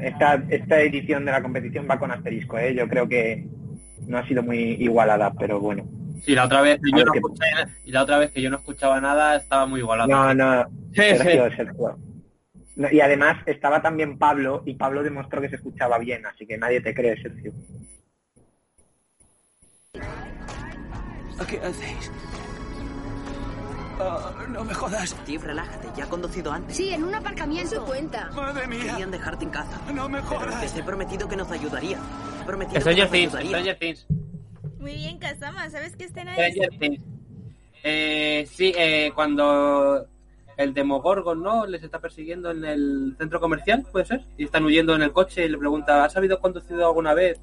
esta, 0.02 0.36
esta 0.50 0.80
edición 0.80 1.26
de 1.26 1.32
la 1.32 1.42
competición 1.42 1.88
va 1.90 2.00
con 2.00 2.12
asterisco, 2.12 2.58
¿eh? 2.58 2.74
Yo 2.74 2.88
creo 2.88 3.10
que 3.10 3.48
no 4.08 4.18
ha 4.18 4.28
sido 4.28 4.44
muy 4.44 4.58
igualada, 4.80 5.34
pero 5.38 5.60
bueno. 5.60 5.86
Sí, 6.24 6.34
la 6.36 6.46
otra 6.46 6.62
vez 6.62 6.80
que 6.82 6.98
yo 6.98 7.04
no 7.04 7.14
escuché, 7.14 7.46
y 7.86 7.92
la 7.92 8.04
otra 8.04 8.18
vez 8.18 8.32
que 8.32 8.42
yo 8.42 8.50
no 8.50 8.58
escuchaba 8.58 9.02
nada 9.02 9.36
estaba 9.36 9.66
muy 9.66 9.82
igualado. 9.82 10.10
No, 10.10 10.34
no, 10.34 10.66
Sergio. 10.94 11.50
Sergio. 11.56 11.98
No, 12.76 12.92
y 12.92 13.02
además 13.02 13.38
estaba 13.46 13.82
también 13.82 14.18
Pablo 14.18 14.64
y 14.66 14.76
Pablo 14.76 15.04
demostró 15.04 15.42
que 15.42 15.50
se 15.50 15.58
escuchaba 15.58 15.98
bien, 16.00 16.26
así 16.26 16.48
que 16.48 16.58
nadie 16.58 16.82
te 16.82 16.94
cree, 16.94 17.22
Sergio. 17.22 17.52
No 24.50 24.64
me 24.66 24.74
jodas. 24.74 25.10
Steve, 25.10 25.44
relájate. 25.46 25.88
¿Ya 25.96 26.06
ha 26.06 26.10
conducido 26.10 26.52
antes? 26.52 26.76
Sí, 26.76 26.90
en 26.90 27.04
un 27.04 27.14
aparcamiento. 27.16 27.84
cuenta. 27.86 28.30
Madre 28.36 28.68
mía. 28.68 28.80
Querían 28.92 29.12
dejarte 29.12 29.46
en 29.46 29.52
casa. 29.52 29.80
No 29.94 30.10
me 30.10 30.22
Pero 30.22 30.40
jodas. 30.40 30.62
les 30.62 30.76
he 30.76 30.84
prometido 30.84 31.28
que 31.28 31.36
nos 31.36 31.52
ayudaría. 31.52 31.98
He 32.42 32.46
prometido 32.46 32.74
que 32.76 32.80
Stranger 32.82 33.04
nos 33.06 33.12
Things, 33.12 33.36
ayudaría. 33.36 33.78
Things. 33.80 34.08
Muy 34.80 34.96
bien, 34.96 35.18
Kasama, 35.18 35.70
¿sabes 35.70 35.96
qué 35.96 36.06
escena 36.06 36.36
es? 36.36 36.56
Things. 36.80 37.02
Eh, 37.84 38.48
sí, 38.52 38.74
eh, 38.78 39.12
cuando 39.16 40.08
el 40.58 40.74
Demogorgon, 40.74 41.42
¿no? 41.42 41.66
Les 41.66 41.84
está 41.84 42.00
persiguiendo 42.00 42.52
en 42.52 42.64
el 42.66 43.16
centro 43.18 43.40
comercial, 43.40 43.86
¿puede 43.92 44.06
ser? 44.06 44.26
Y 44.38 44.46
están 44.46 44.64
huyendo 44.66 44.96
en 44.96 45.02
el 45.02 45.12
coche 45.12 45.46
y 45.46 45.50
le 45.50 45.58
pregunta, 45.58 46.04
¿has 46.04 46.16
habido 46.16 46.40
conducido 46.40 46.86
alguna 46.88 47.14
vez? 47.14 47.40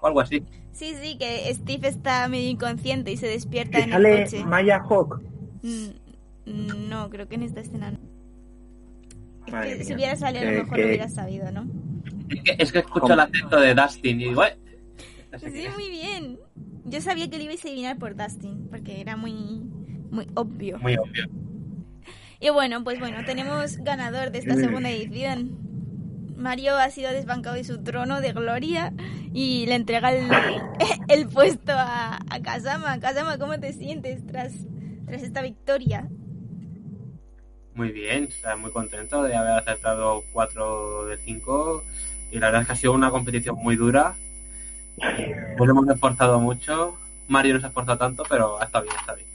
O 0.00 0.06
algo 0.06 0.20
así. 0.20 0.44
Sí, 0.72 0.94
sí, 1.00 1.16
que 1.18 1.52
Steve 1.54 1.88
está 1.88 2.26
medio 2.28 2.48
inconsciente 2.50 3.12
y 3.12 3.16
se 3.16 3.26
despierta 3.28 3.78
Que 3.78 3.84
en 3.84 3.92
el 3.92 4.24
coche. 4.24 4.44
Maya 4.44 4.82
Hawk. 4.88 5.20
Mm, 5.64 6.88
No, 6.90 7.08
creo 7.10 7.26
que 7.26 7.36
en 7.36 7.42
esta 7.42 7.60
escena 7.60 7.90
no. 7.90 7.98
Es 9.46 9.52
Madre 9.52 9.68
que 9.70 9.76
mía. 9.76 9.84
si 9.84 9.94
hubiera 9.94 10.16
salido 10.16 10.48
a 10.48 10.52
lo 10.52 10.58
mejor 10.58 10.74
que- 10.76 10.82
lo 10.82 10.88
hubiera 10.88 11.08
sabido, 11.08 11.50
¿no? 11.52 11.66
Es 12.28 12.42
que, 12.42 12.56
es 12.58 12.72
que 12.72 12.78
escucho 12.80 13.00
¿Cómo? 13.00 13.14
el 13.14 13.20
acento 13.20 13.60
de 13.60 13.74
Dustin 13.74 14.20
y 14.20 14.24
digo, 14.28 14.44
"Eh". 14.44 14.56
Sí, 15.40 15.64
muy 15.74 15.88
bien. 15.90 16.38
Yo 16.84 17.00
sabía 17.00 17.28
que 17.30 17.38
le 17.38 17.44
ibais 17.44 17.64
a 17.64 17.68
adivinar 17.68 17.98
por 17.98 18.14
Dustin, 18.14 18.68
porque 18.70 19.00
era 19.00 19.16
muy, 19.16 19.32
muy 20.10 20.26
obvio. 20.34 20.78
Muy 20.78 20.96
obvio. 20.96 21.28
Y 22.40 22.50
bueno, 22.50 22.84
pues 22.84 22.98
bueno, 23.00 23.24
tenemos 23.24 23.78
ganador 23.78 24.30
de 24.30 24.38
esta 24.38 24.54
segunda 24.56 24.90
edición. 24.90 25.56
Mario 26.36 26.76
ha 26.76 26.90
sido 26.90 27.10
desbancado 27.10 27.56
de 27.56 27.64
su 27.64 27.82
trono 27.82 28.20
de 28.20 28.32
gloria 28.32 28.92
y 29.32 29.64
le 29.66 29.76
entrega 29.76 30.12
el, 30.12 30.28
el 31.08 31.26
puesto 31.28 31.72
a, 31.72 32.16
a 32.28 32.40
Kazama. 32.42 32.98
Kazama, 33.00 33.38
¿cómo 33.38 33.58
te 33.58 33.72
sientes 33.72 34.26
tras, 34.26 34.52
tras 35.06 35.22
esta 35.22 35.42
victoria? 35.42 36.08
Muy 37.74 37.90
bien, 37.90 38.24
está 38.24 38.56
muy 38.56 38.70
contento 38.70 39.22
de 39.22 39.34
haber 39.34 39.52
aceptado 39.52 40.22
4 40.32 41.06
de 41.06 41.18
5 41.18 41.82
y 42.30 42.38
la 42.38 42.46
verdad 42.46 42.62
es 42.62 42.66
que 42.66 42.72
ha 42.72 42.76
sido 42.76 42.92
una 42.92 43.10
competición 43.10 43.56
muy 43.56 43.76
dura. 43.76 44.14
Nos 45.58 45.68
hemos 45.68 45.88
esforzado 45.88 46.38
mucho. 46.40 46.96
Mario 47.26 47.54
no 47.54 47.60
se 47.60 47.66
ha 47.66 47.68
esforzado 47.70 47.98
tanto, 47.98 48.22
pero 48.28 48.62
está 48.62 48.80
bien, 48.80 48.94
está 48.98 49.14
bien. 49.14 49.28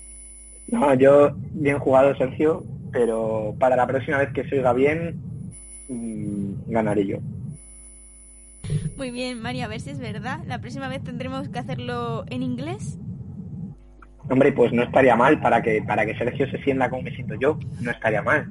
No, 0.67 0.93
yo 0.93 1.31
bien 1.35 1.79
jugado, 1.79 2.15
Sergio, 2.15 2.63
pero 2.91 3.55
para 3.59 3.75
la 3.75 3.87
próxima 3.87 4.19
vez 4.19 4.31
que 4.31 4.47
se 4.47 4.57
oiga 4.57 4.73
bien, 4.73 5.19
mm, 5.89 6.71
ganaré 6.71 7.07
yo. 7.07 7.17
Muy 8.97 9.11
bien, 9.11 9.41
Mario, 9.41 9.65
a 9.65 9.67
ver 9.67 9.81
si 9.81 9.89
es 9.89 9.99
verdad. 9.99 10.41
La 10.45 10.59
próxima 10.59 10.87
vez 10.87 11.03
tendremos 11.03 11.49
que 11.49 11.59
hacerlo 11.59 12.23
en 12.27 12.43
inglés. 12.43 12.99
Hombre, 14.29 14.51
pues 14.51 14.71
no 14.71 14.83
estaría 14.83 15.15
mal 15.15 15.39
para 15.41 15.61
que 15.61 15.81
para 15.81 16.05
que 16.05 16.15
Sergio 16.15 16.49
se 16.49 16.61
sienta 16.63 16.89
como 16.89 17.03
me 17.03 17.11
siento 17.11 17.35
yo. 17.35 17.57
No 17.81 17.91
estaría 17.91 18.21
mal. 18.21 18.47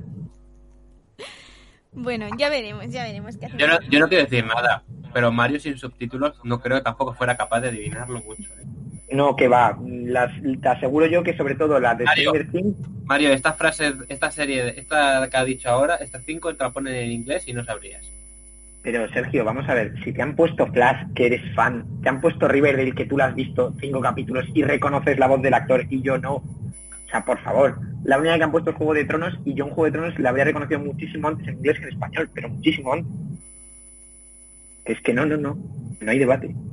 Bueno, 1.92 2.26
ya 2.36 2.50
veremos, 2.50 2.90
ya 2.90 3.04
veremos 3.04 3.36
qué 3.36 3.46
hacemos. 3.46 3.60
Yo 3.60 3.66
no, 3.66 3.80
yo 3.88 3.98
no 3.98 4.08
quiero 4.08 4.24
decir 4.24 4.44
nada, 4.44 4.84
pero 5.12 5.32
Mario 5.32 5.58
sin 5.58 5.78
subtítulos 5.78 6.38
no 6.44 6.60
creo 6.60 6.78
que 6.78 6.84
tampoco 6.84 7.14
fuera 7.14 7.36
capaz 7.36 7.60
de 7.60 7.68
adivinarlo 7.68 8.20
mucho. 8.20 8.50
¿eh? 8.60 8.66
No, 9.10 9.36
que 9.36 9.48
va. 9.48 9.78
Las, 9.84 10.30
te 10.60 10.68
aseguro 10.68 11.06
yo 11.06 11.22
que 11.22 11.36
sobre 11.36 11.54
todo 11.54 11.80
las 11.80 11.96
de 11.96 12.04
Mario. 12.04 12.32
Things, 12.52 12.76
Mario, 13.04 13.32
esta 13.32 13.52
frase, 13.54 13.94
esta 14.08 14.30
serie, 14.30 14.78
esta 14.78 15.28
que 15.30 15.36
ha 15.36 15.44
dicho 15.44 15.70
ahora, 15.70 15.96
estas 15.96 16.24
cinco 16.24 16.54
te 16.54 16.62
la 16.62 16.70
ponen 16.70 16.94
en 16.94 17.10
inglés 17.10 17.48
y 17.48 17.52
no 17.52 17.64
sabrías. 17.64 18.17
Pero 18.82 19.08
Sergio, 19.12 19.44
vamos 19.44 19.68
a 19.68 19.74
ver, 19.74 19.92
si 20.04 20.12
te 20.12 20.22
han 20.22 20.36
puesto 20.36 20.66
Flash, 20.66 21.12
que 21.14 21.26
eres 21.26 21.54
fan, 21.54 21.84
te 22.02 22.08
han 22.08 22.20
puesto 22.20 22.46
Riverdale, 22.46 22.94
que 22.94 23.06
tú 23.06 23.16
la 23.16 23.26
has 23.26 23.34
visto 23.34 23.74
cinco 23.80 24.00
capítulos 24.00 24.46
y 24.54 24.62
reconoces 24.62 25.18
la 25.18 25.26
voz 25.26 25.42
del 25.42 25.54
actor 25.54 25.84
y 25.90 26.00
yo 26.00 26.16
no. 26.18 26.36
O 26.36 27.10
sea, 27.10 27.24
por 27.24 27.40
favor, 27.42 27.78
la 28.04 28.18
única 28.18 28.36
que 28.36 28.44
han 28.44 28.52
puesto 28.52 28.70
es 28.70 28.76
Juego 28.76 28.94
de 28.94 29.04
Tronos 29.04 29.34
y 29.44 29.54
yo 29.54 29.66
en 29.66 29.70
Juego 29.70 29.84
de 29.86 29.92
Tronos 29.92 30.18
la 30.18 30.30
habría 30.30 30.44
reconocido 30.44 30.80
muchísimo 30.80 31.28
antes 31.28 31.48
en 31.48 31.54
inglés 31.56 31.78
que 31.78 31.84
en 31.84 31.92
español, 31.92 32.30
pero 32.34 32.48
muchísimo 32.48 32.92
antes. 32.92 33.12
Es 34.84 35.00
que 35.02 35.12
no, 35.12 35.26
no, 35.26 35.36
no, 35.36 35.58
no 36.00 36.10
hay 36.10 36.18
debate. 36.18 36.54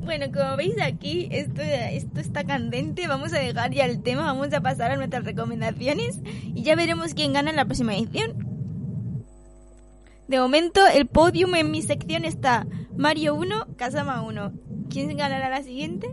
Bueno, 0.00 0.26
como 0.32 0.56
veis 0.56 0.74
aquí, 0.82 1.28
esto, 1.30 1.62
esto 1.62 2.20
está 2.20 2.44
candente. 2.44 3.06
Vamos 3.06 3.32
a 3.32 3.38
dejar 3.38 3.70
ya 3.72 3.84
el 3.84 4.02
tema, 4.02 4.22
vamos 4.22 4.52
a 4.52 4.60
pasar 4.60 4.90
a 4.90 4.96
nuestras 4.96 5.24
recomendaciones 5.24 6.20
y 6.24 6.62
ya 6.62 6.74
veremos 6.74 7.14
quién 7.14 7.32
gana 7.32 7.50
en 7.50 7.56
la 7.56 7.64
próxima 7.64 7.94
edición. 7.94 8.53
De 10.28 10.38
momento, 10.38 10.80
el 10.92 11.06
podium 11.06 11.54
en 11.54 11.70
mi 11.70 11.82
sección 11.82 12.24
está 12.24 12.66
Mario 12.96 13.34
1, 13.34 13.76
Kazama 13.76 14.22
1. 14.22 14.52
¿Quién 14.88 15.16
ganará 15.16 15.50
la 15.50 15.62
siguiente? 15.62 16.10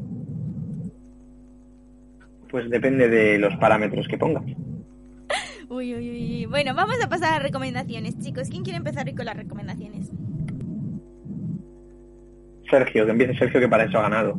Pues 2.49 2.69
depende 2.69 3.07
de 3.07 3.39
los 3.39 3.55
parámetros 3.55 4.07
que 4.07 4.17
pongas. 4.17 4.43
Uy, 5.69 5.95
uy, 5.95 6.09
uy. 6.09 6.45
Bueno, 6.47 6.75
vamos 6.75 6.97
a 7.01 7.07
pasar 7.07 7.35
a 7.35 7.39
recomendaciones, 7.39 8.19
chicos. 8.19 8.49
¿Quién 8.49 8.63
quiere 8.63 8.77
empezar 8.77 9.07
hoy 9.07 9.15
con 9.15 9.25
las 9.25 9.37
recomendaciones? 9.37 10.11
Sergio, 12.69 13.05
que 13.05 13.11
empiece 13.11 13.35
Sergio, 13.35 13.61
que 13.61 13.69
para 13.69 13.85
eso 13.85 13.97
ha 13.99 14.01
ganado. 14.01 14.37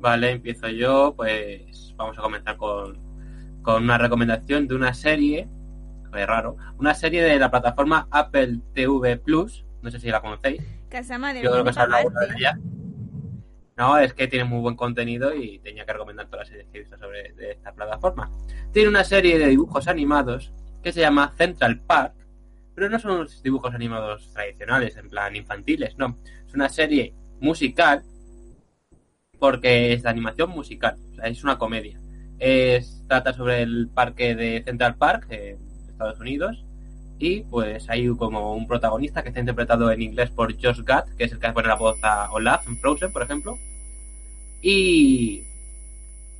Vale, 0.00 0.32
empiezo 0.32 0.68
yo, 0.68 1.14
pues 1.16 1.94
vamos 1.96 2.18
a 2.18 2.22
comenzar 2.22 2.56
con, 2.56 2.98
con 3.62 3.84
una 3.84 3.98
recomendación 3.98 4.66
de 4.66 4.74
una 4.74 4.92
serie, 4.92 5.48
es 6.16 6.26
raro, 6.26 6.56
una 6.78 6.94
serie 6.94 7.22
de 7.22 7.38
la 7.38 7.50
plataforma 7.50 8.08
Apple 8.10 8.60
TV 8.72 9.16
Plus, 9.18 9.64
no 9.82 9.90
sé 9.90 10.00
si 10.00 10.08
la 10.08 10.20
conocéis, 10.20 10.62
Kazama 10.88 11.32
de 11.34 11.42
yo 11.42 11.50
creo 11.50 11.64
que 11.64 11.70
os 11.70 11.78
hablado 11.78 12.08
de 12.08 12.34
ella. 12.36 12.58
No, 13.76 13.98
es 13.98 14.14
que 14.14 14.28
tiene 14.28 14.44
muy 14.44 14.60
buen 14.60 14.76
contenido 14.76 15.34
y 15.34 15.58
tenía 15.58 15.84
que 15.84 15.92
recomendar 15.92 16.26
todas 16.26 16.42
las 16.42 16.48
series 16.48 16.68
que 16.68 16.78
he 16.78 16.80
visto 16.82 16.96
sobre 16.96 17.32
de 17.32 17.50
esta 17.50 17.72
plataforma. 17.72 18.30
Tiene 18.72 18.88
una 18.88 19.02
serie 19.02 19.36
de 19.38 19.48
dibujos 19.48 19.88
animados 19.88 20.52
que 20.82 20.92
se 20.92 21.00
llama 21.00 21.32
Central 21.36 21.80
Park, 21.80 22.14
pero 22.76 22.88
no 22.88 23.00
son 23.00 23.18
los 23.18 23.42
dibujos 23.42 23.74
animados 23.74 24.32
tradicionales, 24.32 24.96
en 24.96 25.08
plan 25.08 25.34
infantiles, 25.34 25.98
no. 25.98 26.18
Es 26.46 26.54
una 26.54 26.68
serie 26.68 27.14
musical 27.40 28.04
porque 29.40 29.92
es 29.92 30.04
de 30.04 30.08
animación 30.08 30.50
musical, 30.50 30.96
o 31.10 31.14
sea, 31.16 31.26
es 31.26 31.42
una 31.42 31.58
comedia. 31.58 31.98
Es, 32.38 33.04
trata 33.08 33.32
sobre 33.32 33.62
el 33.62 33.88
parque 33.92 34.36
de 34.36 34.62
Central 34.64 34.96
Park 34.96 35.26
Estados 35.94 36.20
Unidos 36.20 36.64
y 37.18 37.40
pues 37.42 37.88
hay 37.88 38.08
como 38.16 38.54
un 38.54 38.66
protagonista 38.66 39.22
que 39.22 39.28
está 39.28 39.40
interpretado 39.40 39.90
en 39.90 40.02
inglés 40.02 40.30
por 40.30 40.52
Josh 40.60 40.82
Gad, 40.82 41.04
que 41.16 41.24
es 41.24 41.32
el 41.32 41.38
que 41.38 41.52
pone 41.52 41.68
la 41.68 41.76
voz 41.76 41.98
a 42.02 42.30
Olaf 42.32 42.66
en 42.66 42.76
Frozen, 42.78 43.12
por 43.12 43.22
ejemplo. 43.22 43.58
Y, 44.60 45.44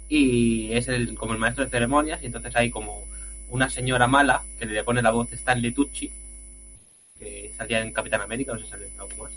y 0.08 0.72
es 0.72 0.88
el, 0.88 1.14
como 1.14 1.32
el 1.32 1.38
maestro 1.38 1.64
de 1.64 1.70
ceremonias 1.70 2.22
y 2.22 2.26
entonces 2.26 2.54
hay 2.56 2.70
como 2.70 3.04
una 3.50 3.70
señora 3.70 4.06
mala 4.06 4.42
que 4.58 4.66
le 4.66 4.82
pone 4.82 5.02
la 5.02 5.10
voz 5.10 5.30
de 5.30 5.36
Stanley 5.36 5.72
Tucci, 5.72 6.10
que 7.18 7.52
salía 7.56 7.80
en 7.80 7.92
Capitán 7.92 8.20
América, 8.20 8.52
no 8.52 8.58
sé 8.58 8.64
si 8.64 8.70
salió 8.70 8.86
en 8.86 9.00
algo 9.00 9.22
más. 9.22 9.32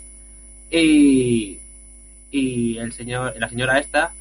Y, 0.70 1.60
y 2.30 2.78
el 2.78 2.92
señor, 2.92 3.34
la 3.38 3.48
señora 3.48 3.78
esta 3.78 4.12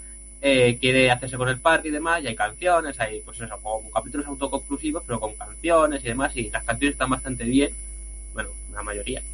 eh, 0.41 0.77
quiere 0.79 1.11
hacerse 1.11 1.37
con 1.37 1.49
el 1.49 1.61
parque 1.61 1.89
y 1.89 1.91
demás, 1.91 2.23
y 2.23 2.27
hay 2.27 2.35
canciones, 2.35 2.99
hay 2.99 3.21
pues 3.21 3.39
eso, 3.41 3.59
como 3.61 3.89
capítulos 3.91 4.27
autoconclusivos, 4.27 5.03
pero 5.05 5.19
con 5.19 5.35
canciones 5.35 6.03
y 6.03 6.07
demás, 6.07 6.35
y 6.37 6.49
las 6.49 6.63
canciones 6.63 6.93
están 6.93 7.09
bastante 7.09 7.43
bien, 7.45 7.71
bueno, 8.33 8.49
la 8.71 8.83
mayoría. 8.83 9.21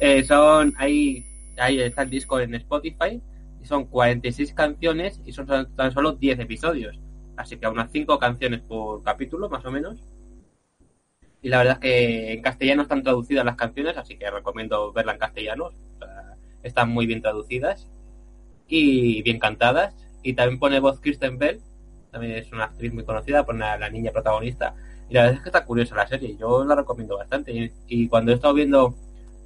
Eh, 0.00 0.24
son, 0.24 0.74
ahí, 0.78 1.24
ahí 1.58 1.80
está 1.80 2.02
el 2.02 2.10
disco 2.10 2.40
en 2.40 2.54
Spotify, 2.54 3.20
y 3.62 3.66
son 3.66 3.86
46 3.86 4.52
canciones 4.54 5.20
y 5.24 5.32
son 5.32 5.46
tan- 5.46 5.92
solo 5.92 6.12
10 6.12 6.38
episodios, 6.38 6.98
así 7.36 7.56
que 7.56 7.66
unas 7.68 7.90
5 7.92 8.18
canciones 8.18 8.60
por 8.62 9.02
capítulo, 9.02 9.48
más 9.48 9.64
o 9.64 9.70
menos. 9.70 9.98
Y 11.42 11.48
la 11.48 11.58
verdad 11.58 11.74
es 11.74 11.80
que 11.80 12.32
en 12.34 12.42
castellano 12.42 12.82
están 12.82 13.02
traducidas 13.02 13.44
las 13.44 13.56
canciones, 13.56 13.96
así 13.96 14.16
que 14.18 14.30
recomiendo 14.30 14.92
verla 14.92 15.12
en 15.12 15.18
castellano. 15.18 15.70
Están 16.62 16.90
muy 16.90 17.06
bien 17.06 17.22
traducidas 17.22 17.88
y 18.68 19.22
bien 19.22 19.38
cantadas. 19.38 19.94
Y 20.26 20.34
también 20.34 20.58
pone 20.58 20.80
voz 20.80 20.98
Kristen 20.98 21.38
Bell, 21.38 21.60
también 22.10 22.32
es 22.32 22.50
una 22.50 22.64
actriz 22.64 22.92
muy 22.92 23.04
conocida, 23.04 23.46
pone 23.46 23.60
la 23.60 23.88
niña 23.88 24.10
protagonista. 24.10 24.74
Y 25.08 25.14
la 25.14 25.20
verdad 25.20 25.36
es 25.36 25.42
que 25.42 25.50
está 25.50 25.64
curiosa 25.64 25.94
la 25.94 26.08
serie, 26.08 26.36
yo 26.36 26.64
la 26.64 26.74
recomiendo 26.74 27.16
bastante. 27.16 27.72
Y, 27.86 28.08
cuando 28.08 28.32
he 28.32 28.34
estado 28.34 28.52
viendo 28.52 28.92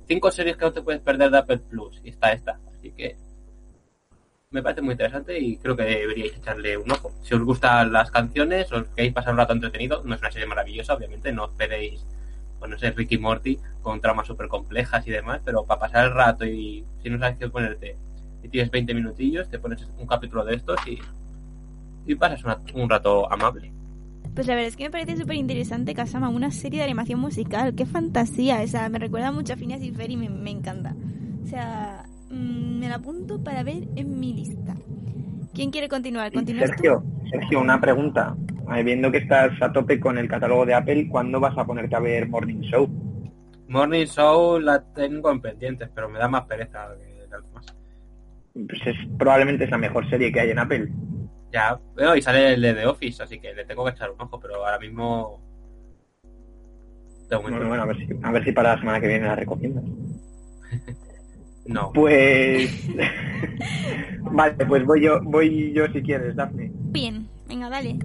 cinco 0.08 0.30
series 0.30 0.56
que 0.56 0.64
no 0.64 0.72
te 0.72 0.80
puedes 0.80 1.02
perder 1.02 1.30
de 1.30 1.36
Apple 1.36 1.58
Plus, 1.68 2.00
y 2.02 2.08
está 2.08 2.32
esta. 2.32 2.58
Así 2.66 2.92
que 2.92 3.14
me 4.48 4.62
parece 4.62 4.80
muy 4.80 4.92
interesante 4.92 5.38
y 5.38 5.58
creo 5.58 5.76
que 5.76 5.82
deberíais 5.82 6.34
echarle 6.38 6.78
un 6.78 6.90
ojo. 6.90 7.12
Si 7.22 7.34
os 7.34 7.42
gustan 7.42 7.92
las 7.92 8.10
canciones, 8.10 8.72
os 8.72 8.88
queréis 8.96 9.12
pasar 9.12 9.34
un 9.34 9.38
rato 9.38 9.52
entretenido, 9.52 10.02
no 10.02 10.14
es 10.14 10.20
una 10.22 10.32
serie 10.32 10.48
maravillosa, 10.48 10.94
obviamente, 10.94 11.30
no 11.30 11.44
esperéis, 11.44 12.06
pues 12.58 12.70
no 12.70 12.78
sé, 12.78 12.90
Ricky 12.92 13.18
Morty 13.18 13.58
con 13.82 14.00
tramas 14.00 14.26
súper 14.26 14.48
complejas 14.48 15.06
y 15.06 15.10
demás, 15.10 15.42
pero 15.44 15.66
para 15.66 15.80
pasar 15.80 16.06
el 16.06 16.14
rato 16.14 16.46
y 16.46 16.86
si 17.02 17.10
no 17.10 17.18
sabes 17.18 17.36
qué 17.36 17.50
ponerte 17.50 17.98
y 18.42 18.48
tienes 18.48 18.70
20 18.70 18.94
minutillos, 18.94 19.48
te 19.48 19.58
pones 19.58 19.86
un 19.98 20.06
capítulo 20.06 20.44
de 20.44 20.54
estos 20.56 20.78
y, 20.86 20.98
y 22.06 22.14
pasas 22.14 22.42
una- 22.44 22.58
un 22.74 22.88
rato 22.88 23.30
amable. 23.32 23.72
Pues 24.34 24.46
la 24.46 24.54
verdad 24.54 24.68
es 24.68 24.76
que 24.76 24.84
me 24.84 24.90
parece 24.90 25.16
súper 25.16 25.36
interesante 25.36 25.94
Kazama, 25.94 26.28
una 26.28 26.50
serie 26.50 26.78
de 26.80 26.84
animación 26.84 27.18
musical. 27.20 27.74
¡Qué 27.74 27.84
fantasía! 27.84 28.60
O 28.62 28.66
sea, 28.66 28.88
me 28.88 28.98
recuerda 28.98 29.32
mucho 29.32 29.52
a 29.52 29.56
Phineas 29.56 29.82
y 29.82 29.90
Ferb 29.90 30.10
y 30.10 30.16
me, 30.16 30.28
me 30.28 30.50
encanta. 30.50 30.94
O 31.42 31.46
sea, 31.48 32.04
mm, 32.30 32.78
me 32.78 32.88
la 32.88 32.96
apunto 32.96 33.42
para 33.42 33.62
ver 33.64 33.88
en 33.96 34.20
mi 34.20 34.32
lista. 34.32 34.76
¿Quién 35.52 35.70
quiere 35.72 35.88
continuar? 35.88 36.32
¿Continúas 36.32 36.70
tú? 36.70 36.74
Sergio, 36.76 37.04
Sergio, 37.30 37.60
una 37.60 37.80
pregunta. 37.80 38.36
Viendo 38.84 39.10
que 39.10 39.18
estás 39.18 39.50
a 39.60 39.72
tope 39.72 39.98
con 39.98 40.16
el 40.16 40.28
catálogo 40.28 40.64
de 40.64 40.74
Apple, 40.74 41.08
¿cuándo 41.08 41.40
vas 41.40 41.58
a 41.58 41.64
ponerte 41.64 41.96
a 41.96 42.00
ver 42.00 42.28
Morning 42.28 42.60
Show? 42.60 42.88
Morning 43.66 44.06
Show 44.06 44.60
la 44.60 44.80
tengo 44.94 45.28
en 45.32 45.40
pendientes, 45.40 45.88
pero 45.92 46.08
me 46.08 46.20
da 46.20 46.28
más 46.28 46.44
pereza 46.44 46.86
que 46.96 47.26
las 47.28 47.42
demás. 47.42 47.66
Pues 48.52 48.80
es, 48.86 48.96
probablemente 49.18 49.64
es 49.64 49.70
la 49.70 49.78
mejor 49.78 50.08
serie 50.10 50.32
que 50.32 50.40
hay 50.40 50.50
en 50.50 50.58
Apple. 50.58 50.88
Ya, 51.52 51.78
veo 51.96 52.16
y 52.16 52.22
sale 52.22 52.54
el 52.54 52.62
de 52.62 52.74
The 52.74 52.86
Office, 52.86 53.22
así 53.22 53.40
que 53.40 53.54
le 53.54 53.64
tengo 53.64 53.84
que 53.84 53.90
echar 53.90 54.10
un 54.10 54.20
ojo, 54.20 54.38
pero 54.40 54.64
ahora 54.64 54.78
mismo. 54.78 55.40
De 57.28 57.36
momento, 57.36 57.58
Bueno, 57.58 57.68
bueno, 57.68 57.82
a 57.82 57.86
ver 57.86 57.96
si, 57.98 58.08
a 58.22 58.32
ver 58.32 58.44
si 58.44 58.52
para 58.52 58.74
la 58.74 58.80
semana 58.80 59.00
que 59.00 59.08
viene 59.08 59.26
la 59.26 59.36
recomiendas. 59.36 59.84
no. 61.66 61.92
Pues 61.92 62.88
vale, 64.20 64.66
pues 64.66 64.84
voy 64.84 65.02
yo, 65.02 65.20
voy 65.22 65.72
yo 65.72 65.86
si 65.88 66.02
quieres, 66.02 66.36
Daphne. 66.36 66.70
Bien, 66.74 67.28
venga, 67.48 67.68
dale. 67.68 67.98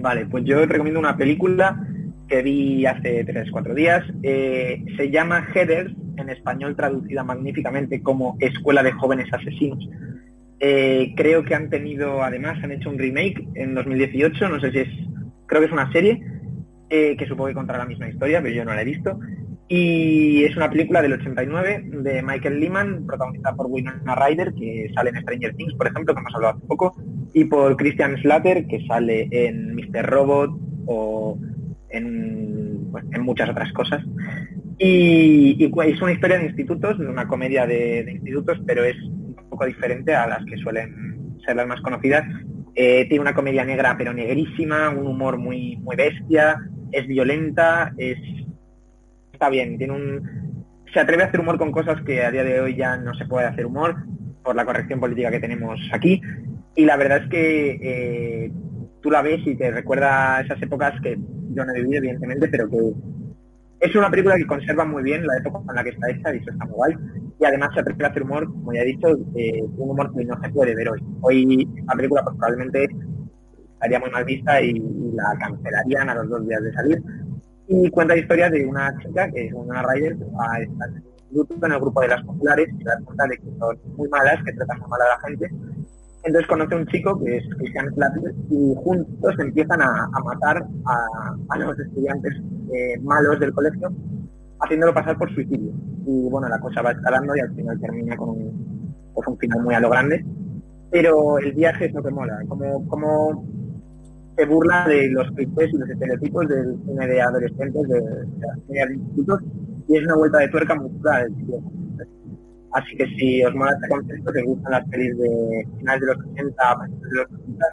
Vale, 0.00 0.26
pues 0.26 0.44
yo 0.44 0.64
recomiendo 0.66 1.00
una 1.00 1.16
película 1.16 1.86
que 2.28 2.42
vi 2.42 2.86
hace 2.86 3.24
3-4 3.24 3.74
días. 3.74 4.04
Eh, 4.22 4.84
se 4.96 5.10
llama 5.10 5.46
Headers, 5.54 5.92
en 6.16 6.30
español 6.30 6.76
traducida 6.76 7.22
magníficamente 7.22 8.02
como 8.02 8.36
Escuela 8.40 8.82
de 8.82 8.92
Jóvenes 8.92 9.32
Asesinos. 9.32 9.88
Eh, 10.58 11.12
creo 11.16 11.44
que 11.44 11.54
han 11.54 11.68
tenido, 11.68 12.22
además, 12.22 12.58
han 12.62 12.72
hecho 12.72 12.90
un 12.90 12.98
remake 12.98 13.46
en 13.54 13.74
2018, 13.74 14.48
no 14.48 14.60
sé 14.60 14.72
si 14.72 14.78
es, 14.78 14.88
creo 15.46 15.60
que 15.60 15.66
es 15.66 15.72
una 15.72 15.92
serie, 15.92 16.22
eh, 16.88 17.16
que 17.16 17.26
supongo 17.26 17.48
que 17.48 17.54
contará 17.54 17.80
la 17.80 17.86
misma 17.86 18.08
historia, 18.08 18.40
pero 18.40 18.54
yo 18.54 18.64
no 18.64 18.74
la 18.74 18.82
he 18.82 18.86
visto. 18.86 19.18
Y 19.68 20.44
es 20.44 20.56
una 20.56 20.70
película 20.70 21.02
del 21.02 21.14
89 21.14 21.84
de 22.02 22.22
Michael 22.22 22.60
Lehman, 22.60 23.04
protagonizada 23.04 23.56
por 23.56 23.66
Winona 23.66 24.14
Ryder, 24.14 24.54
que 24.54 24.90
sale 24.94 25.10
en 25.10 25.20
Stranger 25.20 25.54
Things, 25.56 25.74
por 25.74 25.88
ejemplo, 25.88 26.14
que 26.14 26.20
hemos 26.20 26.34
hablado 26.34 26.56
hace 26.56 26.66
poco, 26.66 26.94
y 27.34 27.44
por 27.44 27.76
Christian 27.76 28.16
Slater, 28.22 28.66
que 28.68 28.86
sale 28.86 29.28
en 29.32 29.74
Mr. 29.74 30.06
Robot 30.06 30.56
o 30.86 31.38
en, 31.90 32.88
pues, 32.90 33.04
en 33.12 33.22
muchas 33.22 33.48
otras 33.48 33.72
cosas. 33.72 34.04
Y, 34.78 35.72
es 35.84 36.02
una 36.02 36.12
historia 36.12 36.38
de 36.38 36.46
institutos, 36.46 36.98
una 36.98 37.26
comedia 37.26 37.66
de, 37.66 38.04
de, 38.04 38.12
institutos, 38.12 38.60
pero 38.66 38.84
es 38.84 38.96
un 39.02 39.34
poco 39.48 39.64
diferente 39.64 40.14
a 40.14 40.26
las 40.26 40.44
que 40.44 40.56
suelen 40.58 41.36
ser 41.44 41.56
las 41.56 41.66
más 41.66 41.80
conocidas. 41.80 42.24
Eh, 42.74 43.06
tiene 43.08 43.22
una 43.22 43.34
comedia 43.34 43.64
negra, 43.64 43.96
pero 43.96 44.12
negrísima, 44.12 44.90
un 44.90 45.06
humor 45.06 45.38
muy, 45.38 45.76
muy 45.76 45.96
bestia, 45.96 46.58
es 46.92 47.06
violenta, 47.06 47.92
es 47.96 48.18
está 49.32 49.48
bien, 49.50 49.76
tiene 49.76 49.92
un 49.92 50.46
se 50.92 51.00
atreve 51.00 51.24
a 51.24 51.26
hacer 51.26 51.40
humor 51.40 51.58
con 51.58 51.72
cosas 51.72 52.00
que 52.02 52.24
a 52.24 52.30
día 52.30 52.42
de 52.42 52.60
hoy 52.60 52.76
ya 52.76 52.96
no 52.96 53.14
se 53.14 53.26
puede 53.26 53.46
hacer 53.46 53.66
humor 53.66 53.96
por 54.42 54.56
la 54.56 54.64
corrección 54.64 55.00
política 55.00 55.30
que 55.30 55.40
tenemos 55.40 55.78
aquí. 55.92 56.22
Y 56.74 56.84
la 56.84 56.96
verdad 56.96 57.24
es 57.24 57.28
que 57.28 57.70
eh, 57.82 58.52
tú 59.06 59.12
la 59.12 59.22
ves 59.22 59.40
y 59.46 59.54
te 59.54 59.70
recuerda 59.70 60.40
esas 60.40 60.60
épocas 60.60 61.00
que 61.00 61.16
yo 61.54 61.64
no 61.64 61.72
he 61.72 61.80
vivido, 61.80 61.98
evidentemente, 61.98 62.48
pero 62.48 62.68
que 62.68 62.92
es 63.78 63.94
una 63.94 64.10
película 64.10 64.34
que 64.34 64.48
conserva 64.48 64.84
muy 64.84 65.04
bien 65.04 65.24
la 65.24 65.36
época 65.36 65.60
en 65.68 65.76
la 65.76 65.84
que 65.84 65.90
está 65.90 66.10
hecha 66.10 66.34
y 66.34 66.38
eso 66.38 66.50
está 66.50 66.64
muy 66.64 66.74
guay. 66.74 66.94
Y 67.38 67.44
además 67.44 67.70
se 67.72 67.80
atreve 67.80 68.04
a 68.04 68.08
hacer 68.08 68.24
humor, 68.24 68.46
como 68.46 68.72
ya 68.72 68.80
he 68.80 68.86
dicho, 68.86 69.16
eh, 69.36 69.62
un 69.62 69.90
humor 69.90 70.12
que 70.12 70.24
no 70.24 70.42
se 70.42 70.48
puede 70.48 70.74
ver 70.74 70.88
hoy. 70.88 71.00
Hoy 71.20 71.68
la 71.86 71.94
película 71.94 72.24
pues, 72.24 72.36
probablemente 72.36 72.88
estaría 73.74 74.00
muy 74.00 74.10
mal 74.10 74.24
vista 74.24 74.60
y, 74.60 74.82
la 75.14 75.38
cancelarían 75.38 76.10
a 76.10 76.14
los 76.16 76.28
dos 76.28 76.48
días 76.48 76.62
de 76.62 76.72
salir 76.72 77.02
y 77.68 77.88
cuenta 77.90 78.14
la 78.14 78.20
historia 78.20 78.50
de 78.50 78.66
una 78.66 78.92
chica 78.98 79.30
que 79.30 79.46
es 79.46 79.52
una 79.52 79.82
va 79.82 79.92
a 79.92 80.60
estar 80.60 80.88
en 80.90 81.72
el 81.72 81.80
grupo 81.80 82.00
de 82.00 82.08
las 82.08 82.24
populares 82.24 82.68
y 82.74 82.78
se 82.78 82.84
da 82.84 82.98
cuenta 83.04 83.26
de 83.28 83.36
que 83.38 83.58
son 83.58 83.78
muy 83.96 84.08
malas, 84.08 84.42
que 84.44 84.52
tratan 84.52 84.80
muy 84.80 84.88
mal 84.88 85.00
a 85.00 85.08
la 85.08 85.20
gente. 85.20 85.50
Entonces 86.26 86.48
conoce 86.48 86.74
a 86.74 86.78
un 86.78 86.86
chico 86.88 87.22
que 87.22 87.36
es 87.36 87.44
Christian 87.56 87.94
Slater 87.94 88.34
y 88.50 88.74
juntos 88.82 89.34
empiezan 89.38 89.80
a, 89.80 90.10
matar 90.24 90.66
a, 90.84 91.36
a, 91.50 91.58
los 91.58 91.78
estudiantes 91.78 92.34
eh, 92.74 92.98
malos 93.00 93.38
del 93.38 93.52
colegio, 93.52 93.92
haciéndolo 94.60 94.92
pasar 94.92 95.16
por 95.16 95.32
suicidio. 95.32 95.72
Y 96.04 96.28
bueno, 96.28 96.48
la 96.48 96.58
cosa 96.58 96.82
va 96.82 96.90
escalando 96.90 97.36
y 97.36 97.40
al 97.40 97.54
final 97.54 97.80
termina 97.80 98.16
con 98.16 98.30
un, 98.30 98.94
pues 99.14 99.28
un 99.28 99.38
final 99.38 99.62
muy 99.62 99.74
a 99.76 99.80
lo 99.80 99.88
grande. 99.88 100.24
Pero 100.90 101.38
el 101.38 101.52
viaje 101.52 101.86
es 101.86 101.94
lo 101.94 102.02
que 102.02 102.10
mola, 102.10 102.40
como, 102.48 102.88
como 102.88 103.46
se 104.36 104.46
burla 104.46 104.86
de 104.88 105.08
los 105.10 105.30
clichés 105.30 105.72
y 105.72 105.78
los 105.78 105.88
estereotipos 105.88 106.48
del 106.48 106.76
cine 106.86 107.06
de 107.06 107.22
adolescentes, 107.22 107.88
de, 107.88 108.00
de 108.00 108.86
de 108.86 109.00
y 109.88 109.96
es 109.96 110.04
una 110.04 110.16
vuelta 110.16 110.38
de 110.38 110.48
tuerca 110.48 110.74
muy 110.74 110.90
dura 110.90 111.18
del 111.18 111.34
tío. 111.36 111.62
Así 112.76 112.94
que 112.94 113.06
si 113.16 113.42
os 113.42 113.54
mola 113.54 113.72
este 113.72 113.88
concepto, 113.88 114.32
que 114.32 114.38
os 114.40 114.44
gustan 114.46 114.72
las 114.72 114.84
pelis 114.90 115.16
de 115.16 115.66
finales 115.78 116.00
de 116.02 116.06
los 116.08 116.16
80, 116.26 116.78
principios 116.78 117.10
de 117.10 117.16
los 117.16 117.30
80, 117.32 117.66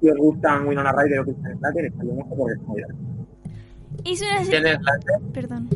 si 0.00 0.08
os 0.10 0.16
gustan 0.16 0.66
Winona 0.66 0.92
Ryder 0.92 1.20
o 1.20 1.24
Christian 1.24 1.58
Slater, 1.58 1.84
está 1.84 2.02
bien 2.02 2.18
esto 2.20 2.34
porque 2.36 2.54
es 2.54 2.62
muy 2.62 2.82
Hizo 4.04 4.24
una 4.24 4.44
Slater, 4.44 4.78
Perdón. 5.34 5.68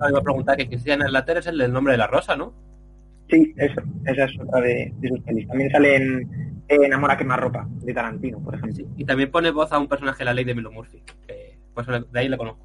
ah, 0.00 0.08
iba 0.08 0.18
a 0.18 0.22
preguntar 0.22 0.56
que 0.56 0.68
Christian 0.68 1.02
Slater 1.02 1.36
es 1.38 1.46
el 1.48 1.58
del 1.58 1.72
nombre 1.72 1.92
de 1.92 1.98
la 1.98 2.06
rosa, 2.06 2.36
¿no? 2.36 2.54
Sí, 3.28 3.52
eso, 3.56 3.82
esa 4.06 4.24
es 4.24 4.40
otra 4.40 4.60
de, 4.62 4.92
de 5.00 5.08
sus 5.08 5.20
pelis. 5.20 5.46
También 5.48 5.70
sale 5.70 5.96
en, 5.96 6.62
en 6.68 6.92
Amor 6.94 7.10
a 7.10 7.16
quemarropa, 7.18 7.68
de 7.82 7.92
Tarantino, 7.92 8.38
por 8.38 8.54
ejemplo. 8.54 8.76
Sí, 8.76 8.86
y 8.96 9.04
también 9.04 9.30
pone 9.30 9.50
voz 9.50 9.72
a 9.72 9.78
un 9.78 9.88
personaje 9.88 10.18
de 10.20 10.24
la 10.24 10.32
ley 10.34 10.44
de 10.44 10.54
Milo 10.54 10.70
Murphy, 10.72 11.02
que 11.26 11.58
pues 11.74 11.86
de 11.86 12.18
ahí 12.18 12.28
le 12.28 12.38
conozco 12.38 12.64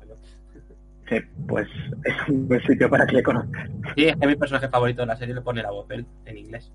pues 1.48 1.68
es 2.06 2.30
un 2.30 2.48
buen 2.48 2.62
sitio 2.62 2.90
para 2.90 3.06
que 3.08 3.16
le 3.16 3.24
conozcas. 3.24 3.70
Sí, 3.96 4.06
es 4.06 4.16
que 4.16 4.28
mi 4.28 4.36
personaje 4.36 4.70
favorito 4.70 5.02
de 5.02 5.08
la 5.08 5.16
serie 5.18 5.34
le 5.36 5.42
pone 5.42 5.62
la 5.62 5.72
voz 5.72 5.86
él 5.90 6.06
en 6.26 6.38
inglés. 6.38 6.72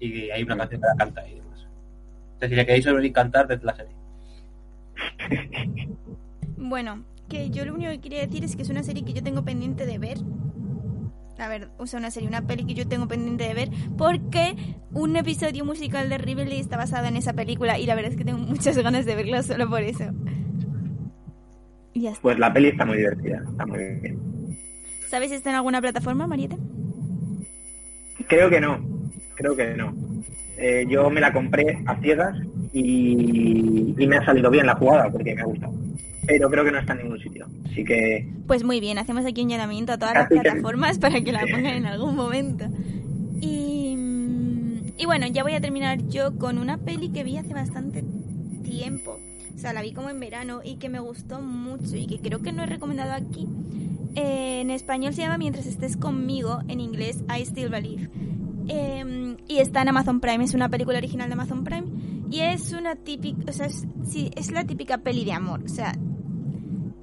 Y 0.00 0.30
hay 0.30 0.42
una 0.42 0.54
Sí. 0.54 0.60
canción 0.60 0.80
que 0.80 0.86
la 0.86 0.96
canta 0.96 1.28
y 1.28 1.34
demás. 1.36 1.66
Es 2.40 2.50
decir, 2.50 2.66
que 2.66 2.72
ahí 2.72 2.82
sobre 2.82 3.12
cantar 3.12 3.46
desde 3.48 3.64
la 3.64 3.74
serie. 3.74 3.94
Bueno, 6.60 7.04
que 7.28 7.50
yo 7.50 7.64
lo 7.64 7.74
único 7.74 7.90
que 7.92 8.00
quería 8.00 8.20
decir 8.26 8.44
es 8.44 8.56
que 8.56 8.62
es 8.62 8.68
una 8.68 8.82
serie 8.82 9.04
que 9.04 9.12
yo 9.12 9.22
tengo 9.22 9.44
pendiente 9.44 9.86
de 9.86 9.98
ver. 9.98 10.18
A 11.38 11.46
ver, 11.48 11.68
o 11.78 11.86
sea, 11.86 12.00
una 12.00 12.10
serie, 12.10 12.28
una 12.28 12.42
peli 12.42 12.64
que 12.64 12.74
yo 12.74 12.88
tengo 12.88 13.06
pendiente 13.06 13.44
de 13.44 13.54
ver, 13.54 13.68
porque 13.96 14.56
un 14.92 15.14
episodio 15.16 15.64
musical 15.64 16.08
de 16.08 16.18
Riverdale 16.18 16.58
está 16.58 16.76
basado 16.76 17.06
en 17.06 17.16
esa 17.16 17.32
película 17.32 17.78
y 17.78 17.86
la 17.86 17.94
verdad 17.94 18.10
es 18.10 18.18
que 18.18 18.24
tengo 18.24 18.38
muchas 18.46 18.76
ganas 18.78 19.06
de 19.06 19.14
verlo 19.14 19.40
solo 19.44 19.68
por 19.70 19.82
eso. 19.82 20.04
Pues 22.22 22.38
la 22.38 22.52
peli 22.52 22.68
está 22.68 22.84
muy 22.86 22.96
divertida, 22.98 23.42
está 23.50 23.66
muy 23.66 23.78
bien. 24.00 24.18
¿Sabes 25.08 25.30
si 25.30 25.36
está 25.36 25.50
en 25.50 25.56
alguna 25.56 25.80
plataforma, 25.80 26.26
Marieta? 26.26 26.56
Creo 28.28 28.50
que 28.50 28.60
no, 28.60 28.78
creo 29.36 29.56
que 29.56 29.74
no. 29.74 29.94
Eh, 30.58 30.86
yo 30.88 31.08
me 31.10 31.20
la 31.20 31.32
compré 31.32 31.78
a 31.86 31.96
ciegas 32.00 32.36
y, 32.72 33.94
y 33.96 34.06
me 34.06 34.16
ha 34.16 34.24
salido 34.24 34.50
bien 34.50 34.66
la 34.66 34.74
jugada 34.74 35.10
porque 35.10 35.34
me 35.34 35.40
ha 35.42 35.44
gustado. 35.44 35.72
Pero 36.26 36.50
creo 36.50 36.64
que 36.64 36.72
no 36.72 36.78
está 36.78 36.92
en 36.92 36.98
ningún 37.04 37.18
sitio. 37.20 37.46
Así 37.70 37.84
que 37.84 38.28
Pues 38.46 38.64
muy 38.64 38.80
bien, 38.80 38.98
hacemos 38.98 39.24
aquí 39.24 39.42
un 39.42 39.48
llamamiento 39.48 39.92
a 39.92 39.98
todas 39.98 40.14
las 40.14 40.28
que- 40.28 40.40
plataformas 40.40 40.98
para 40.98 41.20
que 41.22 41.32
la 41.32 41.40
pongan 41.40 41.66
en 41.74 41.86
algún 41.86 42.16
momento. 42.16 42.66
Y, 43.40 43.96
y 44.98 45.06
bueno, 45.06 45.26
ya 45.28 45.42
voy 45.42 45.54
a 45.54 45.60
terminar 45.60 45.98
yo 46.08 46.36
con 46.36 46.58
una 46.58 46.76
peli 46.76 47.08
que 47.10 47.24
vi 47.24 47.38
hace 47.38 47.54
bastante 47.54 48.04
tiempo. 48.64 49.18
O 49.58 49.60
sea, 49.60 49.72
la 49.72 49.82
vi 49.82 49.92
como 49.92 50.08
en 50.08 50.20
verano 50.20 50.60
y 50.62 50.76
que 50.76 50.88
me 50.88 51.00
gustó 51.00 51.40
mucho 51.40 51.96
y 51.96 52.06
que 52.06 52.20
creo 52.20 52.38
que 52.42 52.52
no 52.52 52.62
he 52.62 52.66
recomendado 52.66 53.12
aquí. 53.12 53.48
Eh, 54.14 54.60
en 54.60 54.70
español 54.70 55.14
se 55.14 55.22
llama 55.22 55.36
Mientras 55.36 55.66
estés 55.66 55.96
conmigo, 55.96 56.60
en 56.68 56.78
inglés 56.78 57.24
I 57.28 57.44
Still 57.44 57.68
Believe. 57.68 58.08
Eh, 58.68 59.36
y 59.48 59.58
está 59.58 59.82
en 59.82 59.88
Amazon 59.88 60.20
Prime, 60.20 60.44
es 60.44 60.54
una 60.54 60.68
película 60.68 60.98
original 60.98 61.28
de 61.28 61.32
Amazon 61.32 61.64
Prime. 61.64 61.88
Y 62.30 62.38
es 62.38 62.72
una 62.72 62.94
típica, 62.94 63.50
o 63.50 63.52
sea, 63.52 63.66
es, 63.66 63.84
sí, 64.08 64.30
es 64.36 64.52
la 64.52 64.62
típica 64.62 64.98
peli 64.98 65.24
de 65.24 65.32
amor. 65.32 65.60
O 65.64 65.68
sea, 65.68 65.92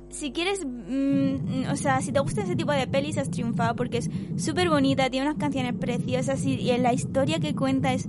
si 0.09 0.31
quieres, 0.31 0.65
mm, 0.65 1.69
o 1.69 1.75
sea, 1.75 1.99
si 1.99 2.13
te 2.13 2.21
gusta 2.21 2.43
ese 2.43 2.55
tipo 2.55 2.71
de 2.71 2.87
pelis, 2.87 3.17
has 3.17 3.29
triunfado 3.31 3.75
porque 3.75 3.97
es 3.97 4.09
súper 4.37 4.69
bonita, 4.69 5.09
tiene 5.09 5.27
unas 5.27 5.37
canciones 5.37 5.73
preciosas 5.73 6.45
y 6.45 6.55
la 6.77 6.93
historia 6.93 7.41
que 7.41 7.53
cuenta 7.53 7.91
es 7.91 8.07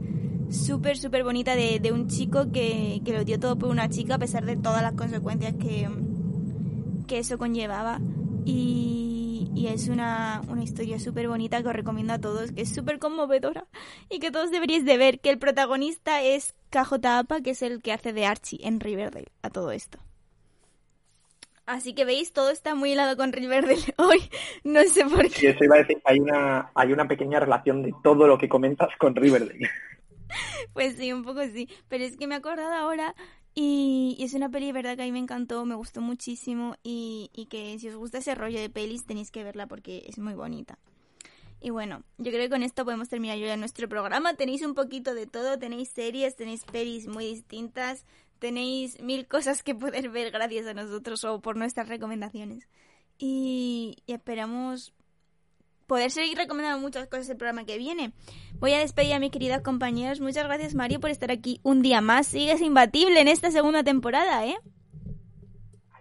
súper, 0.51 0.97
súper 0.97 1.25
bonita 1.25 1.57
de, 1.57 1.81
de 1.81 1.93
un 1.93 2.09
chico 2.09 2.51
que, 2.53 3.01
que 3.05 3.13
lo 3.13 3.25
dio 3.25 3.39
todo 3.39 3.57
por 3.57 3.69
una 3.71 3.89
chica 3.89 4.15
a 4.17 4.19
pesar 4.19 4.45
de 4.45 4.57
todas 4.57 4.83
las 4.83 4.93
consecuencias 4.93 5.55
que, 5.55 5.89
que 7.07 7.19
eso 7.19 7.39
conllevaba. 7.39 8.01
Y, 8.45 9.51
y 9.55 9.69
es 9.69 9.89
una, 9.89 10.43
una 10.49 10.63
historia 10.63 11.01
súper 11.01 11.29
bonita 11.29 11.63
que 11.63 11.69
os 11.69 11.75
recomiendo 11.75 12.13
a 12.13 12.21
todos, 12.21 12.53
que 12.53 12.63
es 12.63 12.75
súper 12.75 12.99
conmovedora 12.99 13.67
y 14.09 14.19
que 14.19 14.31
todos 14.31 14.51
deberíais 14.51 14.85
de 14.85 14.97
ver, 14.99 15.19
que 15.21 15.31
el 15.31 15.39
protagonista 15.39 16.23
es 16.23 16.55
KJ 16.71 17.05
Apa, 17.07 17.41
que 17.41 17.51
es 17.51 17.63
el 17.63 17.83
que 17.83 17.93
hace 17.93 18.13
de 18.13 18.27
Archie 18.27 18.61
en 18.63 18.81
Riverdale, 18.81 19.33
a 19.43 19.51
todo 19.51 19.73
esto. 19.73 19.99
Así 21.65 21.95
que 21.95 22.05
veis, 22.05 22.33
todo 22.33 22.51
está 22.51 22.77
muy 22.77 22.93
hilado 22.93 23.17
con 23.17 23.33
Riverdale 23.33 23.83
hoy. 23.97 24.31
No 24.63 24.83
sé 24.85 25.05
por 25.05 25.29
qué. 25.29 25.51
eso 25.51 25.65
iba 25.65 25.77
a 25.77 25.79
decir, 25.79 26.01
hay 26.05 26.21
una, 26.21 26.71
hay 26.75 26.93
una 26.93 27.09
pequeña 27.09 27.41
relación 27.41 27.83
de 27.83 27.93
todo 28.05 28.29
lo 28.29 28.39
que 28.39 28.49
comentas 28.49 28.91
con 28.99 29.17
Riverdale. 29.17 29.69
Pues 30.73 30.97
sí, 30.97 31.13
un 31.13 31.23
poco 31.23 31.43
sí. 31.45 31.69
Pero 31.89 32.05
es 32.05 32.17
que 32.17 32.27
me 32.27 32.35
he 32.35 32.39
acordado 32.39 32.73
ahora 32.73 33.15
y, 33.55 34.17
es 34.21 34.35
una 34.35 34.51
peli, 34.51 34.71
verdad, 34.73 34.97
que 34.97 35.03
a 35.03 35.07
mí 35.07 35.13
me 35.13 35.19
encantó, 35.19 35.65
me 35.65 35.75
gustó 35.75 36.01
muchísimo 36.01 36.77
y, 36.83 37.31
y 37.35 37.47
que 37.47 37.79
si 37.79 37.89
os 37.89 37.97
gusta 37.97 38.19
ese 38.19 38.35
rollo 38.35 38.61
de 38.61 38.69
pelis 38.69 39.07
tenéis 39.07 39.31
que 39.31 39.45
verla 39.45 39.67
porque 39.67 40.05
es 40.07 40.19
muy 40.19 40.35
bonita. 40.35 40.79
Y 41.61 41.71
bueno, 41.71 42.03
yo 42.19 42.31
creo 42.31 42.43
que 42.43 42.51
con 42.51 42.63
esto 42.63 42.85
podemos 42.85 43.09
terminar 43.09 43.39
ya 43.39 43.57
nuestro 43.57 43.89
programa. 43.89 44.35
Tenéis 44.35 44.63
un 44.63 44.75
poquito 44.75 45.15
de 45.15 45.27
todo, 45.27 45.59
tenéis 45.59 45.89
series, 45.89 46.37
tenéis 46.37 46.65
pelis 46.65 47.09
muy 47.09 47.27
distintas, 47.27 48.05
tenéis 48.39 49.01
mil 49.01 49.27
cosas 49.27 49.63
que 49.63 49.75
poder 49.75 50.11
ver 50.11 50.31
gracias 50.31 50.67
a 50.67 50.75
nosotros 50.75 51.25
o 51.25 51.41
por 51.41 51.57
nuestras 51.57 51.89
recomendaciones. 51.89 52.69
Y, 53.19 53.97
y 54.07 54.13
esperamos 54.13 54.93
poder 55.87 56.11
seguir 56.11 56.37
recomendando 56.37 56.81
muchas 56.81 57.09
cosas 57.09 57.29
el 57.29 57.37
programa 57.37 57.65
que 57.65 57.79
viene. 57.79 58.13
Voy 58.55 58.73
a 58.73 58.79
despedir 58.79 59.15
a 59.15 59.19
mis 59.19 59.31
queridas 59.31 59.63
compañeras. 59.63 60.21
Muchas 60.21 60.45
gracias, 60.45 60.75
Mario, 60.75 61.01
por 61.01 61.11
estar 61.11 61.31
aquí 61.31 61.61
un 61.63 61.83
día 61.83 62.01
más. 62.01 62.27
Sigues 62.27 62.61
imbatible 62.61 63.21
en 63.21 63.29
esta 63.29 63.51
segunda 63.51 63.83
temporada, 63.83 64.47
¿eh? 64.47 64.57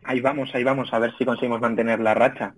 Ahí 0.04 0.22
vamos, 0.22 0.50
ahí 0.54 0.64
vamos, 0.64 0.94
a 0.94 1.00
ver 1.00 1.16
si 1.18 1.26
conseguimos 1.26 1.62
mantener 1.62 2.00
la 2.00 2.14
racha. 2.14 2.56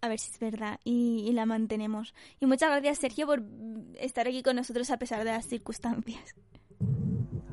A 0.00 0.08
ver 0.08 0.18
si 0.18 0.30
es 0.30 0.38
verdad 0.38 0.80
y, 0.84 1.24
y 1.28 1.32
la 1.32 1.46
mantenemos. 1.46 2.14
Y 2.40 2.46
muchas 2.46 2.70
gracias, 2.70 2.98
Sergio, 2.98 3.26
por 3.26 3.42
estar 3.98 4.26
aquí 4.26 4.42
con 4.42 4.56
nosotros 4.56 4.90
a 4.90 4.98
pesar 4.98 5.24
de 5.24 5.32
las 5.32 5.46
circunstancias. 5.46 6.34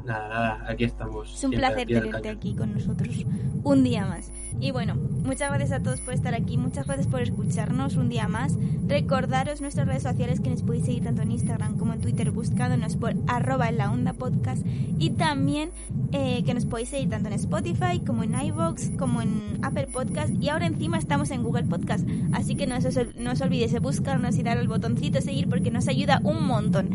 Nada, 0.05 0.27
nada, 0.27 0.65
aquí 0.67 0.83
estamos. 0.83 1.33
Es 1.33 1.43
un 1.43 1.51
placer 1.51 1.87
tenerte 1.87 2.29
aquí 2.29 2.55
con 2.55 2.73
nosotros 2.73 3.25
un 3.63 3.83
día 3.83 4.05
más. 4.05 4.31
Y 4.59 4.71
bueno, 4.71 4.95
muchas 4.95 5.49
gracias 5.49 5.71
a 5.71 5.81
todos 5.81 6.01
por 6.01 6.13
estar 6.13 6.33
aquí, 6.33 6.57
muchas 6.57 6.85
gracias 6.85 7.07
por 7.07 7.21
escucharnos 7.21 7.95
un 7.95 8.09
día 8.09 8.27
más. 8.27 8.57
Recordaros 8.87 9.61
nuestras 9.61 9.87
redes 9.87 10.03
sociales 10.03 10.41
que 10.41 10.49
nos 10.49 10.61
podéis 10.61 10.85
seguir 10.85 11.03
tanto 11.03 11.21
en 11.21 11.31
Instagram 11.31 11.77
como 11.77 11.93
en 11.93 12.01
Twitter 12.01 12.31
buscándonos 12.31 12.97
por 12.97 13.13
arroba 13.27 13.69
en 13.69 13.77
la 13.77 13.91
onda 13.91 14.13
podcast 14.13 14.65
y 14.99 15.11
también 15.11 15.71
eh, 16.11 16.43
que 16.45 16.53
nos 16.53 16.65
podéis 16.65 16.89
seguir 16.89 17.09
tanto 17.09 17.29
en 17.29 17.33
Spotify 17.33 17.99
como 18.05 18.23
en 18.23 18.39
iVoox 18.39 18.91
como 18.97 19.21
en 19.21 19.59
Apple 19.63 19.87
Podcast 19.87 20.33
y 20.39 20.49
ahora 20.49 20.67
encima 20.67 20.97
estamos 20.97 21.31
en 21.31 21.43
Google 21.43 21.63
Podcast. 21.63 22.07
Así 22.33 22.55
que 22.55 22.67
no 22.67 22.77
os, 22.77 22.85
no 23.17 23.31
os 23.31 23.41
olvidéis 23.41 23.71
de 23.71 23.79
buscarnos 23.79 24.35
y 24.37 24.43
dar 24.43 24.57
al 24.57 24.67
botoncito 24.67 25.21
seguir 25.21 25.47
porque 25.49 25.71
nos 25.71 25.87
ayuda 25.87 26.19
un 26.23 26.45
montón. 26.45 26.89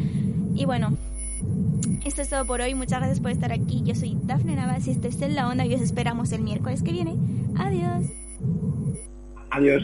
Y 0.55 0.65
bueno, 0.65 0.97
esto 2.09 2.23
es 2.23 2.31
todo 2.31 2.45
por 2.47 2.61
hoy. 2.61 2.75
Muchas 2.75 3.01
gracias 3.01 3.21
por 3.21 3.31
estar 3.31 3.53
aquí. 3.53 3.83
Yo 3.85 3.95
soy 3.95 4.17
Dafne 4.23 4.57
Navas 4.57 4.87
y 4.87 4.93
esto 4.93 5.09
es 5.09 5.21
En 5.21 5.35
la 5.35 5.49
Onda 5.49 5.67
y 5.67 5.75
os 5.75 5.81
esperamos 5.81 6.33
el 6.33 6.41
miércoles 6.41 6.83
que 6.83 6.91
viene. 6.91 7.17
Adiós. 7.57 8.07
Adiós. 9.51 9.83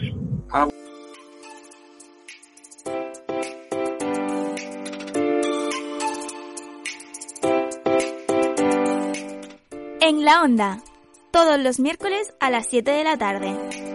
En 10.01 10.25
la 10.25 10.41
Onda, 10.43 10.79
todos 11.31 11.59
los 11.59 11.79
miércoles 11.79 12.33
a 12.39 12.49
las 12.49 12.67
7 12.67 12.91
de 12.91 13.03
la 13.03 13.17
tarde. 13.17 13.94